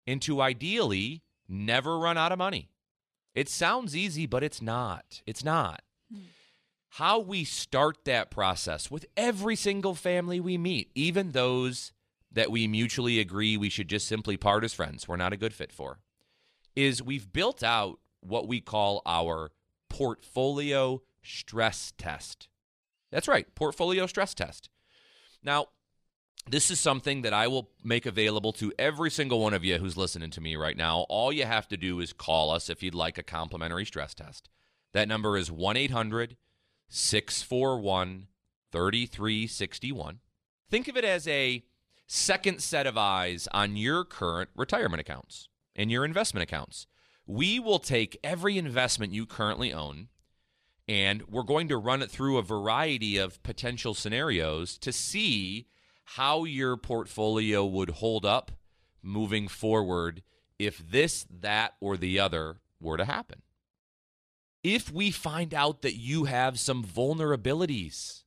and 0.07 0.21
to 0.21 0.43
ideally 0.43 1.23
never 1.49 1.99
run 1.99 2.19
out 2.19 2.33
of 2.33 2.39
money. 2.39 2.69
It 3.35 3.49
sounds 3.49 3.97
easy, 3.97 4.27
but 4.27 4.45
it's 4.45 4.61
not. 4.61 5.23
It's 5.25 5.43
not. 5.43 5.81
How 6.99 7.18
we 7.18 7.42
start 7.42 8.05
that 8.05 8.30
process 8.30 8.88
with 8.88 9.05
every 9.16 9.57
single 9.57 9.97
family 9.97 10.38
we 10.38 10.57
meet, 10.57 10.92
even 10.95 11.32
those 11.32 11.90
that 12.30 12.53
we 12.53 12.68
mutually 12.68 13.18
agree 13.18 13.57
we 13.57 13.68
should 13.68 13.88
just 13.88 14.07
simply 14.07 14.36
part 14.36 14.62
as 14.62 14.72
friends, 14.72 15.09
we're 15.09 15.16
not 15.16 15.32
a 15.32 15.36
good 15.36 15.53
fit 15.53 15.72
for, 15.72 15.99
is 16.76 17.03
we've 17.03 17.32
built 17.32 17.64
out 17.64 17.99
what 18.20 18.47
we 18.47 18.61
call 18.61 19.03
our 19.07 19.51
portfolio 19.90 21.03
stress 21.20 21.92
test. 21.99 22.47
That's 23.11 23.26
right, 23.26 23.53
portfolio 23.57 24.07
stress 24.07 24.32
test. 24.32 24.70
Now, 25.42 25.70
this 26.49 26.70
is 26.70 26.78
something 26.78 27.22
that 27.22 27.34
I 27.34 27.49
will 27.49 27.70
make 27.82 28.07
available 28.07 28.53
to 28.53 28.72
every 28.78 29.11
single 29.11 29.40
one 29.40 29.53
of 29.53 29.64
you 29.64 29.78
who's 29.78 29.97
listening 29.97 30.30
to 30.30 30.40
me 30.40 30.55
right 30.55 30.76
now. 30.76 31.07
All 31.09 31.32
you 31.32 31.45
have 31.45 31.66
to 31.70 31.76
do 31.76 31.99
is 31.99 32.12
call 32.12 32.53
us 32.53 32.70
if 32.70 32.84
you'd 32.84 32.95
like 32.95 33.18
a 33.18 33.24
complimentary 33.24 33.84
stress 33.84 34.14
test. 34.14 34.49
That 34.92 35.09
number 35.09 35.36
is 35.36 35.51
1 35.51 35.76
800 35.76 36.36
641 36.89 38.26
3361. 38.72 40.20
Think 40.70 40.89
of 40.89 40.97
it 40.97 41.05
as 41.05 41.28
a 41.28 41.64
second 42.07 42.61
set 42.61 42.87
of 42.87 42.99
eyes 42.99 43.49
on 43.53 43.76
your 43.76 44.05
current 44.05 44.51
retirement 44.57 45.01
accounts 45.01 45.49
and 45.76 45.91
your 45.91 46.05
investment 46.05 46.43
accounts. 46.43 46.87
We 47.26 47.59
will 47.59 47.78
take 47.78 48.18
every 48.22 48.59
investment 48.59 49.12
you 49.12 49.26
currently 49.26 49.72
own 49.72 50.09
and 50.87 51.22
we're 51.28 51.43
going 51.43 51.68
to 51.68 51.76
run 51.76 52.03
it 52.03 52.11
through 52.11 52.37
a 52.37 52.43
variety 52.43 53.16
of 53.16 53.43
potential 53.43 53.95
scenarios 53.95 54.76
to 54.78 54.93
see 54.93 55.66
how 56.05 56.45
your 56.45 56.76
portfolio 56.76 57.64
would 57.64 57.91
hold 57.91 58.26
up 58.26 58.53
moving 59.03 59.49
forward 59.49 60.22
if 60.59 60.78
this, 60.78 61.26
that, 61.30 61.74
or 61.80 61.97
the 61.97 62.18
other 62.18 62.59
were 62.80 62.97
to 62.97 63.05
happen. 63.05 63.43
If 64.65 64.91
we 64.91 65.11
find 65.11 65.53
out 65.53 65.83
that 65.83 65.95
you 65.95 66.25
have 66.25 66.59
some 66.59 66.83
vulnerabilities 66.83 68.23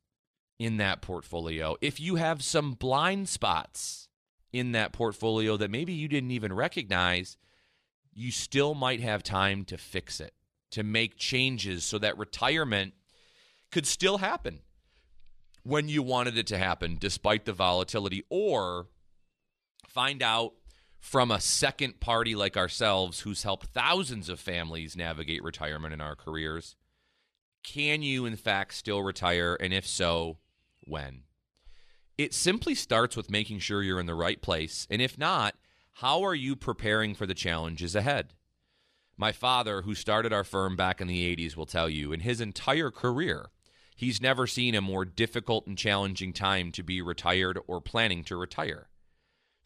in 0.59 0.77
that 0.77 1.01
portfolio, 1.01 1.75
if 1.81 1.99
you 1.99 2.15
have 2.15 2.43
some 2.43 2.73
blind 2.73 3.27
spots 3.27 4.07
in 4.53 4.71
that 4.73 4.93
portfolio 4.93 5.57
that 5.57 5.71
maybe 5.71 5.93
you 5.93 6.07
didn't 6.07 6.31
even 6.31 6.53
recognize, 6.53 7.37
you 8.13 8.31
still 8.31 8.75
might 8.75 9.01
have 9.01 9.23
time 9.23 9.65
to 9.65 9.77
fix 9.77 10.19
it 10.19 10.33
to 10.71 10.83
make 10.83 11.17
changes 11.17 11.83
so 11.83 11.97
that 11.97 12.17
retirement 12.17 12.93
could 13.71 13.87
still 13.87 14.19
happen 14.19 14.59
when 15.63 15.89
you 15.89 16.01
wanted 16.01 16.37
it 16.37 16.47
to 16.47 16.57
happen, 16.57 16.97
despite 16.99 17.45
the 17.45 17.53
volatility, 17.53 18.23
or 18.29 18.87
find 19.87 20.21
out 20.21 20.53
from 21.07 21.31
a 21.31 21.39
second 21.39 22.01
party 22.01 22.35
like 22.35 22.57
ourselves 22.57 23.21
who's 23.21 23.43
helped 23.43 23.67
thousands 23.67 24.27
of 24.27 24.41
families 24.41 24.97
navigate 24.97 25.41
retirement 25.41 25.93
in 25.93 26.01
our 26.01 26.17
careers. 26.17 26.75
Can 27.63 28.01
you, 28.01 28.25
in 28.25 28.35
fact, 28.35 28.73
still 28.73 29.01
retire? 29.01 29.55
And 29.61 29.73
if 29.73 29.87
so, 29.87 30.39
when? 30.83 31.21
It 32.17 32.33
simply 32.33 32.75
starts 32.75 33.15
with 33.15 33.31
making 33.31 33.59
sure 33.59 33.81
you're 33.81 34.01
in 34.01 34.05
the 34.05 34.13
right 34.13 34.41
place. 34.41 34.85
And 34.89 35.01
if 35.01 35.17
not, 35.17 35.55
how 35.93 36.23
are 36.23 36.35
you 36.35 36.57
preparing 36.57 37.15
for 37.15 37.25
the 37.25 37.33
challenges 37.33 37.95
ahead? 37.95 38.33
My 39.15 39.31
father, 39.31 39.83
who 39.83 39.95
started 39.95 40.33
our 40.33 40.43
firm 40.43 40.75
back 40.75 40.99
in 40.99 41.07
the 41.07 41.33
80s, 41.37 41.55
will 41.55 41.65
tell 41.65 41.87
you 41.87 42.11
in 42.11 42.19
his 42.19 42.41
entire 42.41 42.91
career, 42.91 43.45
he's 43.95 44.21
never 44.21 44.45
seen 44.45 44.75
a 44.75 44.81
more 44.81 45.05
difficult 45.05 45.67
and 45.67 45.77
challenging 45.77 46.33
time 46.33 46.73
to 46.73 46.83
be 46.83 47.01
retired 47.01 47.57
or 47.65 47.79
planning 47.79 48.25
to 48.25 48.35
retire. 48.35 48.89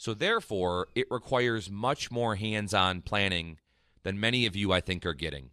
So, 0.01 0.15
therefore, 0.15 0.87
it 0.95 1.05
requires 1.11 1.69
much 1.69 2.09
more 2.09 2.35
hands 2.35 2.73
on 2.73 3.03
planning 3.03 3.59
than 4.01 4.19
many 4.19 4.47
of 4.47 4.55
you, 4.55 4.71
I 4.71 4.81
think, 4.81 5.05
are 5.05 5.13
getting. 5.13 5.51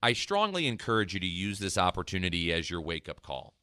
I 0.00 0.12
strongly 0.12 0.68
encourage 0.68 1.14
you 1.14 1.18
to 1.18 1.26
use 1.26 1.58
this 1.58 1.76
opportunity 1.76 2.52
as 2.52 2.70
your 2.70 2.80
wake 2.80 3.08
up 3.08 3.22
call. 3.22 3.54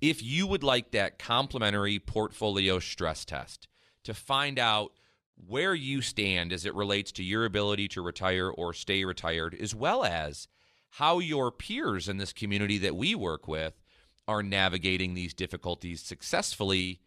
If 0.00 0.20
you 0.20 0.48
would 0.48 0.64
like 0.64 0.90
that 0.90 1.20
complimentary 1.20 2.00
portfolio 2.00 2.80
stress 2.80 3.24
test 3.24 3.68
to 4.02 4.14
find 4.14 4.58
out 4.58 4.94
where 5.36 5.76
you 5.76 6.02
stand 6.02 6.52
as 6.52 6.66
it 6.66 6.74
relates 6.74 7.12
to 7.12 7.22
your 7.22 7.44
ability 7.44 7.86
to 7.86 8.02
retire 8.02 8.50
or 8.50 8.74
stay 8.74 9.04
retired, 9.04 9.54
as 9.54 9.76
well 9.76 10.02
as 10.02 10.48
how 10.90 11.20
your 11.20 11.52
peers 11.52 12.08
in 12.08 12.16
this 12.16 12.32
community 12.32 12.78
that 12.78 12.96
we 12.96 13.14
work 13.14 13.46
with 13.46 13.80
are 14.26 14.42
navigating 14.42 15.14
these 15.14 15.32
difficulties 15.32 16.02
successfully, 16.02 16.98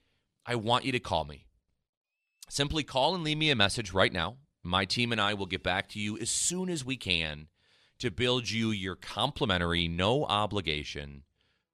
I 0.45 0.55
want 0.55 0.85
you 0.85 0.93
to 0.93 1.01
call 1.01 1.25
me. 1.25 1.47
Simply 2.49 2.83
call 2.83 3.15
and 3.15 3.23
leave 3.23 3.37
me 3.37 3.49
a 3.49 3.55
message 3.55 3.91
right 3.93 4.13
now. 4.13 4.37
My 4.63 4.85
team 4.85 5.11
and 5.11 5.21
I 5.21 5.33
will 5.33 5.45
get 5.45 5.63
back 5.63 5.89
to 5.89 5.99
you 5.99 6.17
as 6.17 6.29
soon 6.29 6.69
as 6.69 6.85
we 6.85 6.97
can 6.97 7.47
to 7.99 8.11
build 8.11 8.49
you 8.49 8.71
your 8.71 8.95
complimentary, 8.95 9.87
no 9.87 10.25
obligation 10.25 11.23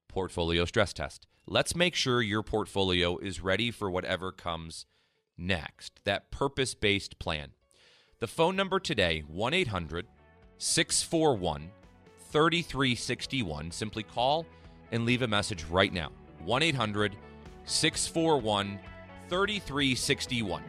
portfolio 0.08 0.66
stress 0.66 0.94
test. 0.94 1.26
Let's 1.48 1.76
make 1.76 1.96
sure 1.96 2.22
your 2.22 2.44
portfolio 2.44 3.18
is 3.18 3.42
ready 3.42 3.72
for 3.72 3.90
whatever 3.90 4.32
comes 4.32 4.86
next. 5.38 6.00
That 6.04 6.32
purpose 6.32 6.76
based 6.76 7.18
plan. 7.20 7.52
The 8.20 8.28
phone 8.28 8.56
number 8.56 8.80
today, 8.80 9.24
1 9.28 9.54
800 9.54 10.08
641 10.58 11.72
3361. 12.32 13.72
Simply 13.72 14.04
call 14.04 14.46
and 14.92 15.06
leave 15.06 15.22
a 15.22 15.28
message 15.28 15.64
right 15.66 15.92
now. 15.92 16.12
1 16.46 16.64
800 16.64 17.16
641 17.66 18.80
3361. 19.32 20.62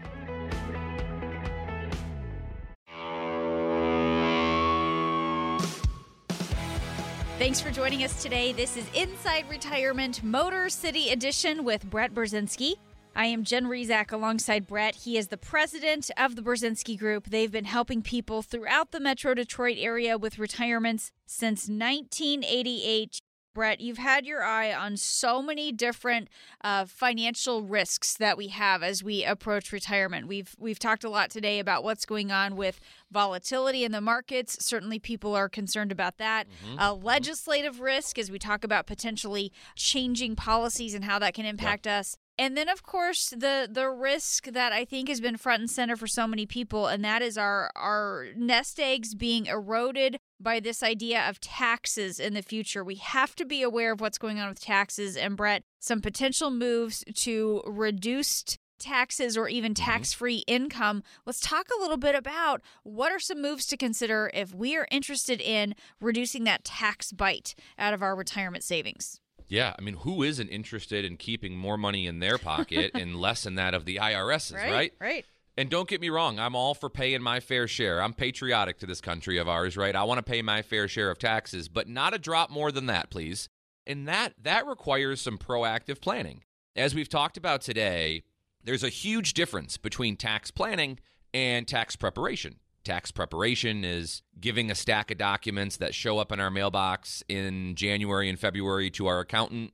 Thanks 7.38 7.60
for 7.60 7.72
joining 7.72 8.04
us 8.04 8.22
today. 8.22 8.52
This 8.52 8.76
is 8.76 8.84
Inside 8.94 9.50
Retirement 9.50 10.22
Motor 10.22 10.68
City 10.68 11.10
Edition 11.10 11.64
with 11.64 11.90
Brett 11.90 12.14
Burzynski. 12.14 12.74
I 13.16 13.26
am 13.26 13.42
Jen 13.42 13.64
Rizak 13.64 14.12
alongside 14.12 14.68
Brett. 14.68 14.94
He 14.94 15.18
is 15.18 15.26
the 15.26 15.36
president 15.36 16.12
of 16.16 16.36
the 16.36 16.42
Burzynski 16.42 16.96
Group. 16.96 17.30
They've 17.30 17.50
been 17.50 17.64
helping 17.64 18.00
people 18.00 18.42
throughout 18.42 18.92
the 18.92 19.00
Metro 19.00 19.34
Detroit 19.34 19.78
area 19.80 20.16
with 20.16 20.38
retirements 20.38 21.10
since 21.26 21.68
1988. 21.68 23.20
Brett, 23.54 23.80
you've 23.80 23.98
had 23.98 24.26
your 24.26 24.42
eye 24.42 24.72
on 24.72 24.96
so 24.96 25.42
many 25.42 25.72
different 25.72 26.28
uh, 26.62 26.86
financial 26.86 27.62
risks 27.62 28.14
that 28.14 28.36
we 28.36 28.48
have 28.48 28.82
as 28.82 29.04
we 29.04 29.24
approach 29.24 29.72
retirement. 29.72 30.26
We've 30.26 30.54
we've 30.58 30.78
talked 30.78 31.04
a 31.04 31.10
lot 31.10 31.30
today 31.30 31.58
about 31.58 31.84
what's 31.84 32.06
going 32.06 32.32
on 32.32 32.56
with 32.56 32.80
volatility 33.10 33.84
in 33.84 33.92
the 33.92 34.00
markets. 34.00 34.64
Certainly, 34.64 35.00
people 35.00 35.34
are 35.34 35.48
concerned 35.48 35.92
about 35.92 36.18
that. 36.18 36.46
Mm-hmm. 36.48 36.78
Uh, 36.78 36.94
legislative 36.94 37.80
risk, 37.80 38.18
as 38.18 38.30
we 38.30 38.38
talk 38.38 38.64
about 38.64 38.86
potentially 38.86 39.52
changing 39.76 40.36
policies 40.36 40.94
and 40.94 41.04
how 41.04 41.18
that 41.18 41.34
can 41.34 41.44
impact 41.44 41.86
yep. 41.86 42.00
us. 42.00 42.16
And 42.38 42.56
then 42.56 42.68
of 42.68 42.82
course 42.82 43.30
the 43.30 43.68
the 43.70 43.88
risk 43.90 44.46
that 44.46 44.72
I 44.72 44.84
think 44.84 45.08
has 45.08 45.20
been 45.20 45.36
front 45.36 45.60
and 45.60 45.70
center 45.70 45.96
for 45.96 46.06
so 46.06 46.26
many 46.26 46.46
people 46.46 46.86
and 46.86 47.04
that 47.04 47.20
is 47.20 47.36
our 47.36 47.70
our 47.76 48.28
nest 48.34 48.80
eggs 48.80 49.14
being 49.14 49.46
eroded 49.46 50.18
by 50.42 50.60
this 50.60 50.82
idea 50.82 51.28
of 51.28 51.40
taxes 51.40 52.18
in 52.18 52.34
the 52.34 52.42
future. 52.42 52.84
We 52.84 52.96
have 52.96 53.34
to 53.36 53.44
be 53.44 53.62
aware 53.62 53.92
of 53.92 54.00
what's 54.00 54.18
going 54.18 54.38
on 54.38 54.48
with 54.48 54.60
taxes 54.60 55.16
and 55.16 55.36
Brett 55.36 55.62
some 55.78 56.00
potential 56.00 56.50
moves 56.50 57.04
to 57.14 57.62
reduced 57.66 58.58
taxes 58.82 59.36
or 59.36 59.48
even 59.48 59.72
mm-hmm. 59.72 59.84
tax-free 59.84 60.44
income. 60.46 61.02
Let's 61.24 61.40
talk 61.40 61.68
a 61.76 61.80
little 61.80 61.96
bit 61.96 62.14
about 62.14 62.60
what 62.82 63.12
are 63.12 63.20
some 63.20 63.40
moves 63.40 63.66
to 63.66 63.76
consider 63.76 64.30
if 64.34 64.54
we 64.54 64.76
are 64.76 64.88
interested 64.90 65.40
in 65.40 65.74
reducing 66.00 66.44
that 66.44 66.64
tax 66.64 67.12
bite 67.12 67.54
out 67.78 67.94
of 67.94 68.02
our 68.02 68.14
retirement 68.14 68.64
savings. 68.64 69.20
Yeah, 69.48 69.74
I 69.78 69.82
mean, 69.82 69.96
who 69.96 70.22
isn't 70.22 70.48
interested 70.48 71.04
in 71.04 71.16
keeping 71.16 71.56
more 71.56 71.76
money 71.76 72.06
in 72.06 72.20
their 72.20 72.38
pocket 72.38 72.92
and 72.94 73.16
less 73.16 73.44
than 73.44 73.54
that 73.56 73.74
of 73.74 73.84
the 73.84 73.96
IRS's, 73.96 74.54
right? 74.54 74.72
Right. 74.72 74.92
right. 75.00 75.26
And 75.56 75.68
don't 75.68 75.88
get 75.88 76.00
me 76.00 76.08
wrong, 76.08 76.38
I'm 76.38 76.56
all 76.56 76.72
for 76.72 76.88
paying 76.88 77.20
my 77.20 77.38
fair 77.38 77.68
share. 77.68 78.02
I'm 78.02 78.14
patriotic 78.14 78.78
to 78.78 78.86
this 78.86 79.02
country 79.02 79.36
of 79.36 79.48
ours, 79.48 79.76
right? 79.76 79.94
I 79.94 80.04
want 80.04 80.18
to 80.18 80.22
pay 80.22 80.40
my 80.40 80.62
fair 80.62 80.88
share 80.88 81.10
of 81.10 81.18
taxes, 81.18 81.68
but 81.68 81.88
not 81.88 82.14
a 82.14 82.18
drop 82.18 82.48
more 82.48 82.72
than 82.72 82.86
that, 82.86 83.10
please. 83.10 83.50
And 83.86 84.08
that 84.08 84.32
that 84.42 84.66
requires 84.66 85.20
some 85.20 85.36
proactive 85.36 86.00
planning. 86.00 86.44
As 86.74 86.94
we've 86.94 87.08
talked 87.08 87.36
about 87.36 87.60
today, 87.60 88.22
there's 88.64 88.84
a 88.84 88.88
huge 88.88 89.34
difference 89.34 89.76
between 89.76 90.16
tax 90.16 90.50
planning 90.50 90.98
and 91.34 91.68
tax 91.68 91.96
preparation. 91.96 92.56
Tax 92.82 93.10
preparation 93.10 93.84
is 93.84 94.22
giving 94.40 94.70
a 94.70 94.74
stack 94.74 95.10
of 95.10 95.18
documents 95.18 95.76
that 95.76 95.94
show 95.94 96.18
up 96.18 96.32
in 96.32 96.40
our 96.40 96.50
mailbox 96.50 97.22
in 97.28 97.74
January 97.74 98.30
and 98.30 98.40
February 98.40 98.90
to 98.92 99.06
our 99.06 99.20
accountant 99.20 99.72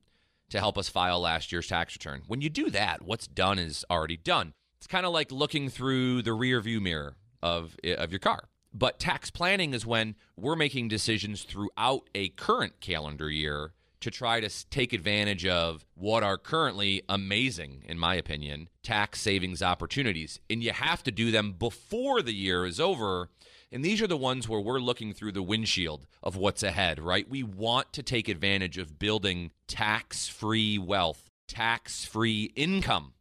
to 0.49 0.59
help 0.59 0.77
us 0.77 0.89
file 0.89 1.21
last 1.21 1.51
year's 1.51 1.67
tax 1.67 1.95
return. 1.95 2.23
When 2.27 2.41
you 2.41 2.49
do 2.49 2.69
that, 2.71 3.01
what's 3.01 3.27
done 3.27 3.59
is 3.59 3.85
already 3.89 4.17
done. 4.17 4.53
It's 4.79 4.87
kind 4.87 5.05
of 5.05 5.11
like 5.11 5.29
looking 5.29 5.69
through 5.69 6.21
the 6.21 6.31
rear 6.31 6.61
view 6.61 6.79
mirror 6.79 7.17
of, 7.43 7.75
of 7.83 8.11
your 8.11 8.19
car. 8.19 8.47
But 8.73 8.97
tax 8.97 9.29
planning 9.29 9.73
is 9.73 9.85
when 9.85 10.15
we're 10.37 10.55
making 10.55 10.87
decisions 10.87 11.43
throughout 11.43 12.09
a 12.15 12.29
current 12.29 12.79
calendar 12.79 13.29
year 13.29 13.73
to 13.99 14.09
try 14.09 14.39
to 14.39 14.69
take 14.69 14.93
advantage 14.93 15.45
of 15.45 15.85
what 15.95 16.23
are 16.23 16.37
currently 16.37 17.03
amazing, 17.09 17.83
in 17.89 17.99
my 17.99 18.15
opinion, 18.15 18.69
tax 18.81 19.19
savings 19.19 19.61
opportunities. 19.61 20.39
And 20.49 20.63
you 20.63 20.71
have 20.71 21.03
to 21.03 21.11
do 21.11 21.29
them 21.29 21.53
before 21.59 22.21
the 22.21 22.33
year 22.33 22.65
is 22.65 22.79
over. 22.79 23.29
And 23.73 23.83
these 23.83 24.01
are 24.01 24.07
the 24.07 24.15
ones 24.15 24.47
where 24.47 24.61
we're 24.61 24.79
looking 24.79 25.11
through 25.11 25.33
the 25.33 25.43
windshield 25.43 26.07
of 26.23 26.37
what's 26.37 26.63
ahead, 26.63 26.99
right? 26.99 27.29
We 27.29 27.43
want 27.43 27.91
to 27.93 28.03
take 28.03 28.29
advantage 28.29 28.77
of 28.77 28.97
building 28.97 29.51
tax 29.67 30.29
free 30.29 30.77
wealth, 30.77 31.29
tax 31.47 32.05
free 32.05 32.53
income 32.55 33.11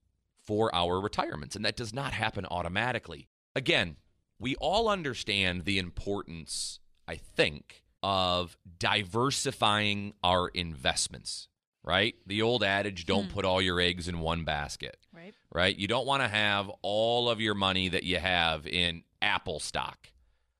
for 0.48 0.74
our 0.74 0.98
retirements. 0.98 1.54
And 1.54 1.64
that 1.66 1.76
does 1.76 1.92
not 1.92 2.14
happen 2.14 2.46
automatically. 2.50 3.28
Again, 3.54 3.96
we 4.40 4.56
all 4.56 4.88
understand 4.88 5.66
the 5.66 5.78
importance, 5.78 6.80
I 7.06 7.16
think, 7.16 7.84
of 8.02 8.56
diversifying 8.78 10.14
our 10.24 10.48
investments, 10.48 11.48
right? 11.84 12.14
The 12.26 12.40
old 12.40 12.64
adage 12.64 13.04
don't 13.04 13.26
hmm. 13.26 13.34
put 13.34 13.44
all 13.44 13.60
your 13.60 13.78
eggs 13.78 14.08
in 14.08 14.20
one 14.20 14.44
basket. 14.44 14.96
Right. 15.14 15.34
Right? 15.52 15.76
You 15.76 15.86
don't 15.86 16.06
want 16.06 16.22
to 16.22 16.28
have 16.28 16.70
all 16.80 17.28
of 17.28 17.42
your 17.42 17.54
money 17.54 17.90
that 17.90 18.04
you 18.04 18.16
have 18.16 18.66
in 18.66 19.02
Apple 19.20 19.60
stock. 19.60 20.08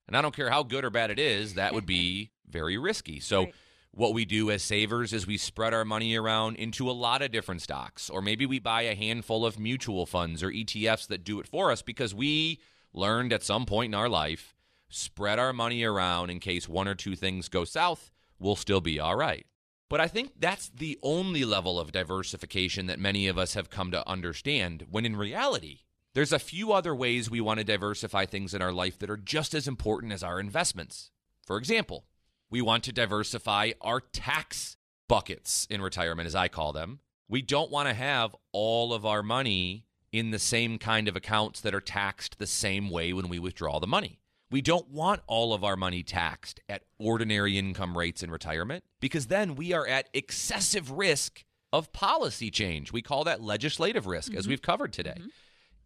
And 0.07 0.19
I 0.19 0.21
don't 0.21 0.37
care 0.37 0.51
how 0.51 0.65
good 0.65 0.85
or 0.85 0.91
bad 0.91 1.11
it 1.11 1.19
is, 1.19 1.55
that 1.55 1.73
would 1.73 1.87
be 1.87 2.31
very 2.47 2.77
risky. 2.77 3.21
So 3.21 3.45
right. 3.45 3.55
What 3.93 4.15
we 4.15 4.25
do 4.25 4.51
as 4.51 4.63
savers 4.63 5.13
is 5.13 5.27
we 5.27 5.37
spread 5.37 5.75
our 5.75 5.85
money 5.85 6.15
around 6.15 6.57
into 6.57 6.91
a 6.91 6.93
lot 6.93 7.23
of 7.23 7.33
different 7.33 7.63
stocks 7.63 8.09
or 8.09 8.23
maybe 8.23 8.47
we 8.47 8.59
buy 8.59 8.83
a 8.83 8.95
handful 8.95 9.45
of 9.45 9.59
mutual 9.59 10.07
funds 10.07 10.43
or 10.43 10.51
ETFs 10.51 11.07
that 11.09 11.25
do 11.25 11.41
it 11.41 11.49
for 11.49 11.71
us 11.73 11.83
because 11.83 12.15
we 12.15 12.61
learned 12.93 13.33
at 13.33 13.43
some 13.43 13.67
point 13.67 13.93
in 13.93 13.99
our 13.99 14.09
life 14.09 14.55
spread 14.89 15.39
our 15.39 15.53
money 15.53 15.85
around 15.85 16.31
in 16.31 16.41
case 16.41 16.69
one 16.69 16.89
or 16.89 16.95
two 16.95 17.15
things 17.15 17.49
go 17.49 17.65
south, 17.65 18.11
we'll 18.39 18.57
still 18.57 18.81
be 18.81 18.99
all 18.99 19.17
right. 19.17 19.47
But 19.89 20.01
I 20.01 20.09
think 20.09 20.33
that's 20.39 20.69
the 20.69 20.99
only 21.03 21.45
level 21.45 21.81
of 21.81 21.93
diversification 21.93 22.87
that 22.87 22.99
many 22.99 23.27
of 23.27 23.39
us 23.39 23.55
have 23.55 23.71
come 23.71 23.91
to 23.93 24.07
understand, 24.07 24.85
when 24.91 25.07
in 25.07 25.17
reality, 25.17 25.81
there's 26.15 26.33
a 26.33 26.39
few 26.39 26.73
other 26.73 26.95
ways 26.95 27.31
we 27.31 27.41
want 27.41 27.59
to 27.59 27.65
diversify 27.65 28.27
things 28.27 28.53
in 28.53 28.61
our 28.61 28.73
life 28.73 28.99
that 28.99 29.11
are 29.11 29.17
just 29.17 29.55
as 29.55 29.67
important 29.67 30.13
as 30.13 30.23
our 30.23 30.41
investments. 30.41 31.11
For 31.47 31.57
example, 31.57 32.05
we 32.51 32.63
want 32.63 32.85
to 32.85 32.93
diversify 32.93 33.73
our 33.81 34.01
tax 34.01 34.77
buckets 35.09 35.67
in 35.71 35.83
retirement, 35.83 36.27
as 36.27 36.35
I 36.35 36.49
call 36.49 36.73
them. 36.73 37.01
We 37.29 37.43
don't 37.43 37.71
want 37.71 37.89
to 37.89 37.95
have 37.95 38.35
all 38.53 38.93
of 38.93 39.05
our 39.05 39.23
money 39.23 39.85
in 40.13 40.31
the 40.31 40.39
same 40.39 40.79
kind 40.79 41.09
of 41.09 41.17
accounts 41.17 41.61
that 41.61 41.75
are 41.75 41.81
taxed 41.81 42.39
the 42.39 42.47
same 42.47 42.89
way 42.91 43.13
when 43.13 43.29
we 43.29 43.39
withdraw 43.39 43.79
the 43.79 43.87
money. 43.87 44.19
We 44.51 44.63
don't 44.63 44.89
want 44.89 45.21
all 45.27 45.53
of 45.53 45.63
our 45.63 45.77
money 45.77 46.03
taxed 46.03 46.61
at 46.69 46.85
ordinary 46.99 47.59
income 47.59 47.97
rates 47.97 48.23
in 48.23 48.31
retirement 48.31 48.85
because 49.01 49.27
then 49.27 49.57
we 49.57 49.75
are 49.75 49.87
at 49.87 50.09
excessive 50.15 50.91
risk 50.91 51.45
of 51.71 51.93
policy 51.93 52.51
change. 52.51 52.91
We 52.91 53.03
call 53.03 53.25
that 53.25 53.43
legislative 53.43 54.07
risk, 54.07 54.31
mm-hmm. 54.31 54.39
as 54.39 54.49
we've 54.49 54.63
covered 54.63 54.95
today. 54.95 55.17
Mm-hmm. 55.19 55.29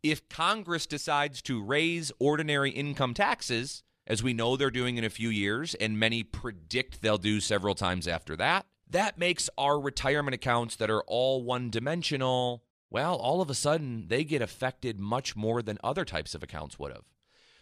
If 0.05 0.29
Congress 0.29 0.87
decides 0.87 1.43
to 1.43 1.63
raise 1.63 2.13
ordinary 2.21 2.71
income 2.71 3.15
taxes, 3.15 3.83
as 4.07 4.23
we 4.23 4.33
know 4.33 4.57
they're 4.57 4.71
doing 4.71 4.99
in 4.99 5.05
a 5.05 5.11
few 5.11 5.29
years, 5.29 5.75
and 5.75 5.99
many 5.99 6.23
predict 6.23 7.03
they'll 7.03 7.19
do 7.19 7.41
several 7.41 7.75
times 7.75 8.09
after 8.09 8.37
that, 8.37 8.67
that 8.91 9.19
makes 9.19 9.49
our 9.57 9.81
retirement 9.81 10.35
accounts 10.35 10.77
that 10.77 10.91
are 10.91 11.03
all 11.07 11.43
one 11.43 11.71
dimensional, 11.71 12.65
well, 12.91 13.17
all 13.17 13.41
of 13.41 13.49
a 13.49 13.55
sudden 13.55 14.07
they 14.09 14.25
get 14.25 14.43
affected 14.43 15.01
much 15.01 15.35
more 15.35 15.63
than 15.63 15.79
other 15.83 16.05
types 16.05 16.35
of 16.35 16.43
accounts 16.43 16.79
would 16.79 16.93
have. 16.93 17.05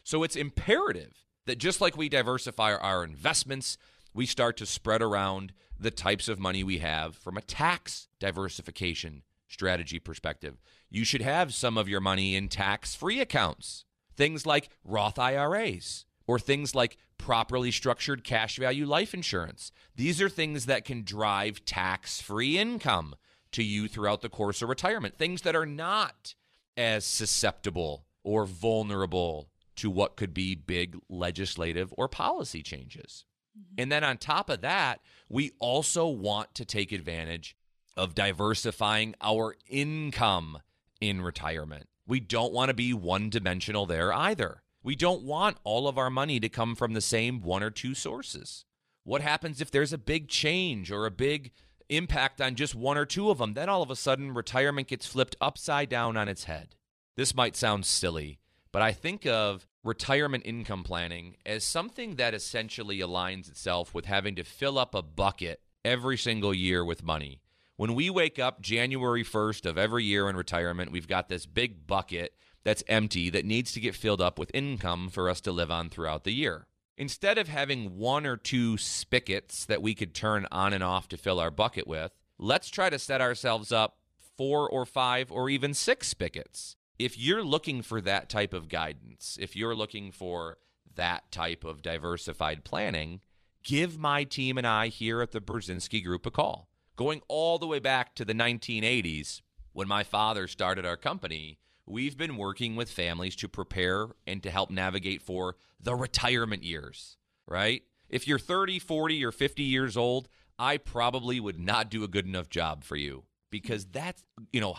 So 0.02 0.22
it's 0.22 0.34
imperative 0.34 1.26
that 1.46 1.58
just 1.58 1.80
like 1.80 1.96
we 1.96 2.08
diversify 2.08 2.74
our 2.74 3.04
investments, 3.04 3.78
we 4.12 4.26
start 4.26 4.56
to 4.56 4.66
spread 4.66 5.02
around 5.02 5.52
the 5.78 5.90
types 5.90 6.28
of 6.28 6.38
money 6.38 6.64
we 6.64 6.78
have 6.78 7.14
from 7.14 7.36
a 7.36 7.42
tax 7.42 8.08
diversification 8.18 9.22
strategy 9.46 9.98
perspective. 9.98 10.60
You 10.90 11.04
should 11.04 11.22
have 11.22 11.54
some 11.54 11.78
of 11.78 11.88
your 11.88 12.00
money 12.00 12.34
in 12.34 12.48
tax 12.48 12.94
free 12.94 13.20
accounts, 13.20 13.84
things 14.16 14.46
like 14.46 14.68
Roth 14.84 15.18
IRAs 15.18 16.06
or 16.30 16.38
things 16.38 16.76
like 16.76 16.96
properly 17.18 17.72
structured 17.72 18.22
cash 18.22 18.56
value 18.56 18.86
life 18.86 19.12
insurance. 19.12 19.72
These 19.96 20.22
are 20.22 20.28
things 20.28 20.66
that 20.66 20.84
can 20.84 21.02
drive 21.02 21.64
tax 21.64 22.20
free 22.20 22.56
income 22.56 23.16
to 23.50 23.64
you 23.64 23.88
throughout 23.88 24.20
the 24.20 24.28
course 24.28 24.62
of 24.62 24.68
retirement, 24.68 25.18
things 25.18 25.42
that 25.42 25.56
are 25.56 25.66
not 25.66 26.36
as 26.76 27.04
susceptible 27.04 28.06
or 28.22 28.46
vulnerable 28.46 29.50
to 29.74 29.90
what 29.90 30.14
could 30.14 30.32
be 30.32 30.54
big 30.54 30.96
legislative 31.08 31.92
or 31.98 32.06
policy 32.06 32.62
changes. 32.62 33.24
Mm-hmm. 33.58 33.82
And 33.82 33.90
then 33.90 34.04
on 34.04 34.16
top 34.16 34.50
of 34.50 34.60
that, 34.60 35.00
we 35.28 35.50
also 35.58 36.06
want 36.06 36.54
to 36.54 36.64
take 36.64 36.92
advantage 36.92 37.56
of 37.96 38.14
diversifying 38.14 39.16
our 39.20 39.56
income 39.68 40.58
in 41.00 41.22
retirement. 41.22 41.88
We 42.06 42.20
don't 42.20 42.52
want 42.52 42.68
to 42.68 42.74
be 42.74 42.94
one 42.94 43.30
dimensional 43.30 43.84
there 43.84 44.12
either. 44.12 44.62
We 44.82 44.96
don't 44.96 45.22
want 45.22 45.58
all 45.62 45.86
of 45.86 45.98
our 45.98 46.08
money 46.08 46.40
to 46.40 46.48
come 46.48 46.74
from 46.74 46.94
the 46.94 47.02
same 47.02 47.42
one 47.42 47.62
or 47.62 47.70
two 47.70 47.94
sources. 47.94 48.64
What 49.04 49.20
happens 49.20 49.60
if 49.60 49.70
there's 49.70 49.92
a 49.92 49.98
big 49.98 50.28
change 50.28 50.90
or 50.90 51.04
a 51.04 51.10
big 51.10 51.52
impact 51.90 52.40
on 52.40 52.54
just 52.54 52.74
one 52.74 52.96
or 52.96 53.04
two 53.04 53.30
of 53.30 53.38
them? 53.38 53.52
Then 53.52 53.68
all 53.68 53.82
of 53.82 53.90
a 53.90 53.96
sudden, 53.96 54.32
retirement 54.32 54.88
gets 54.88 55.06
flipped 55.06 55.36
upside 55.40 55.90
down 55.90 56.16
on 56.16 56.28
its 56.28 56.44
head. 56.44 56.76
This 57.16 57.34
might 57.34 57.56
sound 57.56 57.84
silly, 57.84 58.38
but 58.72 58.80
I 58.80 58.92
think 58.92 59.26
of 59.26 59.66
retirement 59.84 60.44
income 60.46 60.82
planning 60.82 61.36
as 61.44 61.62
something 61.62 62.16
that 62.16 62.34
essentially 62.34 63.00
aligns 63.00 63.48
itself 63.48 63.94
with 63.94 64.06
having 64.06 64.34
to 64.36 64.44
fill 64.44 64.78
up 64.78 64.94
a 64.94 65.02
bucket 65.02 65.60
every 65.84 66.16
single 66.16 66.54
year 66.54 66.82
with 66.84 67.04
money. 67.04 67.42
When 67.76 67.94
we 67.94 68.10
wake 68.10 68.38
up 68.38 68.60
January 68.60 69.24
1st 69.24 69.64
of 69.64 69.78
every 69.78 70.04
year 70.04 70.28
in 70.28 70.36
retirement, 70.36 70.92
we've 70.92 71.08
got 71.08 71.28
this 71.28 71.46
big 71.46 71.86
bucket 71.86 72.34
that's 72.62 72.84
empty 72.88 73.30
that 73.30 73.44
needs 73.44 73.72
to 73.72 73.80
get 73.80 73.94
filled 73.94 74.20
up 74.20 74.38
with 74.38 74.50
income 74.54 75.08
for 75.08 75.28
us 75.28 75.40
to 75.42 75.52
live 75.52 75.70
on 75.70 75.88
throughout 75.88 76.24
the 76.24 76.32
year. 76.32 76.66
Instead 76.96 77.38
of 77.38 77.48
having 77.48 77.96
one 77.96 78.26
or 78.26 78.36
two 78.36 78.76
spigots 78.76 79.64
that 79.64 79.80
we 79.80 79.94
could 79.94 80.14
turn 80.14 80.46
on 80.52 80.72
and 80.72 80.84
off 80.84 81.08
to 81.08 81.16
fill 81.16 81.40
our 81.40 81.50
bucket 81.50 81.86
with, 81.86 82.12
let's 82.38 82.68
try 82.68 82.90
to 82.90 82.98
set 82.98 83.22
ourselves 83.22 83.72
up 83.72 83.96
four 84.36 84.68
or 84.68 84.84
five 84.84 85.32
or 85.32 85.48
even 85.48 85.72
six 85.72 86.08
spigots. 86.08 86.76
If 86.98 87.18
you're 87.18 87.42
looking 87.42 87.80
for 87.80 88.02
that 88.02 88.28
type 88.28 88.52
of 88.52 88.68
guidance, 88.68 89.38
if 89.40 89.56
you're 89.56 89.74
looking 89.74 90.12
for 90.12 90.58
that 90.94 91.30
type 91.32 91.64
of 91.64 91.80
diversified 91.80 92.64
planning, 92.64 93.20
give 93.64 93.98
my 93.98 94.24
team 94.24 94.58
and 94.58 94.66
I 94.66 94.88
here 94.88 95.22
at 95.22 95.32
the 95.32 95.40
Burzynski 95.40 96.04
Group 96.04 96.26
a 96.26 96.30
call. 96.30 96.68
Going 96.96 97.22
all 97.28 97.58
the 97.58 97.66
way 97.66 97.78
back 97.78 98.14
to 98.16 98.24
the 98.26 98.34
1980s, 98.34 99.40
when 99.72 99.88
my 99.88 100.02
father 100.02 100.46
started 100.46 100.84
our 100.84 100.98
company, 100.98 101.58
we've 101.90 102.16
been 102.16 102.36
working 102.36 102.76
with 102.76 102.90
families 102.90 103.36
to 103.36 103.48
prepare 103.48 104.08
and 104.26 104.42
to 104.42 104.50
help 104.50 104.70
navigate 104.70 105.22
for 105.22 105.56
the 105.80 105.94
retirement 105.94 106.62
years, 106.62 107.16
right? 107.46 107.82
If 108.08 108.26
you're 108.26 108.38
30, 108.38 108.78
40, 108.78 109.24
or 109.24 109.32
50 109.32 109.62
years 109.62 109.96
old, 109.96 110.28
I 110.58 110.76
probably 110.76 111.40
would 111.40 111.58
not 111.58 111.90
do 111.90 112.04
a 112.04 112.08
good 112.08 112.26
enough 112.26 112.48
job 112.48 112.84
for 112.84 112.96
you 112.96 113.24
because 113.50 113.86
that's, 113.86 114.22
you 114.52 114.60
know, 114.60 114.76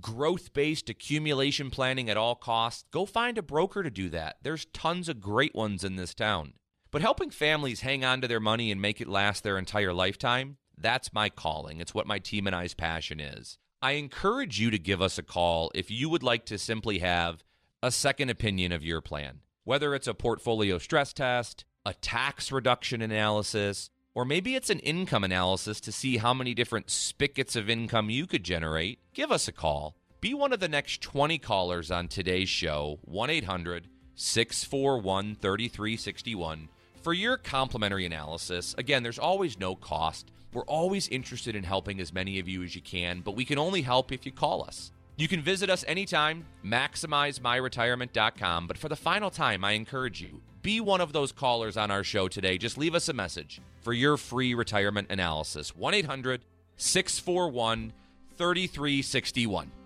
growth 0.00 0.52
based 0.52 0.88
accumulation 0.88 1.70
planning 1.70 2.08
at 2.10 2.16
all 2.16 2.34
costs. 2.34 2.84
Go 2.90 3.06
find 3.06 3.38
a 3.38 3.42
broker 3.42 3.82
to 3.82 3.90
do 3.90 4.08
that. 4.10 4.36
There's 4.42 4.66
tons 4.66 5.08
of 5.08 5.20
great 5.20 5.54
ones 5.54 5.84
in 5.84 5.96
this 5.96 6.14
town. 6.14 6.54
But 6.90 7.02
helping 7.02 7.30
families 7.30 7.82
hang 7.82 8.04
on 8.04 8.20
to 8.20 8.28
their 8.28 8.40
money 8.40 8.72
and 8.72 8.80
make 8.80 9.00
it 9.00 9.08
last 9.08 9.44
their 9.44 9.58
entire 9.58 9.92
lifetime, 9.92 10.56
that's 10.76 11.12
my 11.12 11.28
calling. 11.28 11.80
It's 11.80 11.94
what 11.94 12.06
my 12.06 12.18
team 12.18 12.46
and 12.46 12.56
I's 12.56 12.74
passion 12.74 13.20
is. 13.20 13.58
I 13.82 13.92
encourage 13.92 14.60
you 14.60 14.70
to 14.70 14.78
give 14.78 15.00
us 15.00 15.16
a 15.16 15.22
call 15.22 15.70
if 15.74 15.90
you 15.90 16.10
would 16.10 16.22
like 16.22 16.44
to 16.46 16.58
simply 16.58 16.98
have 16.98 17.42
a 17.82 17.90
second 17.90 18.28
opinion 18.28 18.72
of 18.72 18.84
your 18.84 19.00
plan, 19.00 19.40
whether 19.64 19.94
it's 19.94 20.06
a 20.06 20.12
portfolio 20.12 20.76
stress 20.76 21.14
test, 21.14 21.64
a 21.86 21.94
tax 21.94 22.52
reduction 22.52 23.00
analysis, 23.00 23.88
or 24.14 24.26
maybe 24.26 24.54
it's 24.54 24.68
an 24.68 24.80
income 24.80 25.24
analysis 25.24 25.80
to 25.80 25.92
see 25.92 26.18
how 26.18 26.34
many 26.34 26.52
different 26.52 26.90
spigots 26.90 27.56
of 27.56 27.70
income 27.70 28.10
you 28.10 28.26
could 28.26 28.44
generate. 28.44 28.98
Give 29.14 29.32
us 29.32 29.48
a 29.48 29.52
call. 29.52 29.96
Be 30.20 30.34
one 30.34 30.52
of 30.52 30.60
the 30.60 30.68
next 30.68 31.00
20 31.00 31.38
callers 31.38 31.90
on 31.90 32.08
today's 32.08 32.50
show, 32.50 32.98
1 33.04 33.30
800 33.30 33.88
641 34.14 35.36
3361, 35.36 36.68
for 37.02 37.12
your 37.12 37.36
complimentary 37.36 38.06
analysis. 38.06 38.76
Again, 38.78 39.02
there's 39.02 39.18
always 39.18 39.58
no 39.58 39.74
cost. 39.74 40.30
We're 40.52 40.62
always 40.64 41.08
interested 41.08 41.56
in 41.56 41.64
helping 41.64 41.98
as 42.00 42.12
many 42.12 42.38
of 42.38 42.46
you 42.48 42.62
as 42.62 42.74
you 42.74 42.82
can, 42.82 43.20
but 43.20 43.36
we 43.36 43.44
can 43.44 43.58
only 43.58 43.82
help 43.82 44.10
if 44.12 44.24
you 44.26 44.32
call 44.32 44.64
us. 44.64 44.90
You 45.16 45.28
can 45.28 45.42
visit 45.42 45.70
us 45.70 45.84
anytime, 45.86 46.46
maximizemyretirement.com. 46.64 48.66
But 48.66 48.78
for 48.78 48.88
the 48.88 48.96
final 48.96 49.30
time, 49.30 49.64
I 49.64 49.72
encourage 49.72 50.20
you 50.20 50.40
be 50.62 50.80
one 50.80 51.00
of 51.00 51.12
those 51.12 51.32
callers 51.32 51.76
on 51.76 51.90
our 51.90 52.04
show 52.04 52.28
today. 52.28 52.58
Just 52.58 52.78
leave 52.78 52.94
us 52.94 53.08
a 53.08 53.12
message 53.12 53.60
for 53.80 53.92
your 53.92 54.16
free 54.16 54.54
retirement 54.54 55.08
analysis 55.10 55.74
1 55.76 55.94
800 55.94 56.42
641 56.76 57.92
3361. 58.36 59.79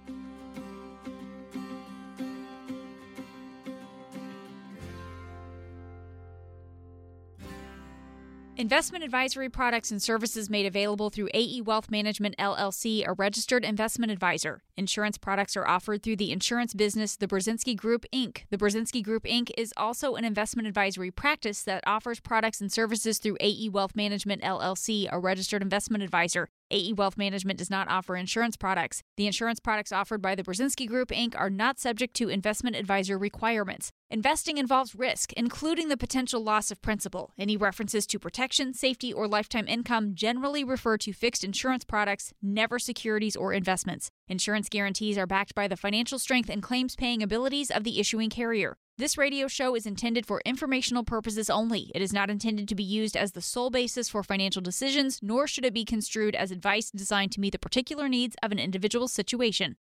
Investment 8.65 9.05
advisory 9.05 9.51
products 9.51 9.91
and 9.91 10.01
services 10.01 10.49
made 10.49 10.65
available 10.65 11.11
through 11.11 11.29
AE 11.35 11.61
Wealth 11.61 11.91
Management 11.91 12.35
LLC, 12.39 13.07
a 13.07 13.13
registered 13.13 13.63
investment 13.63 14.11
advisor. 14.11 14.63
Insurance 14.79 15.19
products 15.19 15.55
are 15.55 15.69
offered 15.69 16.03
through 16.03 16.17
the 16.17 16.33
insurance 16.33 16.73
business 16.73 17.15
The 17.15 17.27
Burzynski 17.27 17.77
Group, 17.77 18.07
Inc. 18.11 18.45
The 18.49 18.57
Burzynski 18.57 19.05
Group, 19.05 19.25
Inc. 19.25 19.51
is 19.59 19.75
also 19.77 20.15
an 20.15 20.25
investment 20.25 20.67
advisory 20.67 21.11
practice 21.11 21.63
that 21.65 21.85
offers 21.87 22.21
products 22.21 22.63
and 22.63 22.73
services 22.73 23.19
through 23.19 23.37
AE 23.39 23.69
Wealth 23.69 23.95
Management 23.95 24.41
LLC, 24.41 25.09
a 25.13 25.19
registered 25.19 25.61
investment 25.61 26.03
advisor. 26.03 26.49
AE 26.71 26.95
Wealth 26.95 27.17
Management 27.17 27.59
does 27.59 27.71
not 27.71 27.89
offer 27.89 28.17
insurance 28.17 28.57
products. 28.57 29.03
The 29.17 29.27
insurance 29.27 29.61
products 29.61 29.93
offered 29.93 30.23
by 30.23 30.35
the 30.35 30.43
Burzynski 30.43 30.89
Group, 30.89 31.09
Inc. 31.09 31.35
are 31.39 31.51
not 31.51 31.79
subject 31.79 32.15
to 32.15 32.29
investment 32.29 32.77
advisor 32.77 33.19
requirements. 33.19 33.91
Investing 34.11 34.59
involves 34.59 34.95
risk, 34.95 35.33
including 35.35 35.89
the 35.89 35.97
potential 35.97 36.43
loss 36.43 36.71
of 36.71 36.81
principal. 36.81 37.33
Any 37.39 37.57
references 37.57 38.07
to 38.07 38.19
protection, 38.19 38.73
safety, 38.75 39.13
or 39.13 39.27
lifetime 39.27 39.69
income 39.69 40.15
generally 40.15 40.65
refer 40.65 40.97
to 40.99 41.13
fixed 41.13 41.45
insurance 41.45 41.85
products, 41.85 42.33
never 42.43 42.79
securities 42.79 43.37
or 43.37 43.53
investments. 43.53 44.11
Insurance 44.29 44.69
guarantees 44.69 45.19
are 45.19 45.27
backed 45.27 45.55
by 45.55 45.69
the 45.69 45.77
financial 45.77 46.19
strength 46.19 46.49
and 46.49 46.63
claims 46.63 46.97
paying 46.97 47.23
abilities 47.23 47.71
of 47.71 47.85
the 47.85 48.01
issuing 48.01 48.31
carrier. 48.31 48.77
This 48.97 49.19
radio 49.19 49.49
show 49.49 49.75
is 49.75 49.87
intended 49.87 50.25
for 50.25 50.41
informational 50.45 51.03
purposes 51.03 51.51
only. 51.51 51.91
It 51.97 52.01
is 52.01 52.13
not 52.13 52.31
intended 52.31 52.69
to 52.69 52.77
be 52.77 52.85
used 52.85 53.17
as 53.17 53.33
the 53.33 53.41
sole 53.41 53.69
basis 53.69 54.09
for 54.09 54.23
financial 54.23 54.63
decisions, 54.63 55.19
nor 55.21 55.49
should 55.49 55.65
it 55.65 55.75
be 55.75 55.85
construed 55.85 56.37
as 56.37 56.53
advice 56.53 56.93
designed 56.93 57.33
to 57.33 57.41
meet 57.41 57.51
the 57.51 57.59
particular 57.59 58.09
needs 58.09 58.37
of 58.41 58.53
an 58.53 58.61
individual 58.61 59.09
situation. 59.09 59.75